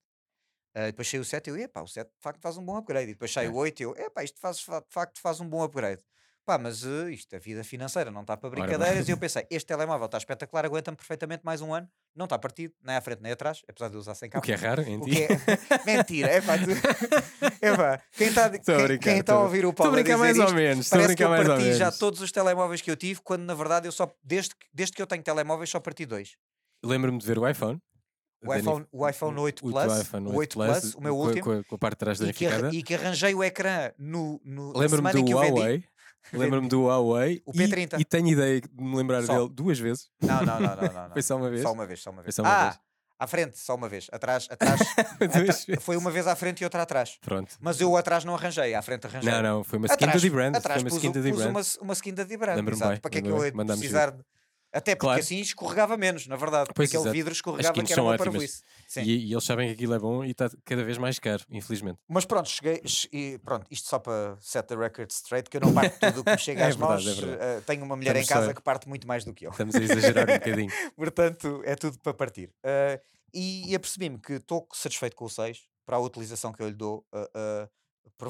[0.74, 3.10] Eh, depois saiu o 7, eu, epá, o 7 de facto faz um bom upgrade.
[3.10, 5.62] E depois saiu o 8, eu, epá, isto faz, fa- de facto faz um bom
[5.62, 6.02] upgrade.
[6.44, 9.06] Pá, mas eh, isto, a vida financeira não está para brincadeiras.
[9.08, 11.88] E eu pensei, este telemóvel está espetacular, aguenta-me perfeitamente mais um ano.
[12.16, 14.44] Não está partido, nem à frente nem atrás, apesar de eu usar sem O capa.
[14.44, 15.22] que é raro em O ti.
[15.22, 15.28] é...
[15.86, 16.70] Mentira, é pá, tu...
[17.64, 20.44] Epá, quem está quem, quem tá a ouvir o Paulo a brincar dizer mais ou
[20.46, 20.86] isto, menos.
[20.86, 21.98] Estou a Parece que brincar eu mais ou parti já menos.
[21.98, 25.06] todos os telemóveis que eu tive, quando na verdade eu só, desde, desde que eu
[25.06, 26.36] tenho telemóveis, só parti dois.
[26.84, 27.78] Lembro-me de ver o iPhone.
[28.44, 31.20] O iPhone, o iPhone 8 o teu Plus, iPhone o 8 Plus, o meu com
[31.22, 32.70] último, Com a, com a parte de trás e danificada.
[32.72, 35.30] e que arranjei o ecrã no, no, Lembro-me do o.
[35.30, 35.84] Huawei.
[36.32, 37.42] Lembro-me do Huawei.
[37.46, 38.00] O e- P30.
[38.00, 39.34] E, tenho ideia de me lembrar Só.
[39.34, 40.08] dele duas vezes.
[40.20, 41.10] Não, não, não, não, não.
[41.12, 41.62] Foi só uma vez?
[41.62, 42.34] Só uma vez, só uma vez.
[42.34, 42.80] só uma ah, vez.
[43.18, 44.08] à frente, só uma vez.
[44.10, 44.80] Atrás, atrás.
[45.20, 45.80] Atra-.
[45.80, 47.18] Foi uma vez à frente e outra atrás.
[47.20, 47.56] Pronto.
[47.60, 49.30] Mas eu atrás não arranjei, à frente arranjei.
[49.30, 50.54] Não, não, foi uma skin da Atrás, D-Brand.
[50.60, 51.50] Foi uma pus, skin da D-Brand.
[51.50, 52.68] uma, uma skin da D-Brand.
[52.68, 53.00] Exato.
[53.00, 54.24] Para que é que eu mandámos precisar de...
[54.72, 55.20] Até porque Claro.
[55.20, 56.66] assim escorregava menos, na verdade.
[56.68, 57.12] Porque Pois, aquele exato.
[57.14, 58.62] vidro As escorregava que era uma parvoíce.
[58.96, 61.98] E, e eles sabem que aquilo é bom e está cada vez mais caro, infelizmente.
[62.08, 62.80] Mas pronto, cheguei.
[62.86, 66.20] che- E pronto, isto só para set the record straight, que eu não parto tudo
[66.20, 67.04] o que me chega É às mãos.
[67.04, 67.58] verdade, é verdade.
[67.58, 69.50] eh, tenho uma mulher Estamos em casa só- que parte muito mais do que eu.
[69.50, 70.70] Estamos a exagerar um bocadinho.
[70.96, 72.50] Portanto, é tudo para partir.
[72.64, 73.00] Eh,
[73.34, 76.74] e e apercebi-me que estou satisfeito com o 6 para a utilização que eu lhe
[76.74, 77.04] dou.
[77.14, 77.68] eh,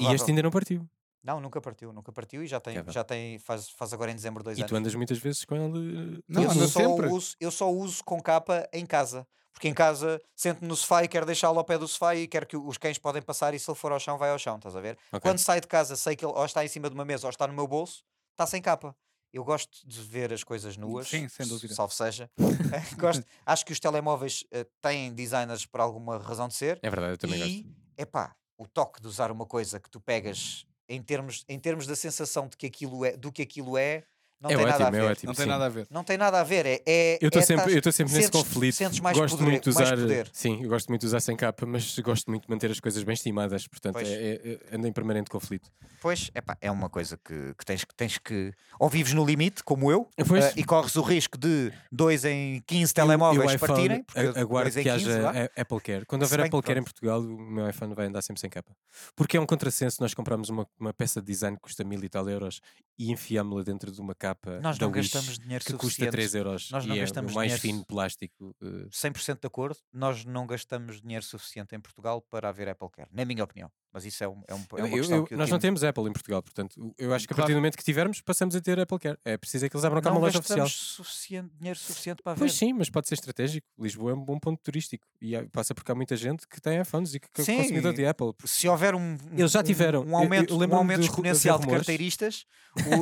[0.01, 0.87] E este ainda não partiu.
[1.23, 4.15] Não, nunca partiu, nunca partiu e já tem, É já tem faz, faz agora em
[4.15, 4.69] dezembro dois E anos.
[4.69, 6.21] tu andas muitas vezes com ele.
[6.27, 7.07] Não, eu, anda só sempre.
[7.07, 9.25] uso, eu só uso com capa em casa.
[9.53, 12.45] Porque em casa sento-me no sofá e quero deixá-lo ao pé do sofá e quero
[12.47, 14.75] que os cães podem passar e se ele for ao chão, vai ao chão, estás
[14.75, 14.97] a ver?
[15.11, 15.21] Ok.
[15.21, 17.29] Quando sai de casa, sei que ele ou está em cima de uma mesa ou
[17.29, 18.95] está no meu bolso, está sem capa.
[19.31, 21.73] Eu gosto de ver as coisas nuas, Sim, sem dúvida.
[21.73, 22.29] salvo seja.
[22.99, 26.79] gosto, acho que os telemóveis eh, têm designers por alguma razão de ser.
[26.81, 27.51] É verdade, eu também gosto.
[27.51, 31.87] e, epá, o toque de usar uma coisa que tu pegas em termos, em termos
[31.87, 34.05] da sensação de que aquilo é, do que aquilo é,
[34.43, 35.11] Não é tem nada a ótimo, é ver.
[35.11, 35.27] ótimo.
[35.29, 35.49] Não tem sim.
[35.49, 35.87] nada a ver.
[35.89, 36.65] Não tem nada a ver.
[36.65, 38.75] É, é, Eu estou é sempre, tás- eu estou sempre nesse sentes- conflito.
[38.75, 40.29] Sentes mais gosto poder, muito de mais usar, poder.
[40.33, 43.03] sim, eu gosto muito de usar sem capa, mas gosto muito de manter as coisas
[43.03, 45.69] bem estimadas, portanto é, é, é- ando em permanente conflito.
[46.01, 48.51] Pois, epá, é uma coisa que, que tens, que tens que.
[48.79, 50.43] Ou vives no limite, como eu, Pois.
[50.45, 53.67] eh, e corres o risco de 2 em 15 E o- e telemóveis o iPhone,
[53.73, 54.05] partirem.
[54.15, 56.05] a- Aguardo dois que 15, haja a- Apple Care.
[56.05, 56.83] Quando houver Apple Care em.
[56.83, 58.75] Portugal, o meu iPhone vai andar sempre sem capa.
[59.15, 62.09] Porque é um contrassenso nós compramos uma, uma peça de design que custa mil e
[62.09, 62.59] tal euros
[62.99, 66.11] e enfiámos-la dentro de uma capa Nós da não gastamos dinheiro que custa suficiente.
[66.11, 68.55] 3 euros Nós não e é gastamos o mais dinheiro fino plástico.
[68.61, 73.09] eh, 100% de acordo, nós não gastamos dinheiro suficiente em Portugal para haver Apple Care,
[73.11, 73.71] na minha opinião.
[73.93, 75.59] Mas isso é, um, é, um, é uma Eu- questão eu- que eu nós não
[75.59, 77.43] temos Apple em Portugal, portanto, eu acho que a Claro.
[77.43, 79.17] partir do momento que tivermos, passamos a ter Apple Care.
[79.23, 80.67] É preciso é que eles abram cá uma loja oficial.
[80.67, 82.57] suficiente, dinheiro suficiente para Pois haver.
[82.57, 83.67] sim, mas pode ser estratégico.
[83.79, 87.13] Lisboa é um bom ponto turístico e passa por cá muita gente que tem iPhones
[87.13, 88.31] e que é consumidor de Apple.
[88.45, 90.01] Se houver um, Eles já um- tiveram.
[90.01, 92.45] Um eu aumento, um aumento exponencial de carteiristas,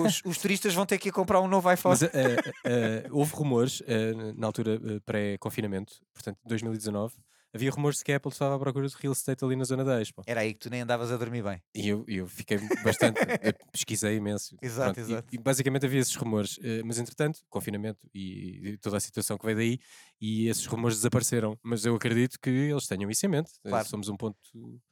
[0.05, 1.91] os, os turistas vão ter que ir comprar um novo iPhone.
[1.93, 2.35] Mas eh,
[2.65, 7.13] eh, houve rumores eh, na altura eh, pré-confinamento, portanto, 2019,
[7.53, 9.83] havia rumores de que a Apple estava à procura de real estate ali na zona
[9.83, 10.23] da Expo.
[10.25, 11.61] Era aí que tu nem andavas a dormir bem.
[11.75, 13.17] E eu, eu fiquei bastante.
[13.43, 14.55] eu pesquisei imenso.
[14.61, 15.27] Exato, Pronto, e- exato.
[15.35, 16.59] E, basicamente havia esses rumores.
[16.63, 19.79] eh, mas entretanto, confinamento e, e toda a situação que veio daí,
[20.19, 21.57] e esses rumores desapareceram.
[21.63, 23.51] Mas eu acredito que eles tenham isso em mente.
[23.63, 23.87] Eh, Claro.
[23.87, 24.37] Somos um ponto.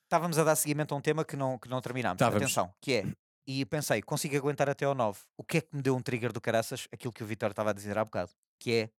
[0.03, 2.15] Estávamos a dar seguimento a um tema que não, que não terminámos.
[2.15, 2.43] Estávamos.
[2.43, 3.05] Atenção, que é.
[3.47, 5.19] E pensei, consigo aguentar até ao 9.
[5.37, 6.87] O que é que me deu um trigger do caraças?
[6.91, 8.31] Aquilo que o Vitor estava a dizer há bocado.
[8.59, 8.89] Que é.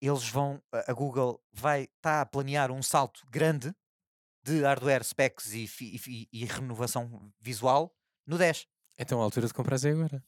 [0.00, 0.62] Eles vão.
[0.86, 1.82] A Google vai.
[1.96, 3.74] Está a planear um salto grande
[4.42, 7.92] de hardware, specs e, e e renovação visual
[8.26, 8.66] no 10.
[8.98, 10.22] Então a altura de comprar é agora.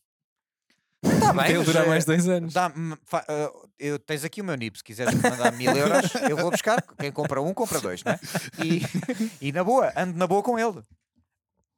[1.03, 2.53] Está Para ele durar mais dois anos.
[2.53, 2.71] Dá,
[3.05, 6.51] fa- ah, eu, tens aqui o meu NIP, se quiseres mandar mil euros, eu vou
[6.51, 6.83] buscar.
[6.99, 8.19] Quem compra um, compra dois, né?
[8.63, 8.83] E,
[9.49, 10.83] e na boa, ando na boa com ele.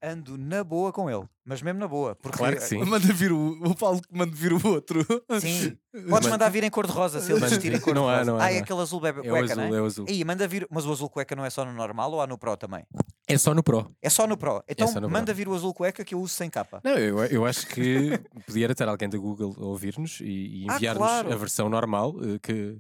[0.04, 2.16] Ando na boa com ele, mas mesmo na boa.
[2.16, 2.78] Porque, Claro que sim.
[2.84, 5.06] Manda vir o, o Paulo que manda vir o outro.
[5.40, 5.76] Sim.
[6.10, 7.94] Podes mandar vir em cor-de-rosa se ele existir em cor-de-rosa.
[7.94, 9.78] não há, não há, Ah, é aquele azul bebe É o cueca, azul, não é?
[9.78, 10.06] é o azul.
[10.08, 12.36] Ih, manda vir, mas o azul cueca não é só no normal ou há no
[12.36, 12.84] Pro também?
[13.28, 13.88] É só no Pro.
[14.02, 14.64] É só no Pro.
[14.68, 15.10] Então só no Pro.
[15.10, 16.80] manda vir o azul cueca que eu uso sem capa.
[16.82, 20.24] Não, eu, eu acho que podia ter alguém da Google a ouvir-nos e,
[20.64, 21.32] e Ah, enviar-nos claro.
[21.32, 22.76] a versão normal, eh, que,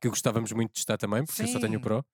[0.00, 1.76] que gostávamos muito de testar também, porque eu só tenho Sim.
[1.78, 2.04] o Pro.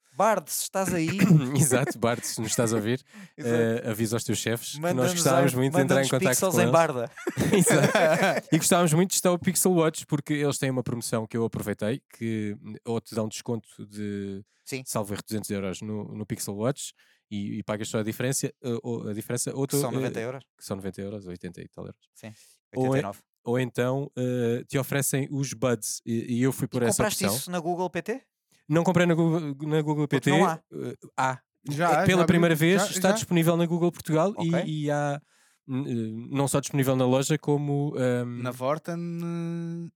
[0.47, 1.09] Se estás aí,
[1.59, 3.03] Exato, Bart, se nos estás a ouvir,
[3.37, 3.55] Exato.
[3.55, 6.59] eh, avisa aos teus chefes que nós gostávamos a- muito de entrar em contato com
[6.59, 6.71] em eles.
[6.73, 7.11] barda.
[7.53, 8.49] Exato.
[8.53, 11.45] E gostávamos muito de testar o Pixel Watch porque eles têm uma promoção que eu
[11.45, 14.83] aproveitei que ou te dão desconto de Sim.
[14.87, 16.93] salvo erro 200 euros no, no Pixel Watch
[17.31, 20.21] e, e pagas só a diferença, eh, ou a diferença ou tu, São eh, 90
[20.21, 20.45] euros.
[20.59, 22.01] que são 90 euros, 80 e tal euros.
[22.15, 22.33] Sim.
[22.77, 23.19] Ou é- 89.
[23.45, 27.25] Ou então eh, te oferecem os Buds e, e eu fui por E essa compraste
[27.25, 27.39] opção.
[27.39, 28.23] isso na Google PT?
[28.69, 30.31] Não comprei na Google, na Google Porque PT.
[30.31, 30.61] não há.
[30.73, 31.39] eh, há.
[31.69, 33.15] Já, É Pela já primeira abri- vez já- está já.
[33.15, 34.65] disponível na Google Portugal e- Ok.
[34.67, 35.21] e, há
[35.69, 35.83] eh,
[36.31, 39.91] não só disponível na loja como hum, Na Vorten eh,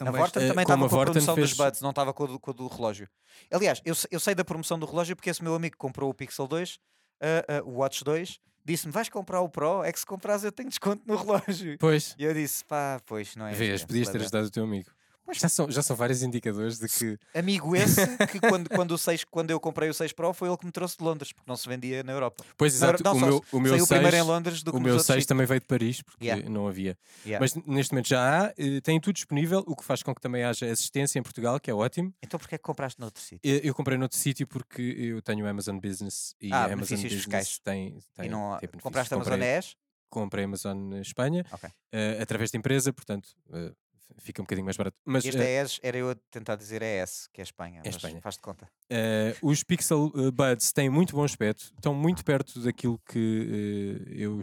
[0.00, 0.20] Na também.
[0.20, 2.24] Vorten eh, também estava a com a Vorten promoção dos fez- buds, não estava com,
[2.24, 3.08] o do- com o do relógio.
[3.52, 6.46] Aliás, eu, eu sei da promoção do relógio porque esse meu amigo comprou o Pixel
[6.48, 6.78] 2,
[7.22, 9.82] ah, ah, o Watch 2, disse-me: vais comprar o Pro?
[9.84, 11.76] É que se comprares eu tenho desconto no relógio.
[11.78, 13.52] Pois, E eu disse: pá, pois não é.
[13.52, 14.90] vês, podias ter leather." ajudado o teu amigo.
[15.32, 15.40] Pois.
[15.40, 19.24] Já são, já são vários indicadores de que Amigo esse que quando, quando, o 6,
[19.24, 21.56] quando eu comprei o 6 Pro foi ele que me trouxe de Londres, porque não
[21.56, 22.44] se vendia na Europa.
[22.56, 24.80] Pois exato, não, o meu, o meu Saiu primeiro em 6, Londres do que o
[24.80, 25.26] meu outros 6 sítios.
[25.26, 26.48] também veio de Paris porque Yeah.
[26.48, 26.96] não havia.
[27.24, 27.42] Yeah.
[27.42, 30.44] Mas neste momento já há, eh, tem tudo disponível, o que faz com que também
[30.44, 32.12] haja assistência em Portugal, que é ótimo.
[32.22, 33.40] Então porquê é que compraste noutro sítio?
[33.42, 37.12] Eh, Eu comprei noutro sítio porque eu tenho Amazon Business e Ah, a Amazon Business
[37.14, 37.58] fiscais.
[37.64, 39.76] tem, tem, E não, tem compraste a comprei, Amazon ES?
[40.10, 41.70] comprei Amazon Espanha Ok.
[41.92, 43.72] eh, através da empresa, portanto eh,
[44.18, 44.96] fica um bocadinho mais barato.
[45.04, 47.82] Mas Este eh, ES era eu a tentar dizer ES, que é Espanha.
[47.84, 48.20] mas Espanha.
[48.20, 48.68] Faz de conta.
[48.90, 54.14] Eh, os Pixel eh, Buds têm muito bom aspecto, estão muito perto daquilo que eh,
[54.24, 54.40] eu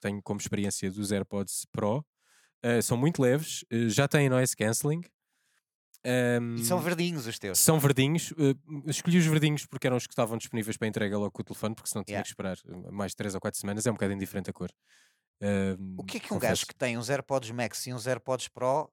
[0.00, 2.04] tenho como experiência dos AirPods Pro.
[2.82, 5.00] São muito leves, já têm noise cancelling.
[6.04, 7.58] E são Ehm, verdinhos os teus.
[7.58, 8.32] são verdinhos.
[8.86, 11.74] escolhi os verdinhos porque eram os que estavam disponíveis para entrega logo com o telefone,
[11.74, 12.24] porque senão tinha Yeah.
[12.24, 12.56] que esperar
[12.92, 13.86] mais 3 ou 4 semanas.
[13.86, 14.70] É um bocado indiferente a cor.
[15.40, 16.50] Ehm, O que é que um confesso.
[16.52, 18.90] gajo que tem uns AirPods Max e uns AirPods Pro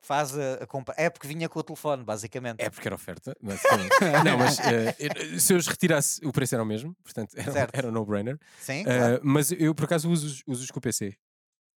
[0.00, 0.94] faz a, a compra?
[0.98, 2.60] É porque vinha com o telefone, basicamente.
[2.60, 3.36] É porque era oferta.
[3.42, 3.90] basicamente.
[4.24, 7.74] não, mas eu- se eu os retirasse, o preço era o mesmo, portanto era, Certo.
[7.74, 8.38] era um no-brainer.
[8.60, 9.20] Sim, Uh, claro.
[9.22, 11.14] mas eu por acaso uso, uso os com o PC.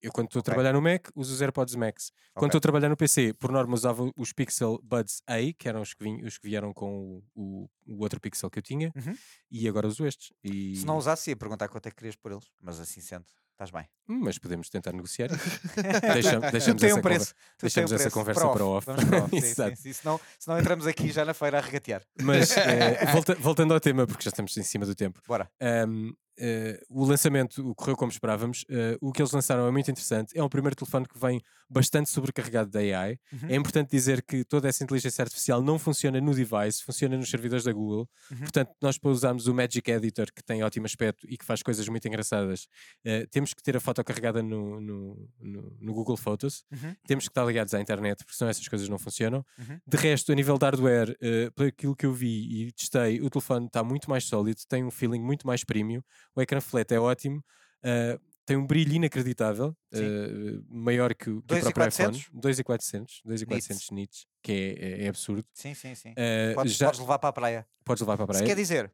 [0.01, 2.11] Eu quando estou a trabalhar no Mac, uso os AirPods Max.
[2.33, 2.47] Quando Ok.
[2.49, 5.93] estou a trabalhar no PC, por norma usava os Pixel Buds A, que eram os
[5.93, 9.15] que, vim- os que vieram com o, o- o outro Pixel que eu tinha, Uhum.
[9.49, 10.33] e agora uso estes.
[10.43, 10.75] E...
[10.75, 12.51] Se não usasse, ia perguntar quanto é que querias por eles.
[12.61, 13.23] Mas assim sendo,
[13.53, 13.87] estás bem.
[14.09, 15.29] Hum, Mas podemos tentar negociar.
[15.29, 17.33] Deixa- deixamos tem essa um preço.
[17.33, 18.17] Tem deixamos um essa preço.
[18.17, 18.85] conversa Pro para off.
[18.87, 19.29] Vamos para off.
[19.31, 19.75] Sim, sim, Exato.
[19.77, 19.93] sim.
[19.93, 22.01] Senão, senão entramos aqui já na feira a regatear.
[22.21, 25.21] Mas eh, volta- voltando ao tema, porque já estamos em cima do tempo.
[25.27, 25.49] Bora.
[25.87, 28.65] Um, eh, o lançamento correu como esperávamos.
[28.69, 30.37] Eh, o que eles lançaram é muito interessante.
[30.37, 33.17] É um primeiro telefone que vem bastante sobrecarregado da AI.
[33.31, 33.49] Uhum.
[33.49, 37.63] É importante dizer que toda essa inteligência artificial não funciona no device, funciona nos servidores
[37.63, 38.07] da Google.
[38.31, 38.37] Uhum.
[38.39, 41.87] Portanto, nós para usarmos o Magic Editor, que tem ótimo aspecto e que faz coisas
[41.87, 42.67] muito engraçadas,
[43.03, 46.63] eh, temos que ter a foto carregada no, no, no- no Google Photos.
[46.71, 46.95] Uhum.
[47.07, 49.45] Temos que estar ligados à internet, porque senão essas coisas não funcionam.
[49.57, 49.79] Uhum.
[49.87, 51.17] De resto, a nível de hardware,
[51.55, 54.91] por aquilo que eu vi e testei, o telefone está muito mais sólido, tem um
[54.91, 56.01] feeling muito mais premium.
[56.35, 57.43] O ecrã flat é ótimo,
[57.83, 62.17] eh, tem um brilho inacreditável, eh, maior que, o- que o próprio 2.400?
[62.21, 62.41] iPhone.
[62.41, 65.45] 2.400, 2.400 nits, que é, é- é absurdo.
[65.53, 66.13] Sim, sim, sim.
[66.17, 67.67] Eh, Podes, já podes levar para a praia.
[67.85, 68.45] podes levar para a praia.
[68.45, 68.91] quer dizer,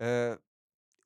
[0.00, 0.38] eh,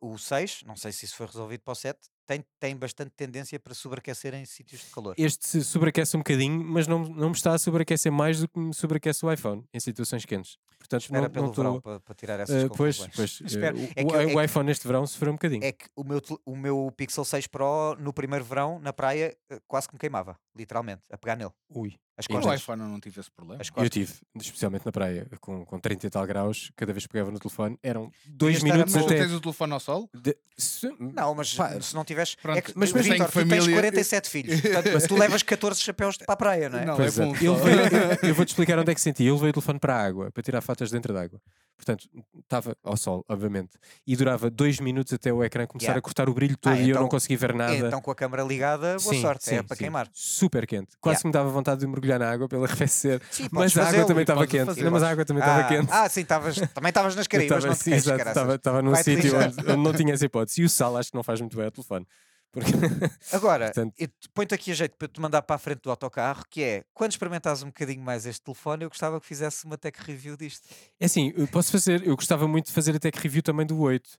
[0.01, 3.59] o 6, não sei se isso foi resolvido para o 7, tem, tem bastante tendência
[3.61, 5.15] para sobreaquecer em sítios de calor.
[5.19, 8.59] Este se sobreaquece um bocadinho, mas não, não me está a sobreaquecer mais do que
[8.59, 10.57] me sobreaquece o iPhone em situações quentes.
[10.91, 11.83] Portanto, Espera não, pelo não verão estou.
[11.93, 13.39] para, para tirar essas Eh, pois, conclusões.
[13.39, 13.75] pois eh, é o,
[14.09, 15.63] que eu- o é que- iPhone neste verão sofreu um bocadinho.
[15.65, 19.61] É que o meu, o meu Pixel 6 Pro no primeiro verão, na praia, eh,
[19.69, 21.53] quase que me queimava, literalmente, a pegar nele.
[21.73, 21.95] Ui.
[22.19, 22.61] As E costas.
[22.61, 23.63] iPhone eu não tive esse problema.
[23.77, 27.31] Eu tive, especialmente na praia, com, com 30 e tal graus, cada vez que pegava
[27.31, 29.21] no telefone, eram dois minutos Mas tu até.
[29.23, 30.11] tens o telefone ao sol?
[30.15, 32.37] de- se- Não, mas Pá, se não tiveres.
[32.55, 34.61] é que, mas mas Vitor, tu tens família- 47 filhos.
[34.61, 36.85] Portanto, mas tu levas 14 chapéus para a praia, não é?
[36.85, 38.31] Não, Pois é é.
[38.31, 39.25] eu vou-te explicar onde é que senti.
[39.25, 41.41] Eu levei o telefone para a água, para tirar fotos dentro da água.
[41.77, 42.07] Portanto,
[42.39, 43.71] estava ao sol, obviamente.
[44.07, 45.99] E durava dois minutos até o ecrã começar Yeah.
[45.99, 47.75] a cortar o brilho todo Ah, e eu então- não conseguia ver nada.
[47.75, 49.49] Então, com a câmara ligada, boa Sim, sorte.
[49.49, 49.85] é sim, para sim.
[49.85, 50.07] queimar.
[50.13, 50.89] Super quente.
[51.01, 51.23] Quase Yeah.
[51.23, 53.23] que me dava vontade de mergulhar na água pela arrefecer.
[53.51, 54.67] Mas a água também estava quente.
[54.67, 55.89] fazer, Não, mas a água também Ah, estava quente.
[55.91, 58.37] ah, sim, tavas, também estavas nas Caraíbas, estava não te queixes, exato, caraças.
[58.43, 60.61] estava- estava num sítio onde, onde não tinha essa hipótese.
[60.61, 62.07] E o sal acho que não faz muito bem ao telefone.
[62.53, 62.71] Porque
[63.33, 65.91] Agora, Portanto- eu te- põe-te aqui a jeito para te mandar para a frente do
[65.91, 69.79] autocarro, que é, quando experimentares um bocadinho mais este telefone, eu gostava que fizesse uma
[69.79, 70.69] tech review disto.
[70.99, 73.79] É assim, eu posso fazer, eu gostava muito de fazer a tech review também do
[73.81, 74.19] 8.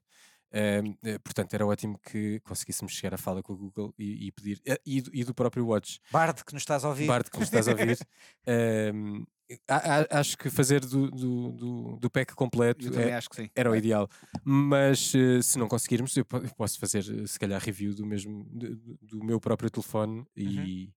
[0.54, 4.32] Ehm, eh, portanto, era ótimo que conseguíssemos chegar à fala com o Google e, e
[4.32, 5.98] pedir, eh, e, do- e do próprio Watch.
[6.10, 7.06] Bard, que nos estás a ouvir.
[7.06, 7.98] Bart, que nos estás a ouvir.
[8.46, 9.24] ehm,
[9.68, 13.12] a- a- acho que fazer do, do, do, do pack completo é-
[13.54, 14.08] era o ideal.
[14.44, 18.06] Mas eh, se não conseguirmos, eu, po- eu posso fazer eh, se calhar review do
[18.06, 20.90] mesmo do, do meu próprio telefone e,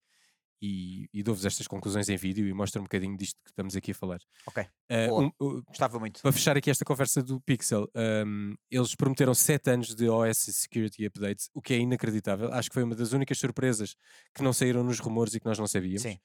[0.61, 3.91] e, e dou-vos estas conclusões em vídeo e mostro um bocadinho disto que estamos aqui
[3.91, 4.19] a falar.
[4.47, 4.65] Ok,
[5.07, 5.23] boa.
[5.25, 6.21] um- uh, gostava muito.
[6.21, 7.87] para fechar aqui esta conversa do Pixel,
[8.25, 12.51] um, eles prometeram 7 anos de OS Security Updates, o que é inacreditável.
[12.53, 13.95] Acho que foi uma das únicas surpresas
[14.33, 16.01] que não saíram nos rumores e que nós não sabíamos.
[16.01, 16.17] Sim.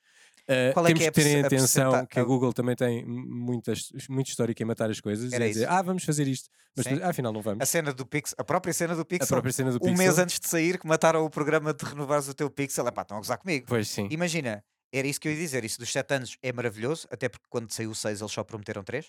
[0.50, 2.52] Uh, Qual é temos que é que, a terem a atenção que a a- Google
[2.52, 5.72] também tem muitas, muito histórico em matar as coisas Era e a dizer, isso.
[5.72, 7.62] ah, vamos fazer isto, mas depois, ah, afinal não vamos.
[7.62, 9.96] A cena do Pixel, a própria cena do A Pixel, própria cena do um Pixel.
[9.96, 13.02] mês antes de sair, que mataram o programa de renovares o teu Pixel, é pá,
[13.02, 13.66] estão a gozar comigo.
[13.68, 14.08] Pois sim.
[14.10, 17.46] Imagina, era isso que eu ia dizer, isso dos 7 anos é maravilhoso, até porque
[17.48, 19.08] quando saiu o 6 eles só prometeram 3, o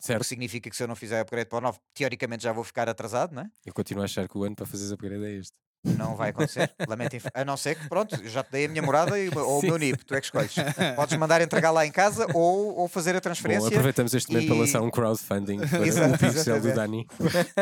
[0.00, 0.24] que Certo.
[0.24, 3.32] significa que se eu não fizer upgrade para o 9, teoricamente já vou ficar atrasado,
[3.34, 3.50] não é?
[3.64, 5.52] Eu continuo a achar que o ano para fazer upgrade é este.
[5.82, 8.82] Não vai acontecer, lamento, inf- a não ser que, pronto, já te dei a minha
[8.82, 9.66] morada e, o ou o Sim.
[9.68, 10.54] meu NIP, tu é que escolhes.
[10.94, 13.68] Podes mandar entregar lá em casa ou, ou fazer a Bom, transferência.
[13.68, 16.74] aproveitamos este momento para e- lançar um crowdfunding para Exato, o Pixel do.
[16.74, 17.06] Dani.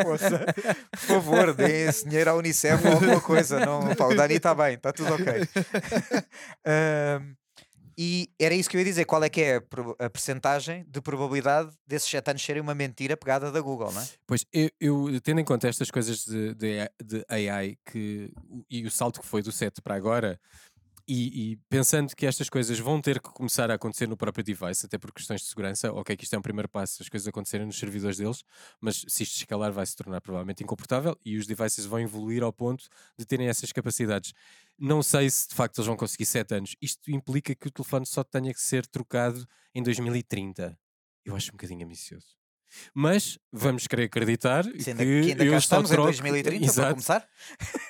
[0.02, 0.46] Poça,
[0.90, 3.60] por favor, deem esse dinheiro à Unicef ou alguma coisa.
[3.64, 5.48] Não, pá, o Dani está bem, está tudo ok.
[6.66, 7.34] Ahm,
[8.00, 9.04] e era isso que eu ia dizer.
[9.06, 9.56] Qual é que é
[9.98, 14.08] a, percentagem de probabilidade desses 7 anos serem uma mentira pegada da Google, não é?
[14.24, 18.32] Pois, eu, eu, tendo em conta estas coisas de, de, de AI que,
[18.70, 20.38] e o salto que foi do 7 para agora,
[21.08, 24.84] e, e pensando que estas coisas vão ter que começar a acontecer no próprio device,
[24.84, 27.66] até por questões de segurança, ok, que isto é um primeiro passo, as coisas acontecerem
[27.66, 28.44] nos servidores deles,
[28.78, 32.52] mas se isto escalar vai se tornar provavelmente incomportável e os devices vão evoluir ao
[32.52, 32.84] ponto
[33.18, 34.34] de terem essas capacidades.
[34.78, 36.76] Não sei se de facto eles vão conseguir 7 anos.
[36.80, 40.78] Isto implica que o telefone só tenha que ser trocado em 2030.
[41.24, 42.37] Eu acho um bocadinho ambicioso.
[42.94, 46.58] Mas vamos querer acreditar Sendo que, que ainda eu cá só estamos em troco, 2030
[46.58, 47.28] para Exato, começar.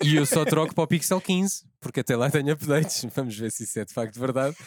[0.03, 3.05] e eu só troco para o Pixel 15, porque até lá tenho updates.
[3.15, 4.57] Vamos ver se isso é de facto verdade.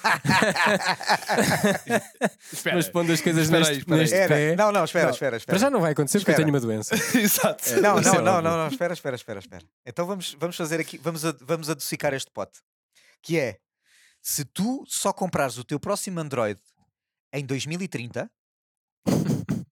[2.51, 2.75] Espera.
[2.75, 4.35] Mas pondo as coisas Espera aí, neste, espera neste Era.
[4.35, 4.55] pé.
[4.55, 5.11] Não, não, espera, Não.
[5.13, 5.59] espera, Para espera.
[5.59, 6.45] já não vai acontecer porque eu Espera.
[6.45, 6.95] tenho uma doença.
[7.17, 7.81] Exato.
[7.81, 8.49] Não, Isso não, é não, óbvio.
[8.51, 9.63] não, não, espera, espera, espera, espera.
[9.85, 12.59] Então vamos, vamos fazer aqui, vamos, ad- vamos adocicar este pote.
[13.21, 13.57] Que é,
[14.21, 16.59] se tu só comprares o teu próximo Android
[17.33, 18.29] em 2030,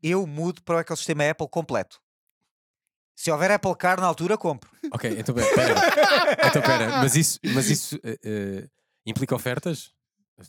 [0.02, 2.00] eu mudo para o ecossistema Apple completo.
[3.16, 4.70] Se houver Apple Car na altura, compro.
[4.94, 5.48] Ok, então pera.
[6.48, 8.68] então pera, mas isso, mas isso eh, eh,
[9.06, 9.92] implica ofertas?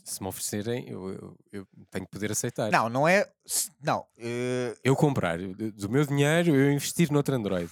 [0.04, 2.70] Se me oferecerem, eu, eu- eu tenho que poder aceitar.
[2.70, 3.28] Não, não é.
[3.82, 7.68] Não, eh, Eu comprar do meu dinheiro, eu investir noutro Android.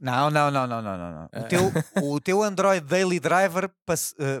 [0.00, 1.24] não, não, não, não, não, não.
[1.24, 1.42] O Ah.
[1.42, 1.72] teu,
[2.04, 3.64] o teu Android Daily Driver
[4.20, 4.40] eh,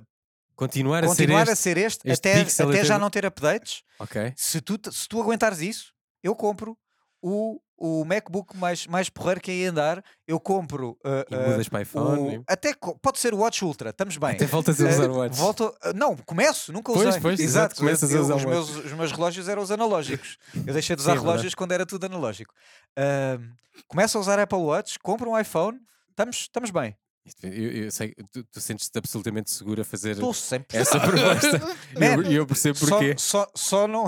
[0.54, 1.62] Continuar, a continuar ser a este.
[1.62, 3.82] ser este, este até, até já não ter updates.
[3.98, 4.32] Ok.
[4.36, 5.92] Se tu, se tu aguentares isso,
[6.26, 6.76] eu compro
[7.22, 10.90] o, o MacBook mais, mais porreiro que ia andar, eu compro.
[11.04, 12.38] uh, E uh, mudas para iPhone.
[12.38, 12.72] o- até
[13.02, 14.30] pode ser o Watch Ultra, estamos bem.
[14.32, 15.36] Até voltas a Uh, usar o Watch.
[15.36, 17.20] Volto, uh, não, começo, nunca Pois, usei.
[17.20, 20.36] pois, exato, exato, começas a eu- usar os, meus, os meus relógios eram os analógicos.
[20.66, 21.32] Eu deixei de usar Sim, é verdade.
[21.32, 22.54] relógios quando era tudo analógico.
[22.98, 23.42] Uh,
[23.88, 25.78] começo a usar Apple Watch, compro um iPhone,
[26.10, 26.96] estamos, estamos bem.
[27.42, 30.30] Eu, eu sei, tu, tu sentes-te absolutamente seguro a fazer Estou
[30.72, 31.76] essa proposta.
[31.98, 33.14] E eu, eu percebo Só, porquê.
[33.18, 34.06] só, só não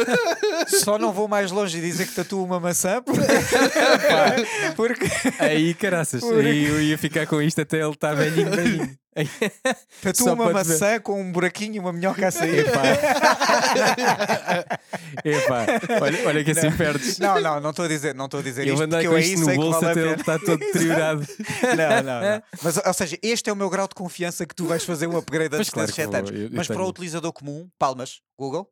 [0.68, 3.22] só não vou mais longe e dizer que tatuo uma maçã porque,
[4.76, 5.06] porque
[5.38, 8.98] Aí, caraças, Por- aí eu ia ficar com isto até ele estar velhinho, velhinho.
[10.02, 10.70] tatuo Só uma para ver.
[10.70, 12.66] maçã com um buraquinho e uma minhoca a sair.
[15.24, 15.66] Epá,
[16.00, 17.18] olha, olha que assim perdes.
[17.18, 19.24] Não, não, não estou a dizer, não estou a dizer Eu isto porque eu aí
[19.24, 21.26] isto no sei que bolso vale até ele está todo deteriorado.
[21.76, 22.42] Não, não, não.
[22.62, 25.16] Mas, ou seja, este é o meu grau de confiança que tu vais fazer um
[25.16, 26.50] upgrade antes claro desses que 7 vou, anos.
[26.52, 26.86] Mas para tenho.
[26.86, 28.68] o utilizador comum, palmas, Google.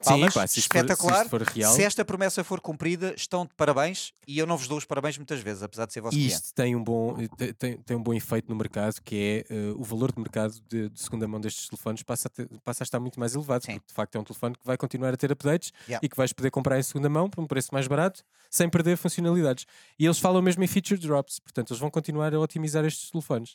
[0.00, 1.28] Sim, Palmas, pá, se isto for- se espetacular.
[1.28, 1.74] for real.
[1.74, 5.16] Se esta promessa for cumprida, estão de parabéns e eu não vos dou os parabéns
[5.16, 6.34] muitas vezes, apesar de ser vosso cliente.
[6.34, 9.72] isto tem um bom, te- tem, tem um bom efeito no mercado, que é eh,
[9.74, 12.84] o valor de mercado de, de segunda mão destes telefones passa a, ter- passa a
[12.84, 13.74] estar muito mais elevado, Sim.
[13.74, 16.04] porque de facto é um telefone que vai continuar a ter updates Yeah.
[16.04, 18.96] e que vais poder comprar em segunda mão por um preço mais barato, sem perder
[18.96, 19.64] funcionalidades.
[19.98, 23.54] E eles falam mesmo em feature drops, portanto eles vão continuar a otimizar estes telefones.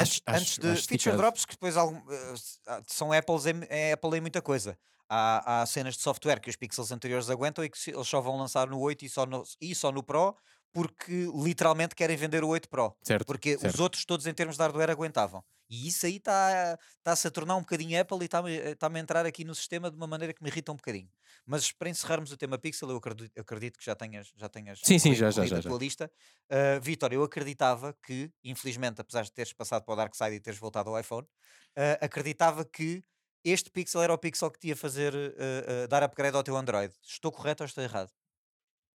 [0.00, 2.34] Antes, Acho- antes de feature drops, que depois algum, eh,
[2.66, 4.78] ah, são Apples em, é Apple em muita coisa.
[5.08, 8.36] Há, há cenas de software que os pixels anteriores aguentam e que eles só vão
[8.36, 10.36] lançar no 8 e só no, e só no Pro
[10.72, 12.96] porque literalmente querem vender o 8 Pro.
[13.02, 13.26] Certo?
[13.26, 13.82] Porque os certo.
[13.82, 15.42] outros todos em termos de hardware aguentavam.
[15.70, 19.26] E isso aí está tá-se a tornar um bocadinho Apple e está-me está a entrar
[19.26, 21.10] aqui no sistema de uma maneira que me irrita um bocadinho.
[21.44, 24.98] Mas para encerrarmos o tema Pixel, eu acredito, acredito que já tenhas, já tenhas Sim,
[24.98, 25.70] sim, já, já, já, a já.
[25.70, 26.10] lista.
[26.50, 30.40] Uh, Vitor, eu acreditava que, infelizmente, apesar de teres passado para o Dark Side e
[30.40, 33.04] teres voltado ao iPhone, uh, acreditava que
[33.44, 36.94] este Pixel era o Pixel que te ia fazer uh, dar upgrade ao teu Android.
[37.02, 38.10] Estou correto ou estou errado?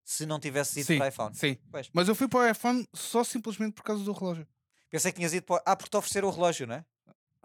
[0.04, 1.36] Se não tivesse ido Sim, para iPhone.
[1.36, 1.58] sim.
[1.72, 1.89] Pois.
[1.93, 4.47] Mas eu fui para o iPhone só simplesmente por causa do relógio.
[4.89, 5.64] Pensei que tinhas ido para.
[5.66, 6.86] Ah, porque te ofereceram o relógio, não é?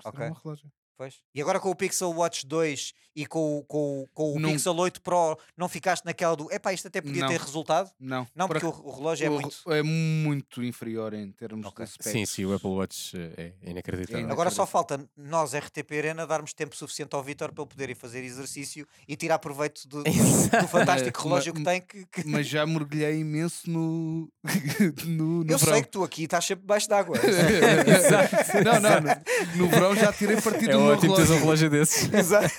[0.05, 0.29] Ok.
[0.29, 0.73] um relógio.
[0.97, 1.17] Pois.
[1.35, 4.51] E agora com o Pixel Watch 2 e com, o- com, o- com o Não-
[4.53, 6.51] Pixel 8 Pro, não ficaste naquela do.
[6.51, 7.29] Epá, isto até podia Não.
[7.29, 7.91] ter resultado?
[8.01, 9.57] Não, Não, por porque o, ac- o relógio é o- muito.
[9.73, 11.85] é muito inferior em termos Ok.
[11.85, 12.13] de specs.
[12.13, 14.27] Sim, sim, o Apple Watch eh, é inacreditável.
[14.27, 17.91] É Agora só falta nós, RTP Arena, darmos tempo suficiente ao Vitor para ele poder
[17.91, 21.81] ir fazer exercício e tirar proveito do, do- fantástico relógio que tem.
[21.83, 24.31] Que, que- Mas já mergulhei imenso no.
[25.07, 25.75] no, no Eu verão.
[25.75, 27.17] sei que tu aqui estás sempre debaixo d'água.
[28.65, 31.71] não, não, no, no verão já tirei partido É meu ótimo teres um relógio.
[31.71, 32.09] desses.
[32.15, 32.51] Exato.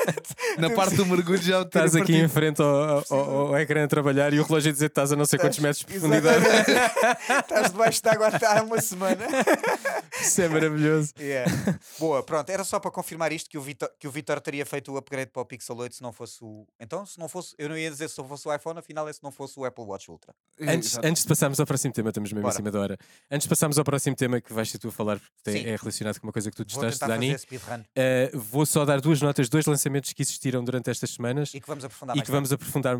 [0.57, 2.25] Na parte do mergulho já Estás aqui partido.
[2.25, 5.11] em frente ao, ao, ao ecrã a trabalhar e o relógio a dizer que estás
[5.11, 6.45] a não sei quantos metros de profundidade.
[7.39, 9.25] Estás debaixo d'água há uma semana.
[10.21, 11.13] Isso é maravilhoso.
[11.19, 11.51] Yeah.
[11.99, 14.91] Boa, pronto, era só para confirmar isto que o Vitor, que o Vitor teria feito
[14.91, 16.65] o upgrade para o Pixel 8 se não fosse o.
[16.79, 19.13] Então, se não fosse, eu não ia dizer se não fosse o iPhone, afinal é
[19.13, 20.33] se não fosse o Apple Watch Ultra.
[20.59, 21.07] Antes, Exato.
[21.07, 22.53] antes de passarmos ao próximo tema, estamos mesmo Bora.
[22.53, 22.97] em cima da hora.
[23.31, 25.75] Antes de passarmos ao próximo tema que vais ser tu a falar, porque tem- é
[25.75, 27.27] relacionado com uma coisa que tu testaste, Dani.
[27.31, 27.81] fazer speedrun
[28.33, 31.67] Uh, vou só dar duas notas, dois lançamentos que existiram durante estas semanas e que
[31.67, 32.97] vamos aprofundar e mais que vamos aprofundar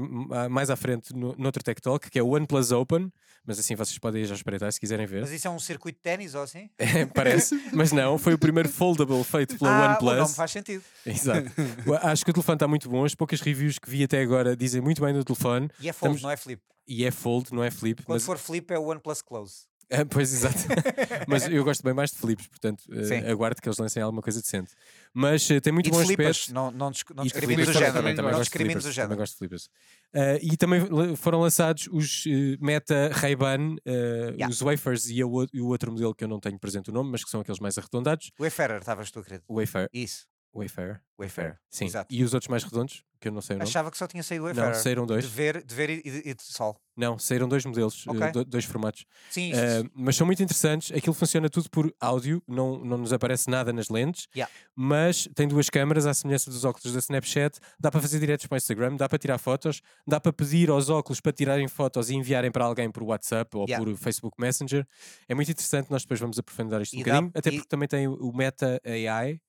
[0.49, 3.11] mais à frente no, noutro Tech Talk, que é o OnePlus Open.
[3.45, 5.21] Mas assim vocês podem ir já espreitar se quiserem ver.
[5.21, 6.69] Mas isso é um circuito de ténis ou assim?
[7.15, 8.17] Parece, mas não.
[8.17, 10.17] Foi o primeiro foldable feito pela ah, OnePlus.
[10.17, 10.83] nome faz sentido.
[11.05, 11.49] Exato.
[12.03, 13.05] Acho que o telefone está muito bom.
[13.05, 15.69] As poucas reviews que vi até agora dizem muito bem do telefone.
[15.79, 16.61] E é fold, Estamos- não é flip.
[16.87, 18.03] E é fold, não é flip.
[18.03, 19.65] Quando mas- for flip é o OnePlus Close.
[19.89, 20.57] Ah, pois, exato.
[21.27, 23.27] Mas eu gosto bem mais de flips, portanto, eh, Sim.
[23.29, 24.73] aguardo que eles lancem alguma coisa decente.
[25.13, 26.53] Mas eh, tem muito e bom de flipas, aspecto.
[26.53, 27.93] não, não, disc- não E de discrimines o flippers género.
[27.97, 29.19] também, também não gosto de discrimines o flippers, Também género.
[29.19, 29.69] gosto de flippers.
[30.13, 34.49] Ah, e também foram lançados os eh, Meta Ray-Ban, eh, Yeah.
[34.49, 36.93] os Wafers e, a o- e o outro modelo que eu não tenho presente o
[36.93, 38.31] nome, mas que são aqueles mais arredondados.
[38.37, 39.43] O Wayfarer, estavas tu, querido.
[39.47, 39.89] O Wayfair.
[39.93, 40.25] Isso,
[40.57, 41.01] Wayfair.
[41.19, 41.57] Wayfarer.
[41.69, 41.85] Sim.
[41.85, 42.13] Exato.
[42.13, 43.67] E os outros mais redondos, que eu não sei o nome.
[43.69, 45.23] Achava que só tinha saído o Não, saíram dois.
[45.25, 46.79] De ver, de ver e, e- e de sol.
[46.95, 48.31] Não, saíram dois modelos, eh, Ok.
[48.31, 49.05] do- dois formatos.
[49.31, 50.95] Sim, Uh, mas são muito interessantes.
[50.95, 54.51] Aquilo funciona tudo por áudio, não, não nos aparece nada nas lentes, Yeah.
[54.75, 57.59] mas tem duas câmaras, à semelhança dos óculos da Snapchat.
[57.79, 60.89] Dá para fazer diretos para o Instagram, dá para tirar fotos, dá para pedir aos
[60.89, 63.83] óculos para tirarem fotos e enviarem para alguém por WhatsApp ou Yeah.
[63.83, 64.87] por Facebook Messenger.
[65.27, 65.89] É muito interessante.
[65.89, 68.31] Nós depois vamos aprofundar isto um E dá- bocadinho, até e- porque também tem o
[68.31, 69.39] Meta AI.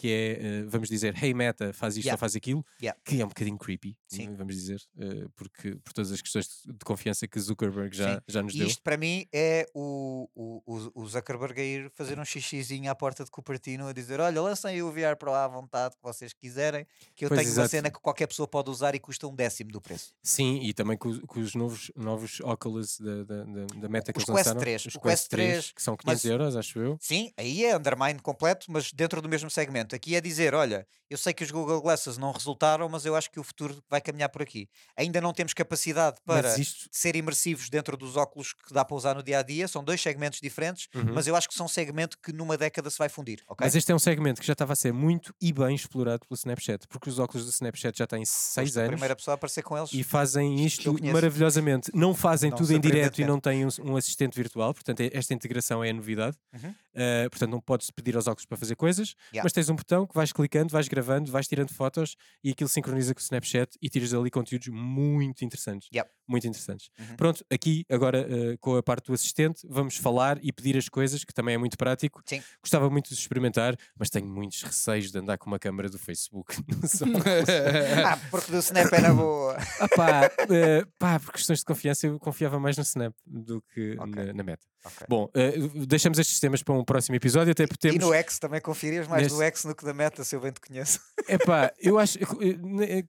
[0.00, 2.14] Que é, uh, vamos dizer, hey Meta, faz isto Yeah.
[2.14, 2.98] ou faz aquilo, Yeah.
[3.04, 4.32] que é um bocadinho creepy, Sim.
[4.36, 8.20] vamos dizer, uh, porque por todas as questões de confiança que Zuckerberg já, Sim.
[8.28, 8.66] já nos E deu.
[8.68, 13.24] isto para mim é o, o, o- Zuckerberg a ir fazer um xixizinho à porta
[13.24, 16.86] de Cupertino a dizer: Olha, lancem aí o VR Pro à vontade que vocês quiserem,
[17.16, 17.68] que eu Pois, tenho uma exato.
[17.70, 20.14] cena que qualquer pessoa pode usar e custa um décimo do preço.
[20.22, 23.44] Sim, e também com, os- com os novos, novos Oculus da, da,
[23.80, 24.60] da, Meta que Os eles lançaram.
[24.60, 26.96] 3, Os o Quest 3, que são mas- 500 euros, acho eu.
[27.00, 29.87] Sim, aí é undermine completo, mas dentro do mesmo segmento.
[29.94, 33.30] Aqui é dizer, olha, eu sei que os Google Glasses não resultaram, mas eu acho
[33.30, 34.68] que o futuro vai caminhar por aqui.
[34.96, 36.88] Ainda não temos capacidade para isto.
[36.92, 39.66] ser imersivos dentro dos óculos que dá para usar no dia a dia.
[39.68, 41.12] São dois segmentos diferentes, Uhum.
[41.14, 43.42] mas eu acho que são um segmento que numa década se vai fundir.
[43.48, 43.64] ok?
[43.64, 46.36] Mas este é um segmento que já estava a ser muito e bem explorado pelo
[46.36, 49.36] Snapchat, porque os óculos do Snapchat já têm Foste 6 a anos primeira pessoa a
[49.36, 49.92] aparecer com eles.
[49.92, 51.90] e fazem isto maravilhosamente.
[51.94, 55.10] Não fazem Não tudo em direto e não têm um, um assistente virtual, portanto, é-
[55.12, 56.36] esta integração é a novidade.
[56.52, 56.70] Uhum.
[56.70, 59.44] Uh, portanto, não podes pedir aos óculos para fazer coisas, Yeah.
[59.44, 63.14] mas tens um botão que vais clicando, vais gravando, vais tirando fotos e aquilo sincroniza
[63.14, 65.88] com o Snapchat e tiras ali conteúdos muito interessantes.
[65.94, 66.17] Yep.
[66.28, 66.90] Muito interessantes.
[66.98, 67.16] Uhum.
[67.16, 71.24] Pronto, aqui agora uh, com a parte do assistente, vamos falar e pedir as coisas,
[71.24, 72.20] que também é muito prático.
[72.26, 72.42] Sim.
[72.62, 76.54] Gostava muito de experimentar, mas tenho muitos receios de andar com uma câmera do Facebook.
[78.04, 79.56] Ah, porque do Snap era boa.
[79.80, 83.96] ah, pá, uh, pá, por questões de confiança, eu confiava mais no Snap do que
[83.98, 84.14] Ok.
[84.26, 84.66] na, na Meta.
[84.84, 85.06] Ok.
[85.08, 88.06] Bom, uh, deixamos estes temas para um próximo episódio, até porque E temos.
[88.06, 90.52] no X também conferias mais no Neste- X do que da Meta, se eu bem
[90.52, 91.00] te conheço.
[91.28, 92.18] Epá, eu acho,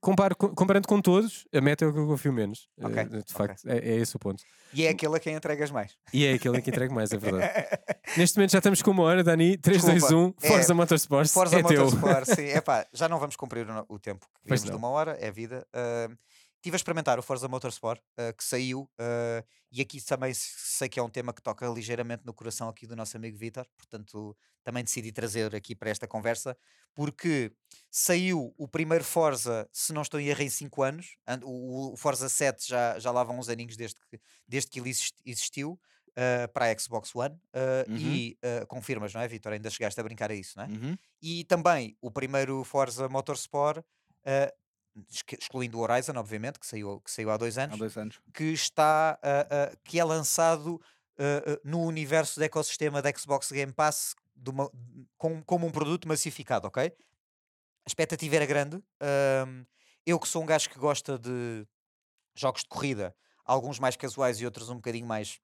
[0.02, 2.68] comparo, co- comparando com todos, a meta é o que eu confio menos.
[2.82, 4.43] Ok, de facto, é, é esse o ponto.
[4.74, 5.97] E é aquele a quem entregas mais.
[6.14, 7.68] E é aquele em que entrego mais, é verdade.
[8.16, 9.57] Neste momento já estamos com uma hora, Dani.
[9.57, 11.30] 3, 2, Desculpa, 1, é- Forza Motorsport.
[11.30, 11.89] Forza é teu.
[12.36, 12.49] Sim.
[12.55, 15.66] Epá, já não vamos cumprir o, o tempo que queríamos de uma hora, é vida.
[15.74, 16.10] Ah,
[16.60, 19.41] Estive a experimentar o Forza Motorsport, ah, que saiu, ah,
[19.72, 22.86] e aqui também se- sei que é um tema que toca ligeiramente no coração aqui
[22.86, 26.57] do nosso amigo Vitor, portanto também decidi trazer aqui para esta conversa,
[26.93, 27.53] porque
[27.89, 32.28] saiu o primeiro Forza, se não estou em erro, em 5 anos, o, o Forza
[32.28, 35.80] 7 já, já lá vão uns aninhos desde que, desde que ele exist- existiu,
[36.18, 37.95] ah, para a Xbox One, ah, Uhum.
[37.97, 39.53] e ah, confirmas, não é, Vitor?
[39.53, 40.68] Ainda chegaste a brincar a isso, não é?
[40.68, 40.97] Uhum.
[41.22, 43.82] e também o primeiro Forza Motorsport,
[45.40, 48.20] excluindo o Horizon, obviamente, que saiu, que saiu há dois Há anos, dois anos.
[48.34, 50.82] que está ah, ah, que é lançado
[51.18, 54.16] ah, no universo do ecossistema da Xbox Game Pass
[54.48, 54.72] uma-
[55.18, 56.86] com- como um produto massificado, ok?
[56.88, 56.94] A
[57.88, 58.82] expectativa era grande.
[60.06, 61.66] eu que sou um gajo que gosta de
[62.36, 63.16] jogos de corrida,
[63.46, 65.40] alguns mais casuais e outros um bocadinho mais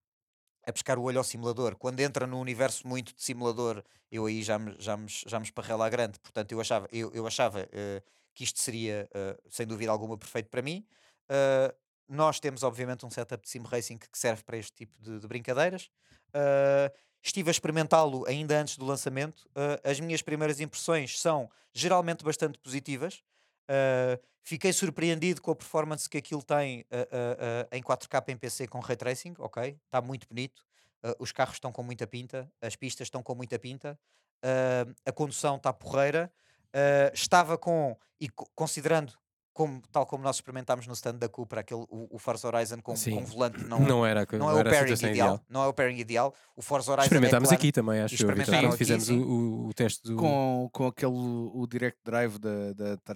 [0.68, 1.76] a pescar o olho ao simulador.
[1.76, 5.46] Quando entra no universo muito de simulador, eu aí já me, já me, já me
[5.46, 6.20] esparrei lá grande.
[6.20, 8.02] Portanto, eu achava, eu, eu achava eh,
[8.36, 10.86] que isto seria, eh, sem dúvida alguma, perfeito para mim.
[11.30, 11.74] Uh,
[12.08, 15.28] nós temos, obviamente, um setup de sim racing que serve para este tipo de, de
[15.28, 15.90] brincadeiras.
[16.30, 19.46] Uh, estive a experimentá-lo ainda antes do lançamento.
[19.56, 23.24] Uh, as minhas primeiras impressões são geralmente bastante positivas.
[23.64, 28.38] Uh, fiquei surpreendido com a performance que aquilo tem uh, uh, uh, em 4K em
[28.38, 29.34] PC com ray tracing.
[29.40, 30.62] Ok, está muito bonito.
[31.04, 33.98] Uh, os carros estão com muita pinta, as pistas estão com muita pinta,
[34.44, 36.32] uh, a condução está porreira.
[36.76, 39.14] Uh, estava com, e co- considerando
[39.56, 42.93] como, tal como nós experimentámos no stand da Cupra, aquele, o, o Forza Horizon com,
[42.95, 43.16] Sim.
[43.16, 45.41] com volante, não, Não, era, não é não o era a pairing ideal, ideal.
[45.49, 46.36] Não é o pairing ideal.
[46.58, 49.18] O Forza Horizon Experimentámos é claro, aqui também, acho quando aqui, fizemos sim.
[49.18, 53.14] o, o- o teste do, Com, com aquele o direct drive da, da, da,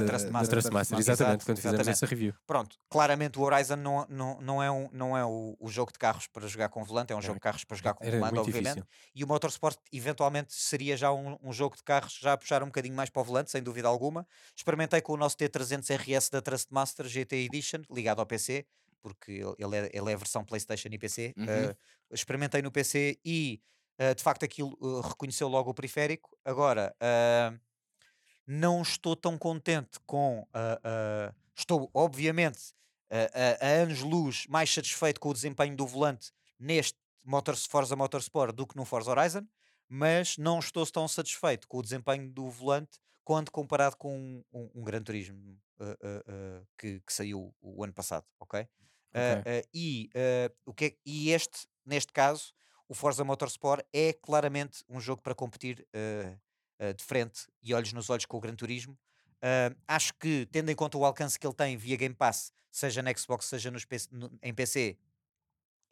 [0.00, 0.56] Da Trustmaster.
[0.56, 1.90] da Trustmaster, Exato, exatamente, quando fizemos exatamente.
[1.90, 2.34] essa review.
[2.44, 5.98] Pronto, claramente o Horizon não, não, não é, um, não é o, o jogo de
[5.98, 8.20] carros para jogar com volante, é um Era- jogo de carros para jogar com comando,
[8.34, 8.74] muito obviamente.
[8.74, 8.86] difícil.
[9.14, 12.66] E o Motorsport eventualmente seria já um, um jogo de carros já a puxar um
[12.66, 14.26] bocadinho mais para o volante, sem dúvida alguma.
[14.56, 18.66] Experimentei com o nosso T300 RS da Trustmaster GT Edition, ligado ao PC,
[19.00, 21.34] porque ele- é, ele é a versão PlayStation e PC.
[21.36, 21.44] Uhum.
[21.44, 21.76] Uh,
[22.12, 23.60] experimentei no PC e
[24.00, 26.36] uh, de facto aquilo uh, reconheceu logo o periférico.
[26.44, 26.94] Agora,
[28.46, 30.46] não estou tão contente com.
[31.56, 32.72] estou, obviamente,
[33.10, 38.76] a, anos-luz mais satisfeito com o desempenho do volante neste Motor, Forza Motorsport do que
[38.76, 39.46] no Forza Horizon,
[39.88, 44.70] mas não estou tão satisfeito com o desempenho do volante quando comparado com um, um,
[44.76, 48.60] um Gran Turismo uh, uh, que, que saiu o ano passado, ok?
[48.60, 48.68] Ok.
[49.62, 50.10] uh, e,
[50.66, 52.52] o que é- e este, neste caso,
[52.88, 55.86] o Forza Motorsport é claramente um jogo para competir
[56.96, 58.98] de frente e olhos nos olhos com o Gran Turismo.
[59.38, 63.02] Uh, acho que, tendo em conta o alcance que ele tem via Game Pass, seja
[63.02, 64.96] na Xbox, seja PC no- em PC,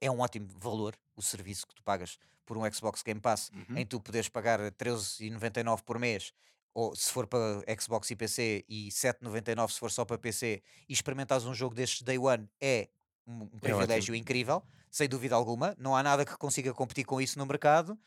[0.00, 3.76] é um ótimo valor o serviço que tu pagas por um Xbox Game Pass, Uhum.
[3.78, 6.32] em tu poderes pagar 13,99 por mês,
[6.72, 10.92] ou se for para Xbox e PC, e 7,99 se for só para PC, e
[10.92, 12.88] experimentares um jogo destes Day One, é
[13.26, 15.74] um, um privilégio incrível, sem dúvida alguma.
[15.78, 17.98] Não há nada que consiga competir com isso no mercado.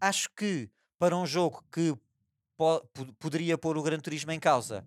[0.00, 1.94] Acho que para um jogo que
[2.56, 4.86] po- po- poderia pôr o Gran Turismo em causa,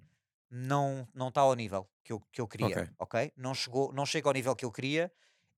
[0.50, 3.32] não não está ao nível que eu, que eu queria, Ok.
[3.36, 5.12] Não, chegou, não chega ao nível que eu queria.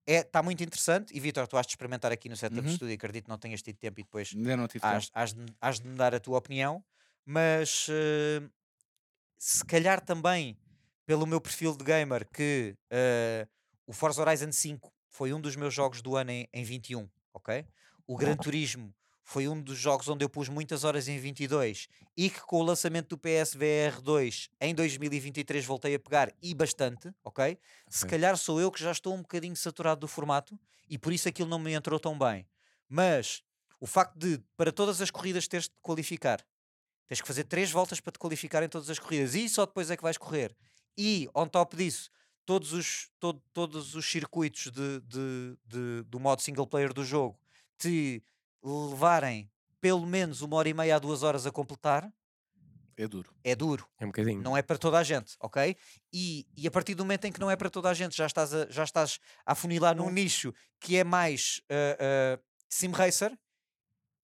[0.07, 1.15] Está é, muito interessante.
[1.15, 2.73] E Vitor, tu has de experimentar aqui no setup de Uhum.
[2.73, 2.93] estúdio.
[2.95, 4.93] Acredito que não tenhas tido tempo e depois Ainda não tive tempo.
[4.95, 6.83] has, has, de, has de me dar a tua opinião.
[7.25, 8.47] Mas eh,
[9.37, 10.57] se calhar também
[11.05, 13.47] pelo meu perfil de gamer que eh,
[13.85, 17.65] o Forza Horizon 5 foi um dos meus jogos do ano em, em 21, ok?
[18.05, 22.29] O Gran Turismo foi um dos jogos onde eu pus muitas horas em 22 e
[22.29, 27.57] que com o lançamento do PSVR 2 em 2023 voltei a pegar e bastante, ok?
[27.89, 31.27] Se calhar sou eu que já estou um bocadinho saturado do formato e por isso
[31.27, 32.47] aquilo não me entrou tão bem.
[32.87, 33.41] Mas
[33.79, 36.45] o facto de, para todas as corridas, teres de qualificar,
[37.07, 39.89] tens que fazer três voltas para te qualificar em todas as corridas e só depois
[39.91, 40.55] é que vais correr.
[40.97, 42.09] E, on top disso,
[42.45, 47.37] todos os, todo- todos os circuitos de, de- de- do modo single player do jogo
[47.77, 48.23] te
[48.63, 49.49] levarem
[49.81, 52.11] pelo menos uma hora e meia a duas horas a completar,
[52.97, 53.29] É duro.
[53.43, 53.87] é duro.
[53.99, 54.41] É um bocadinho.
[54.41, 55.75] Não é para toda a gente, ok?
[56.13, 58.25] E, e a partir do momento em que não é para toda a gente, já
[58.25, 62.39] estás a, já estás a afunilar num nicho que é mais ah, ah,
[62.69, 63.37] sim racer.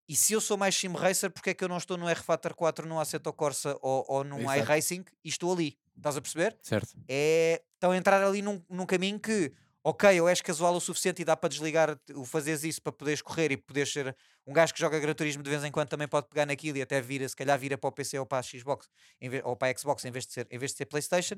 [0.09, 2.55] E se eu sou mais sim racer, porque é que eu não estou no R-Factor
[2.55, 4.57] 4, no Assetto Corsa ou, ou num Exato.
[4.57, 5.77] iRacing e estou ali?
[5.95, 6.57] Estás a perceber?
[6.63, 6.97] Certo.
[7.07, 9.53] é estão a entrar ali num, num caminho que,
[9.83, 13.21] ok, ou és casual o suficiente e dá para desligar o fazeres isso para poderes
[13.21, 14.15] correr e poderes ser
[14.47, 16.99] um gajo que joga graturismo de vez em quando também pode pegar naquilo e até
[16.99, 18.89] vira, se calhar vira para o PC ou para a Xbox
[19.21, 21.35] vez- ou para a Xbox em vez de ser, em vez de ser Playstation.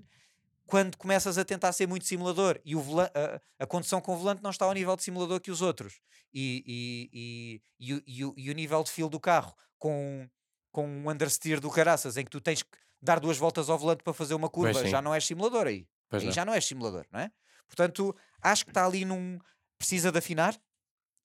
[0.71, 3.11] Quando começas a tentar ser muito simulador e o vola-
[3.59, 5.99] a, a condução com o volante não está ao nível de simulador que os outros
[6.33, 10.29] e, e, e, e, o- e o, nível de feel do carro com,
[10.71, 12.69] com um understeer do caraças em que tu tens que
[13.01, 15.85] dar duas voltas ao volante para fazer uma curva, já não és simulador aí.
[16.09, 16.33] Pois Aí não.
[16.33, 17.29] já não é simulador, não é?
[17.67, 19.39] Portanto, acho que está ali num.
[19.77, 20.57] Precisa de afinar,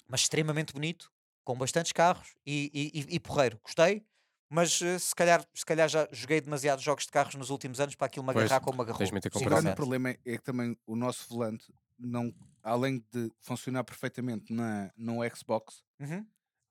[0.08, 1.08] mas extremamente bonito,
[1.44, 3.60] com bastantes carros e, e, e- e porreiro.
[3.62, 4.02] Gostei,
[4.48, 7.94] mas eh, se calhar, se calhar já joguei demasiados jogos de carros nos últimos anos
[7.94, 9.16] para aquilo me Pois, agarrar como me agarrou.
[9.32, 14.90] O grande problema é que também o nosso volante, não, além de funcionar perfeitamente na,
[14.96, 16.30] no Xbox, Uhum.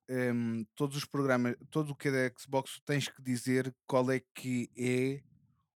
[0.09, 4.21] hum, todos os programas, todo o que é da Xbox, tens que dizer qual é
[4.35, 5.21] que é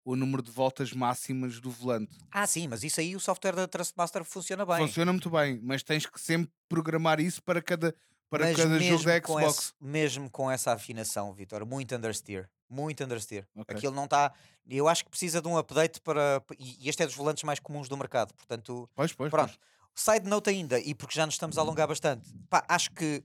[0.05, 2.17] o número de voltas máximas do volante.
[2.31, 4.87] Ah, sim, mas isso aí o software da Trustmaster funciona bem.
[4.87, 7.93] Funciona muito bem, mas tens que sempre programar isso para cada,
[8.29, 9.57] para mas cada jogo da com Xbox.
[9.59, 12.49] esse- mesmo com essa afinação, Vitor, muito understeer.
[12.69, 13.47] Muito understeer.
[13.55, 13.75] Ok.
[13.75, 14.31] Aquilo não está.
[14.69, 16.41] Eu acho que precisa de um update para.
[16.59, 18.33] E e este é dos volantes mais comuns do mercado.
[18.35, 19.57] Portanto, Pois, pois, Pronto.
[19.57, 20.15] pois.
[20.15, 23.23] Side note ainda, e porque já nos estamos a alongar bastante, pá, acho que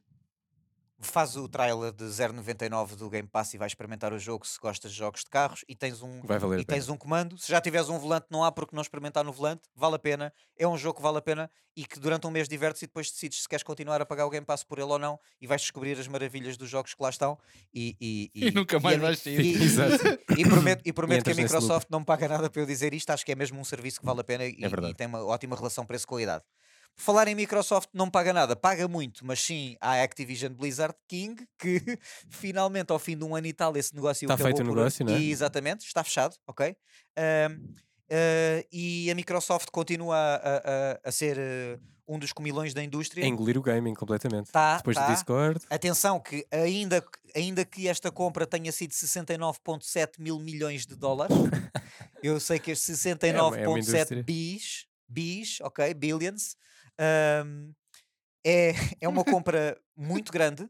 [1.04, 4.90] faz o trailer de 0.99 do Game Pass e vai experimentar o jogo se gostas
[4.92, 6.20] de jogos de carros e tens um,
[6.60, 7.38] e tens um comando.
[7.38, 10.32] Se já tiveres um volante, não há porque não experimentar no volante, vale a pena.
[10.58, 13.10] É um jogo que vale a pena e que durante um mês divertes e depois
[13.10, 15.60] decides se queres continuar a pagar o Game Pass por ele ou não e vais
[15.60, 17.36] descobrir as maravilhas dos jogos que lá estão
[17.74, 19.40] e, e, E nunca mais vais sair.
[19.40, 19.54] e-
[20.38, 21.34] e prometo, e prometo que a.
[21.34, 23.10] Microsoft não me paga nada para eu dizer isto.
[23.10, 25.24] Acho que é mesmo um serviço que vale a pena e, É e tem uma
[25.24, 26.44] ótima relação preço-qualidade.
[26.96, 31.44] Por Falar em Microsoft não paga nada, paga muito, mas sim a Activision Blizzard King,
[31.58, 31.80] que
[32.30, 35.04] finalmente ao fim de um ano e tal esse negócio Está feito o por- negócio,
[35.04, 35.18] não é?
[35.18, 36.76] E, exatamente, está fechado, ok?
[38.10, 42.82] Ah, e a Microsoft continua a, a- a- a ser ah, um dos comilões da
[42.82, 43.24] indústria.
[43.24, 44.50] É engolir o gaming completamente.
[44.52, 45.06] Tá, Depois tá.
[45.06, 45.60] do Discord.
[45.70, 51.34] Atenção que ainda, que- ainda que esta compra tenha sido 69.7 mil milhões de dólares,
[52.22, 54.22] eu sei que É uma 69.7 indústria.
[54.22, 56.56] bis, bis, ok, billions,
[56.98, 57.72] ahm,
[58.44, 60.68] é, é uma compra muito grande.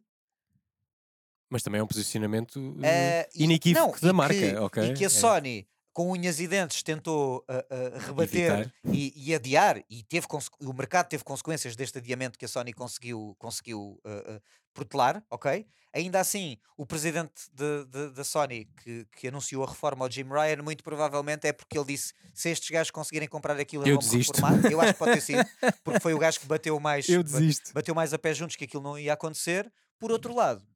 [1.51, 4.35] Mas também é um posicionamento uh, eh, e- inequívoco não, da e marca.
[4.35, 4.91] que- ok?
[4.91, 5.11] E que a É.
[5.11, 10.26] Sony, com unhas e dentes, tentou ah, ah, rebater e, e adiar, e teve
[10.61, 14.40] o mercado teve consequências deste adiamento que a Sony conseguiu, conseguiu ah,
[14.74, 15.64] protelar, ok?
[15.92, 20.24] Ainda assim, o presidente de- de- da Sony que, que anunciou a reforma ao Jim
[20.24, 24.32] Ryan, muito provavelmente é porque ele disse: se estes gajos conseguirem comprar aquilo, Eu desisto.
[24.34, 24.72] reformar.
[24.72, 25.45] Eu acho que pode ter sido,
[25.84, 27.72] porque foi o gajo que bateu mais, Eu desisto.
[27.72, 29.72] bateu mais a pé juntos que aquilo não ia acontecer.
[30.01, 30.66] Por outro lado,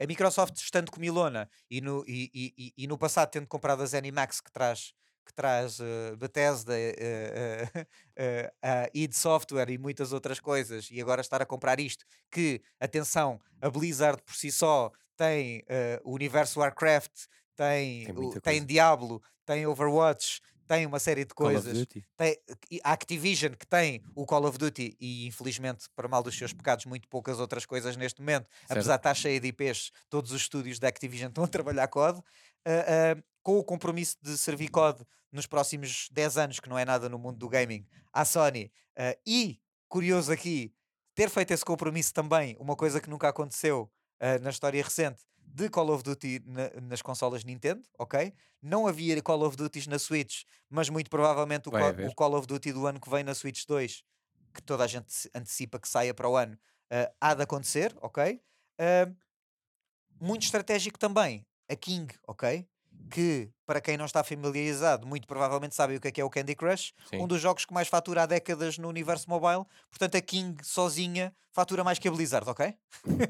[0.00, 3.86] a Microsoft estando com Milona e no, e, e- e- no passado tendo comprado a
[3.86, 4.92] ZeniMax que traz,
[5.26, 7.68] que traz eh, Bethesda, eh,
[8.16, 12.62] eh, a id Software e muitas outras coisas, e agora estar a comprar isto, que,
[12.80, 17.26] atenção, a Blizzard por si só tem eh, o universo Warcraft,
[17.56, 18.64] tem, Tem o- tem.
[18.64, 22.36] Diablo, tem Overwatch, tem uma série de coisas tem
[22.84, 26.84] a Activision que tem o Call of Duty e infelizmente para mal dos seus pecados
[26.84, 30.78] muito poucas outras coisas neste momento apesar de estar cheia de IPs todos os estúdios
[30.78, 32.20] da Activision estão a trabalhar COD
[32.66, 32.70] ah,
[33.16, 35.02] ah, com o compromisso de servir COD
[35.32, 39.16] nos próximos 10 anos que não é nada no mundo do gaming à Sony ah,
[39.26, 39.58] e
[39.88, 40.72] curioso aqui
[41.14, 43.90] ter feito esse compromisso também uma coisa que nunca aconteceu
[44.20, 48.32] ah, na história recente de Call of Duty na- nas consolas Nintendo, ok?
[48.62, 52.72] Não havia Call of Duty na Switch, mas muito provavelmente o, o Call of Duty
[52.72, 54.02] do ano que vem na Switch 2,
[54.54, 56.58] que toda a gente antecipa que saia para o ano,
[56.90, 58.40] ah, há de acontecer, ok?
[58.78, 59.12] Ah,
[60.20, 62.66] muito estratégico também, a King, ok?
[63.08, 66.30] Que, para quem não está familiarizado, muito provavelmente sabe o que é que é o
[66.30, 67.20] Candy Crush, Sim.
[67.22, 69.64] um dos jogos que mais fatura há décadas no universo mobile.
[69.90, 72.72] Portanto, a King sozinha fatura mais que a Blizzard, ok?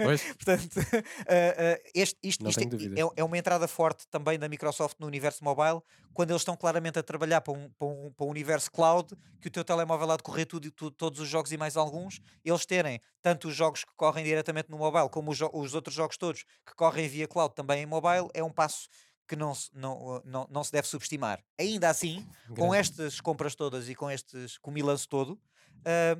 [0.05, 0.76] Pois, Portanto,
[1.26, 5.06] eh, eh, este, isto, isto é- é, é uma entrada forte também da Microsoft no
[5.06, 5.80] universo mobile,
[6.12, 9.48] quando eles estão claramente a trabalhar para um, para um, para um universo cloud, que
[9.48, 12.20] o teu telemóvel há de correr tudo, e tu- todos os jogos e mais alguns,
[12.44, 16.18] eles terem tanto os jogos que correm diretamente no mobile, como os, os outros jogos
[16.18, 18.88] todos que correm via cloud também em mobile, é um passo
[19.28, 21.40] que não, se- não, uh, não, não se deve subestimar.
[21.59, 22.76] Ainda assim, com grande.
[22.78, 25.38] estas compras todas e com, estes, com o milanço todo,
[25.84, 26.18] ah,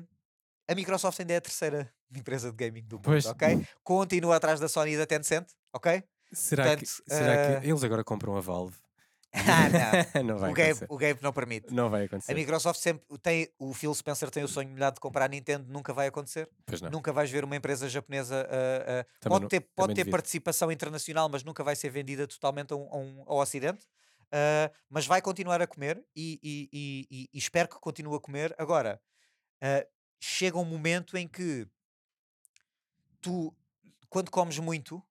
[0.67, 3.25] a Microsoft ainda é a terceira empresa de gaming do mundo, Pois.
[3.25, 3.65] ok?
[3.83, 6.03] Continua atrás da Sony e da Tencent, ok?
[6.31, 8.77] Será, que, portanto, será eh, que eles agora compram a Valve?
[9.31, 9.39] Ah,
[10.23, 10.87] não vai o, Gabe, acontecer.
[10.89, 11.73] o Gabe não permite.
[11.73, 12.33] Não vai A acontecer.
[12.33, 15.93] Microsoft sempre tem, o Phil Spencer tem o sonho molhado de comprar a Nintendo, nunca
[15.93, 16.49] vai acontecer.
[16.81, 16.89] Não.
[16.89, 20.05] Nunca vais ver uma empresa japonesa a- a- Também pode não- ter, também pode ter
[20.09, 23.85] participação internacional, mas nunca vai ser vendida totalmente a um- a um- ao Ocidente.
[24.31, 26.69] Ah, mas vai continuar a comer e, e-
[27.11, 28.55] e- e- espero que continue a comer.
[28.57, 28.99] Agora,
[30.19, 31.67] chega um momento em que
[33.21, 33.53] tu,
[34.09, 35.03] quando comes muito,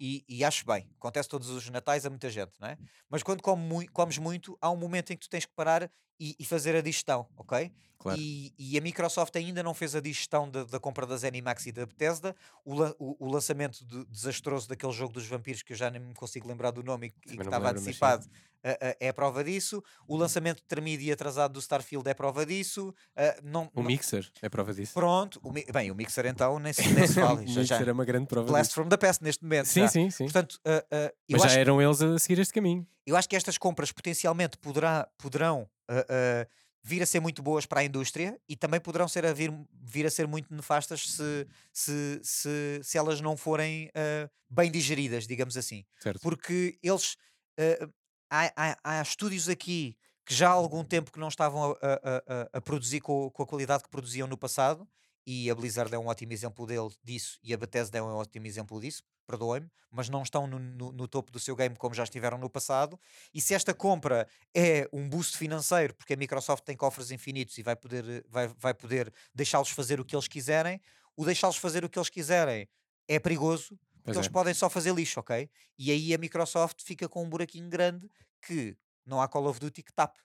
[0.00, 2.78] e, e acho bem, acontece todos os natais a muita gente, não é?
[3.08, 5.90] Mas quando come mui- comes muito, há um momento em que tu tens que parar
[6.18, 7.72] e, e fazer a digestão, ok?
[7.98, 8.20] Claro.
[8.20, 11.72] E, e a Microsoft ainda não fez a digestão da, da compra da ZeniMax e
[11.72, 12.36] da Bethesda.
[12.64, 16.00] O, lan- o- o lançamento de- desastroso daquele jogo dos vampiros que eu já nem
[16.00, 18.26] me consigo lembrar do nome e, que- e que estava antecipado
[18.62, 19.82] ah, é a prova disso.
[20.06, 22.94] O lançamento termido e atrasado do Starfield é prova disso.
[23.16, 24.92] Ah, não, O não- Mixer é prova disso.
[24.92, 27.40] Pronto, o, mi- bem, o Mixer então nem se, nem se fala.
[27.40, 27.76] o já, já.
[27.76, 28.74] Mixer é uma grande prova Blast disso.
[28.74, 29.66] from the past neste momento.
[29.66, 29.88] Sim, já.
[29.88, 30.24] sim, sim.
[30.24, 32.86] Portanto, ah, eu, Mas já acho, eram eles a seguir este caminho.
[33.06, 36.48] eu acho que estas compras potencialmente poderá, poderão ah,
[36.82, 40.06] vir a ser muito boas para a indústria e também poderão ser a vir, vir
[40.06, 45.56] a ser muito nefastas se, se, se, se elas não forem ah, bem digeridas, digamos
[45.56, 45.84] assim.
[45.98, 46.20] Certo.
[46.20, 47.16] Porque eles.
[47.58, 47.88] ah,
[48.30, 51.76] há, há, há estúdios aqui que já há algum tempo que não estavam a, a-
[51.82, 54.88] a- a- a produzir com, com a qualidade que produziam no passado,
[55.24, 58.46] e a Blizzard é um ótimo exemplo dele, disso, e a Bethesda é um ótimo
[58.46, 62.04] exemplo disso, perdoem-me, mas não estão no, no- no topo do seu game como já
[62.04, 62.98] estiveram no passado.
[63.34, 67.62] E se esta compra é um boost financeiro, porque a Microsoft tem cofres infinitos e
[67.62, 70.80] vai poder, vai, vai poder deixá-los fazer o que eles quiserem,
[71.16, 72.68] o deixá-los fazer o que eles quiserem
[73.08, 74.30] é perigoso, Pois porque eles é.
[74.30, 75.48] podem só fazer lixo, ok?
[75.78, 78.08] E aí a Microsoft fica com um buraquinho grande
[78.40, 80.18] que não há Call of Duty que tape.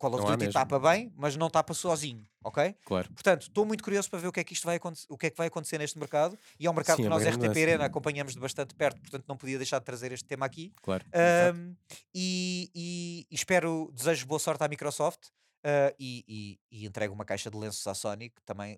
[0.00, 2.74] Call of Não há Duty tapa bem, mas não tapa sozinho, ok?
[2.86, 3.12] Claro.
[3.12, 5.26] Portanto, estou muito curioso para ver o que é que isto vai acontecer, o que
[5.26, 6.38] é que vai acontecer neste mercado.
[6.58, 7.60] E é um mercado Sim, que é nós, RTP mudança.
[7.60, 10.72] Arena, acompanhamos de bastante perto, portanto não podia deixar de trazer este tema aqui.
[10.82, 11.04] Claro.
[11.12, 11.74] Ahm,
[12.14, 15.28] e, e- e espero, desejo boa sorte à Microsoft
[15.64, 16.24] ah, e,
[16.70, 18.76] e, e entrego uma caixa de lenços à Sony, que também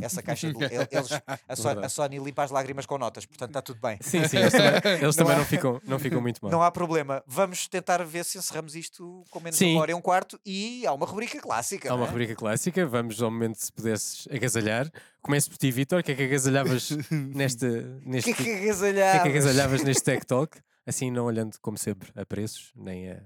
[0.00, 1.10] essa caixa de, el- eles,
[1.48, 1.92] a, Sony, a Verdade.
[1.92, 3.98] Sony limpa as lágrimas com notas, portanto está tudo bem.
[4.00, 6.50] Sim, sim, eles também, eles Não também há- não, ficam, não ficam muito mal.
[6.50, 7.22] Não há problema.
[7.26, 9.72] Vamos tentar ver se encerramos isto com menos Sim.
[9.72, 11.90] uma hora e um quarto e há uma rubrica clássica.
[11.90, 12.08] Há uma é?
[12.08, 14.90] rubrica clássica, vamos ao momento se pudesses agasalhar.
[15.22, 18.42] Começo por ti, Vitor, o que é que agasalhavas neste, O neste, que é que
[18.42, 19.22] o que é agasalhavas?
[19.22, 20.58] que agasalhavas neste Tech Talk?
[20.86, 23.22] Assim, não olhando como sempre a preços, nem a,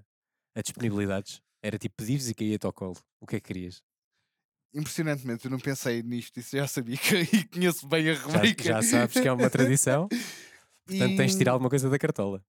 [0.54, 1.40] a disponibilidades.
[1.62, 2.96] Era tipo pedires e caía-te ao colo.
[3.20, 3.82] O que é que querias?
[4.74, 8.64] Impressionantemente, eu não pensei nisto, isso já sabia que e conheço bem a Já, rubrica.
[8.64, 10.08] já sabes que é uma tradição,
[10.86, 12.44] portanto tens de tirar E, alguma coisa da cartola.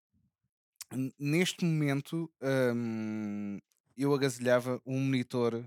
[1.19, 3.59] Neste momento, hum,
[3.95, 5.63] eu agasalhava um monitor.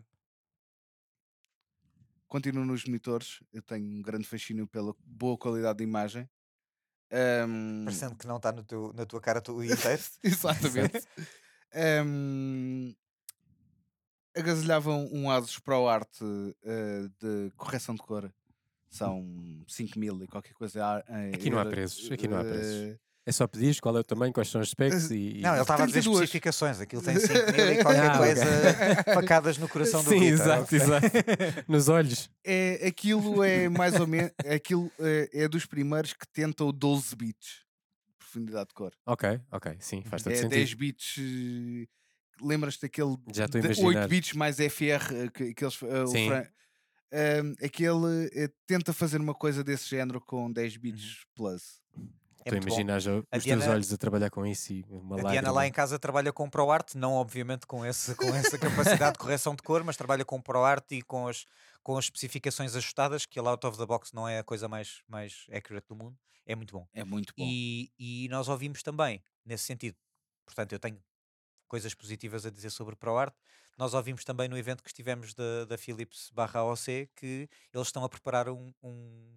[2.28, 6.28] Continuo nos monitores, eu tenho um grande fascínio pela boa qualidade de imagem.
[7.46, 10.02] Hum, Parecendo que não está no teu, na tua cara tu inteiro.
[10.24, 11.06] Exatamente.
[11.74, 12.94] Hum,
[14.36, 16.08] agasalhavam um Asus Pro Art
[16.64, 18.32] eh, de correção de cor.
[18.90, 19.24] São
[19.68, 21.02] 5 mil e qualquer coisa.
[21.08, 22.74] eh, Aqui não há euro- preços, aqui não há preços.
[22.92, 25.40] eh, É só pedires qual é o tamanho, quais são os specs e.
[25.40, 26.16] Não, ele estava a dizer 32.
[26.24, 26.80] especificações.
[26.80, 28.44] Aquilo tem 5 mil e qualquer Ah, coisa
[29.14, 31.06] facadas no coração do Sim, exato, exato.
[31.68, 32.28] Nos olhos.
[32.44, 34.32] é, aquilo é mais ou menos.
[34.52, 37.62] Aquilo é, é dos primeiros que tentam 12 bits
[38.10, 38.92] de profundidade de cor.
[39.06, 40.50] Ok, ok, sim, faz todo é sentido.
[40.50, 41.14] 10 bits.
[42.40, 44.00] Lembras-te daquele Já estou a de imaginar.
[44.02, 46.28] 8 bits mais FR eh, que, que eles, o Sim.
[46.28, 46.46] Fran-
[47.14, 51.82] Ahm, aquele eh, tenta fazer uma coisa desse género com 10 bits plus.
[52.44, 55.16] É Estou a imaginar já os teus Diana- olhos a trabalhar com isso e uma
[55.16, 55.30] A lágrima.
[55.32, 59.18] Diana lá em casa trabalha com ProArt, não obviamente com, esse, com essa capacidade de
[59.18, 61.44] correção de cor, mas trabalha com ProArt e com as,
[61.82, 65.02] com as especificações ajustadas, que a out of the box não é a coisa mais,
[65.06, 66.16] mais accurate do mundo.
[66.46, 66.88] É muito bom.
[66.94, 67.44] É muito bom.
[67.46, 69.96] E, e nós ouvimos também nesse sentido.
[70.46, 70.98] Portanto, eu tenho
[71.72, 73.34] coisas positivas a dizer sobre ProArt.
[73.78, 78.04] Nós ouvimos também no evento que estivemos da, da Philips barra AOC que eles estão
[78.04, 79.32] a preparar um, um,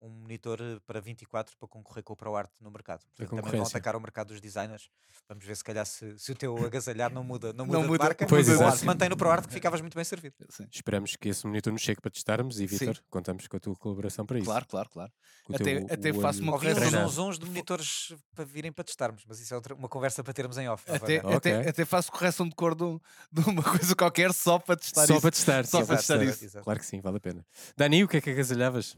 [0.00, 3.00] um monitor eh, para 24 para concorrer com o ProArt no mercado.
[3.16, 4.88] Portanto, também vão atacar o mercado dos designers.
[5.28, 7.90] Vamos ver se calhar se, se o teu agasalhar não muda, não muda Não de
[7.90, 8.76] muda- marca, Pois, ou exato.
[8.78, 10.34] se mantém no ProArt que ficavas muito bem servido.
[10.50, 10.66] Sim.
[10.72, 12.66] Esperamos que esse monitor nos chegue para testarmos e.
[12.66, 14.46] Vitor, contamos com a tua colaboração para isso.
[14.46, 15.12] Claro, claro, claro.
[15.48, 16.80] O Até- teu até olho faço uma uns correção.
[16.80, 17.08] treinado.
[17.10, 20.56] zunzuns de monitores para virem para testarmos, mas isso é outra, uma conversa para termos
[20.58, 20.84] em off.
[20.90, 21.36] Até, novamente.
[21.36, 21.52] Ok.
[21.56, 23.00] até, até faço correção de cor de, um-
[23.32, 25.22] de uma coisa qualquer só para testar Só isso.
[25.22, 25.66] para testar.
[25.66, 26.44] Só para testar Exato, isso.
[26.44, 26.64] exato.
[26.64, 27.44] Claro que sim, vale a pena.
[27.76, 28.96] Dani, o que é que agasalhavas?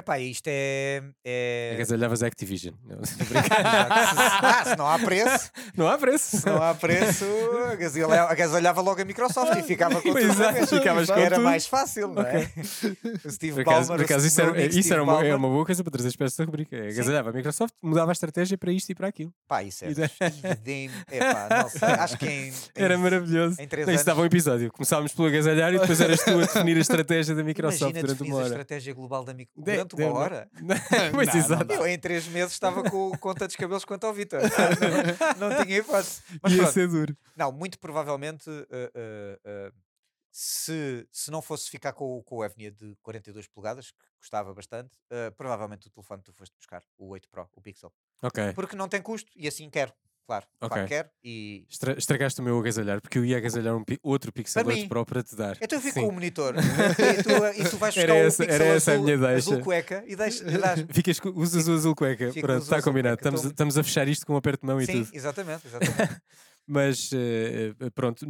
[0.00, 1.02] Epá, isto é.
[1.22, 1.72] é...
[1.74, 2.72] Agasalhavas a Activision.
[2.86, 2.96] Não,
[4.42, 6.38] ah, se não há preço, não há preço.
[6.38, 7.24] se não há preço,
[8.30, 10.42] agasalhava, logo a Microsoft e ficava com tudo.
[10.42, 11.44] A ficavas com Era tudo.
[11.44, 12.50] mais fácil, não é?
[13.24, 15.84] O Steve Por acaso, por acaso isso, era, isso era uma, é uma boa coisa
[15.84, 16.74] para trazer espécies da rubrica.
[16.76, 19.32] É, Agasalhava a Microsoft, mudava a estratégia para isto e para aquilo.
[19.46, 20.94] Pá, isso é E evidente.
[21.12, 23.60] Epá, não sei, acho que em, em, Era maravilhoso.
[23.60, 24.72] em três Não, Isso dava um episódio.
[24.72, 28.22] Começávamos pelo agasalhar e depois eras tu a definir a estratégia da Microsoft Imagina durante
[28.22, 28.46] uma a hora.
[28.48, 30.50] estratégia global da Microsoft durante uma hora.
[31.12, 31.72] pois Não, não exato.
[31.72, 34.40] Eu em três meses estava com, com tantos cabelos quanto ao Vitor.
[35.38, 36.22] Não, não tinha hipótese.
[36.42, 37.16] Mas Ia pronto, ser duro.
[37.36, 39.72] não, muito provavelmente eh, eh, eh,
[40.32, 44.54] se, se não fosse ficar com, o- com o Evnia de 42 polegadas, que gostava
[44.54, 44.90] bastante,
[45.36, 47.92] provavelmente o telefone que tu foste buscar, o 8 Pro, o Pixel.
[48.22, 48.52] Ok.
[48.54, 49.92] Porque não tem custo e assim quero.
[50.30, 50.82] Claro, claro Ok.
[50.84, 51.08] que quero.
[51.24, 54.72] E Estra- Estragaste o meu agasalhar porque eu ia agasalhar um pi- outro Pixel Para
[54.72, 54.88] 8 mim.
[54.88, 55.56] Pro para te dar.
[55.60, 56.00] então eu fico Sim.
[56.02, 58.92] com o monitor e tu, e tu vais Era buscar essa- o Pixel era essa
[58.92, 59.34] a minha deixa.
[59.50, 60.40] azul cueca e deixas.
[60.54, 62.32] e dás- Ficas, usas o azul cueca.
[62.32, 63.16] Fico Pronto, está combinado.
[63.16, 65.10] cueca, Estamos, tô- estamos a fechar isto com um aperto de mão e Sim, tudo.
[65.16, 66.20] exatamente, exatamente.
[66.68, 68.24] Mas eh, pronto,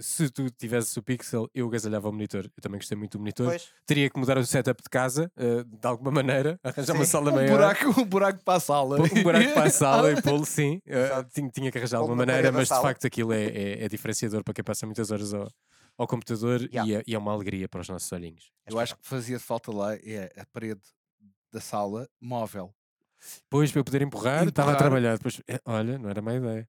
[0.00, 2.44] se tu tivesses o Pixel, eu agasalhava o monitor.
[2.56, 3.46] Eu também gostei muito do monitor.
[3.48, 7.10] Pois, Teria que mudar o setup de casa, eh, de alguma maneira, arranjar uma Sim.
[7.10, 7.50] sala Um maior.
[7.56, 8.96] buraco, um buraco para a sala.
[9.00, 10.80] Um buraco para a sala e pô-lo, sim.
[10.86, 11.30] Exato.
[11.34, 14.44] tinha, tinha que arranjar de alguma maneira, mas de facto aquilo é, é- é diferenciador
[14.44, 15.48] para quem passa muitas horas ao,
[15.96, 16.88] ao computador Yeah.
[16.90, 18.52] e, é, e é uma alegria para os nossos olhinhos.
[18.66, 20.80] Eu acho que fazia falta lá é a parede
[21.52, 22.72] da sala móvel.
[23.44, 24.76] Depois, para eu poder empurrar, estava a Empurrar.
[24.78, 25.16] trabalhar.
[25.16, 26.68] Depois, eh, olha, não era má ideia.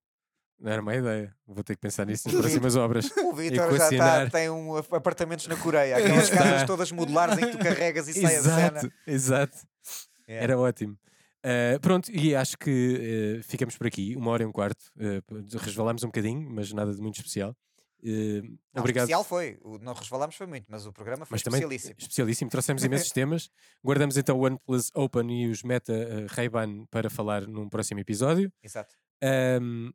[0.59, 1.33] Não era má ideia.
[1.47, 3.09] Vou ter que pensar nisso nas próximas obras.
[3.23, 7.45] O Vitor já tá, tem um ap- apartamentos na Coreia, aquelas casas todas modulares em
[7.51, 8.93] que tu carregas e sai a exato, cena.
[9.07, 9.57] exato.
[10.27, 10.43] Yeah.
[10.43, 10.97] Era ótimo.
[11.45, 14.83] Uh, pronto, e acho que uh, ficamos por aqui, uma hora e um quarto.
[14.97, 17.55] Uh, resvalámos um bocadinho, mas nada de muito especial.
[18.03, 18.41] Uh,
[18.73, 19.03] Não, obrigado.
[19.05, 21.95] especial foi, o- não resvalámos foi muito, mas o programa foi Mas especialíssimo.
[21.97, 22.49] especialíssimo.
[22.51, 23.49] Trouxemos imensos temas.
[23.83, 28.51] Guardamos então o OnePlus Open e os Meta uh, Ray-Ban para falar num próximo episódio.
[28.61, 28.93] Exato.
[29.61, 29.91] Um,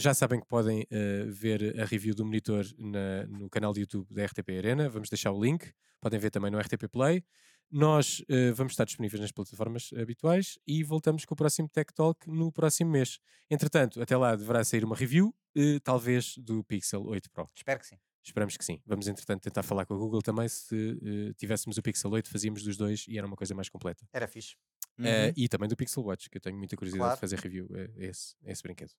[0.00, 4.06] já sabem que podem uh, ver a review do monitor na- no canal de YouTube
[4.12, 4.88] da RTP Arena.
[4.88, 5.72] Vamos deixar o link.
[6.00, 7.24] Podem ver também no RTP Play.
[7.70, 12.28] Nós uh, vamos estar disponíveis nas plataformas habituais e voltamos com o próximo Tech Talk
[12.30, 13.18] no próximo mês.
[13.50, 17.46] Entretanto, até lá deverá sair uma review, uh, talvez do Pixel 8 Pro.
[17.54, 17.96] Espero que sim.
[18.24, 18.80] Esperamos que sim.
[18.86, 20.48] Vamos, entretanto, tentar falar com a Google também.
[20.48, 24.06] Se uh, tivéssemos o Pixel 8, fazíamos dos dois e era uma coisa mais completa.
[24.12, 24.56] Era fixe.
[24.98, 25.04] Uhum.
[25.36, 27.16] E também do Pixel Watch, que eu tenho muita curiosidade Claro.
[27.16, 28.90] de fazer review a, a esse, a esse brinquedo.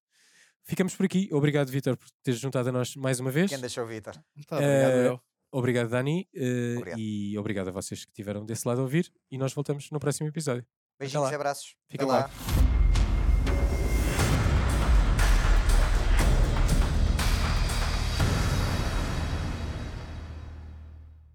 [0.65, 1.30] Ficamos por aqui.
[1.31, 3.49] Obrigado, Vitor, por teres juntado a nós mais uma vez.
[3.49, 4.14] Quem deixou o Vitor?
[4.48, 5.22] Tá, obrigado, eu.
[5.52, 6.27] Obrigado, Dani.
[6.36, 6.99] eh, Obrigado.
[6.99, 9.11] E obrigado a vocês que estiveram desse lado a ouvir.
[9.31, 10.64] E nós voltamos no próximo episódio.
[10.99, 11.76] Beijinhos e abraços.
[11.90, 12.19] Fica Até lá.
[12.19, 12.68] lá.